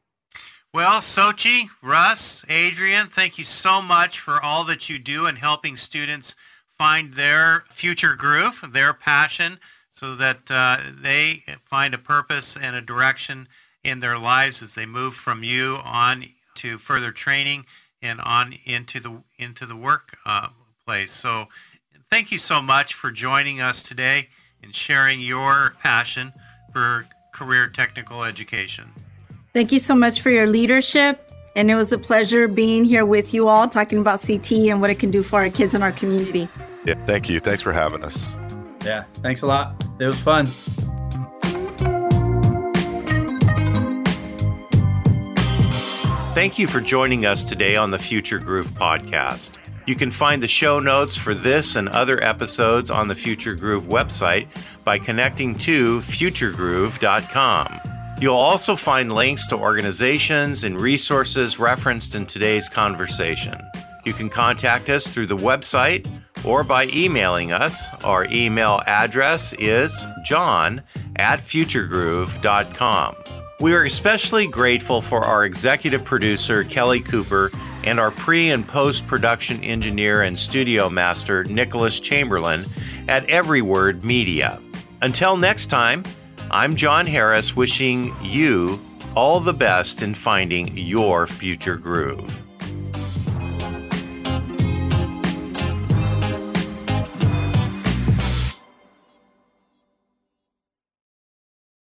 Well, 0.74 1.02
Xochi, 1.02 1.68
Russ, 1.84 2.46
Adrian, 2.48 3.08
thank 3.08 3.38
you 3.38 3.44
so 3.44 3.82
much 3.82 4.20
for 4.20 4.42
all 4.42 4.64
that 4.66 4.88
you 4.90 5.00
do 5.00 5.28
in 5.28 5.36
helping 5.36 5.76
students 5.76 6.34
find 6.78 7.16
their 7.16 7.66
future 7.68 8.16
groove, 8.16 8.64
their 8.72 8.94
passion, 8.94 9.60
so 9.90 10.16
that 10.16 10.50
uh, 10.50 10.78
they 10.90 11.44
find 11.66 11.94
a 11.94 11.98
purpose 11.98 12.56
and 12.56 12.76
a 12.76 12.82
direction 12.82 13.50
in 13.84 14.00
their 14.00 14.18
lives 14.18 14.64
as 14.64 14.74
they 14.74 14.86
move 14.86 15.14
from 15.14 15.44
you 15.44 15.80
on 15.84 16.26
to 16.56 16.78
further 16.78 17.12
training 17.12 17.66
and 18.02 18.20
on 18.22 18.56
into 18.66 19.00
the 19.00 19.22
into 19.38 19.66
the 19.66 19.76
work 19.76 20.18
uh, 20.26 20.50
place. 20.86 21.12
So, 21.12 21.48
thank 22.10 22.32
you 22.32 22.38
so 22.38 22.62
much 22.62 22.94
for 22.94 23.12
joining 23.12 23.62
us 23.62 23.84
today 23.84 24.30
and 24.64 24.74
sharing 24.74 25.20
your 25.22 25.76
passion 25.80 26.34
for 26.72 27.08
career 27.34 27.68
technical 27.68 28.24
education. 28.24 28.92
Thank 29.54 29.72
you 29.72 29.80
so 29.80 29.96
much 29.96 30.22
for 30.22 30.30
your 30.30 30.48
leadership. 30.48 31.32
And 31.56 31.70
it 31.70 31.76
was 31.76 31.92
a 31.92 31.98
pleasure 31.98 32.48
being 32.48 32.86
here 32.86 33.06
with 33.06 33.34
you 33.34 33.50
all, 33.50 33.68
talking 33.68 33.98
about 33.98 34.22
CT 34.22 34.52
and 34.70 34.80
what 34.80 34.90
it 34.90 35.00
can 35.00 35.12
do 35.12 35.22
for 35.22 35.42
our 35.42 35.50
kids 35.50 35.76
in 35.76 35.84
our 35.84 35.92
community. 35.92 36.48
Yeah, 36.86 36.96
thank 37.06 37.30
you. 37.30 37.40
Thanks 37.42 37.62
for 37.62 37.74
having 37.74 38.04
us. 38.04 38.36
Yeah, 38.86 39.04
thanks 39.16 39.42
a 39.42 39.48
lot. 39.48 39.84
It 40.00 40.08
was 40.08 40.20
fun. 40.20 40.48
Thank 46.34 46.58
you 46.58 46.66
for 46.66 46.80
joining 46.80 47.26
us 47.26 47.44
today 47.44 47.76
on 47.76 47.92
the 47.92 48.00
Future 48.00 48.40
Groove 48.40 48.70
podcast. 48.70 49.58
You 49.86 49.96
can 49.96 50.12
find 50.12 50.42
the 50.42 50.48
show 50.48 50.80
notes 50.80 51.18
for 51.18 51.34
this 51.34 51.76
and 51.76 51.90
other 51.90 52.24
episodes 52.24 52.90
on 52.90 53.10
the 53.10 53.16
Future 53.16 53.54
Groove 53.54 53.90
website 53.90 54.48
by 54.86 54.98
connecting 54.98 55.54
to 55.56 56.00
futuregroove.com. 56.00 57.80
You'll 58.22 58.36
also 58.38 58.78
find 58.78 59.12
links 59.12 59.46
to 59.48 59.58
organizations 59.58 60.64
and 60.64 60.82
resources 60.82 61.60
referenced 61.60 62.16
in 62.16 62.26
today's 62.26 62.70
conversation. 62.70 63.60
You 64.06 64.14
can 64.14 64.30
contact 64.30 64.88
us 64.90 65.08
through 65.08 65.28
the 65.28 65.36
website 65.36 66.08
or 66.46 66.64
by 66.64 66.86
emailing 66.86 67.52
us. 67.52 67.88
Our 68.06 68.26
email 68.32 68.82
address 68.88 69.54
is 69.60 70.08
john 70.24 70.82
at 71.18 71.42
futuregroove.com. 71.42 73.16
We 73.62 73.76
are 73.76 73.84
especially 73.84 74.48
grateful 74.48 75.04
for 75.04 75.24
our 75.24 75.46
executive 75.46 76.04
producer, 76.04 76.64
Kelly 76.64 77.00
Cooper, 77.00 77.52
and 77.84 78.00
our 78.00 78.10
pre 78.10 78.50
and 78.50 78.68
post 78.68 79.06
production 79.06 79.64
engineer 79.64 80.24
and 80.24 80.38
studio 80.38 80.90
master, 80.90 81.44
Nicholas 81.44 82.00
Chamberlain, 82.00 82.66
at 83.08 83.24
Every 83.30 83.62
Word 83.62 84.04
Media. 84.04 84.60
Until 85.04 85.38
next 85.38 85.68
time, 85.68 86.04
I'm 86.50 86.74
John 86.76 87.06
Harris 87.06 87.56
wishing 87.56 88.16
you 88.24 88.82
all 89.14 89.40
the 89.40 89.54
best 89.54 90.02
in 90.02 90.16
finding 90.16 90.76
your 90.76 91.28
future 91.28 91.78
groove. 91.78 92.42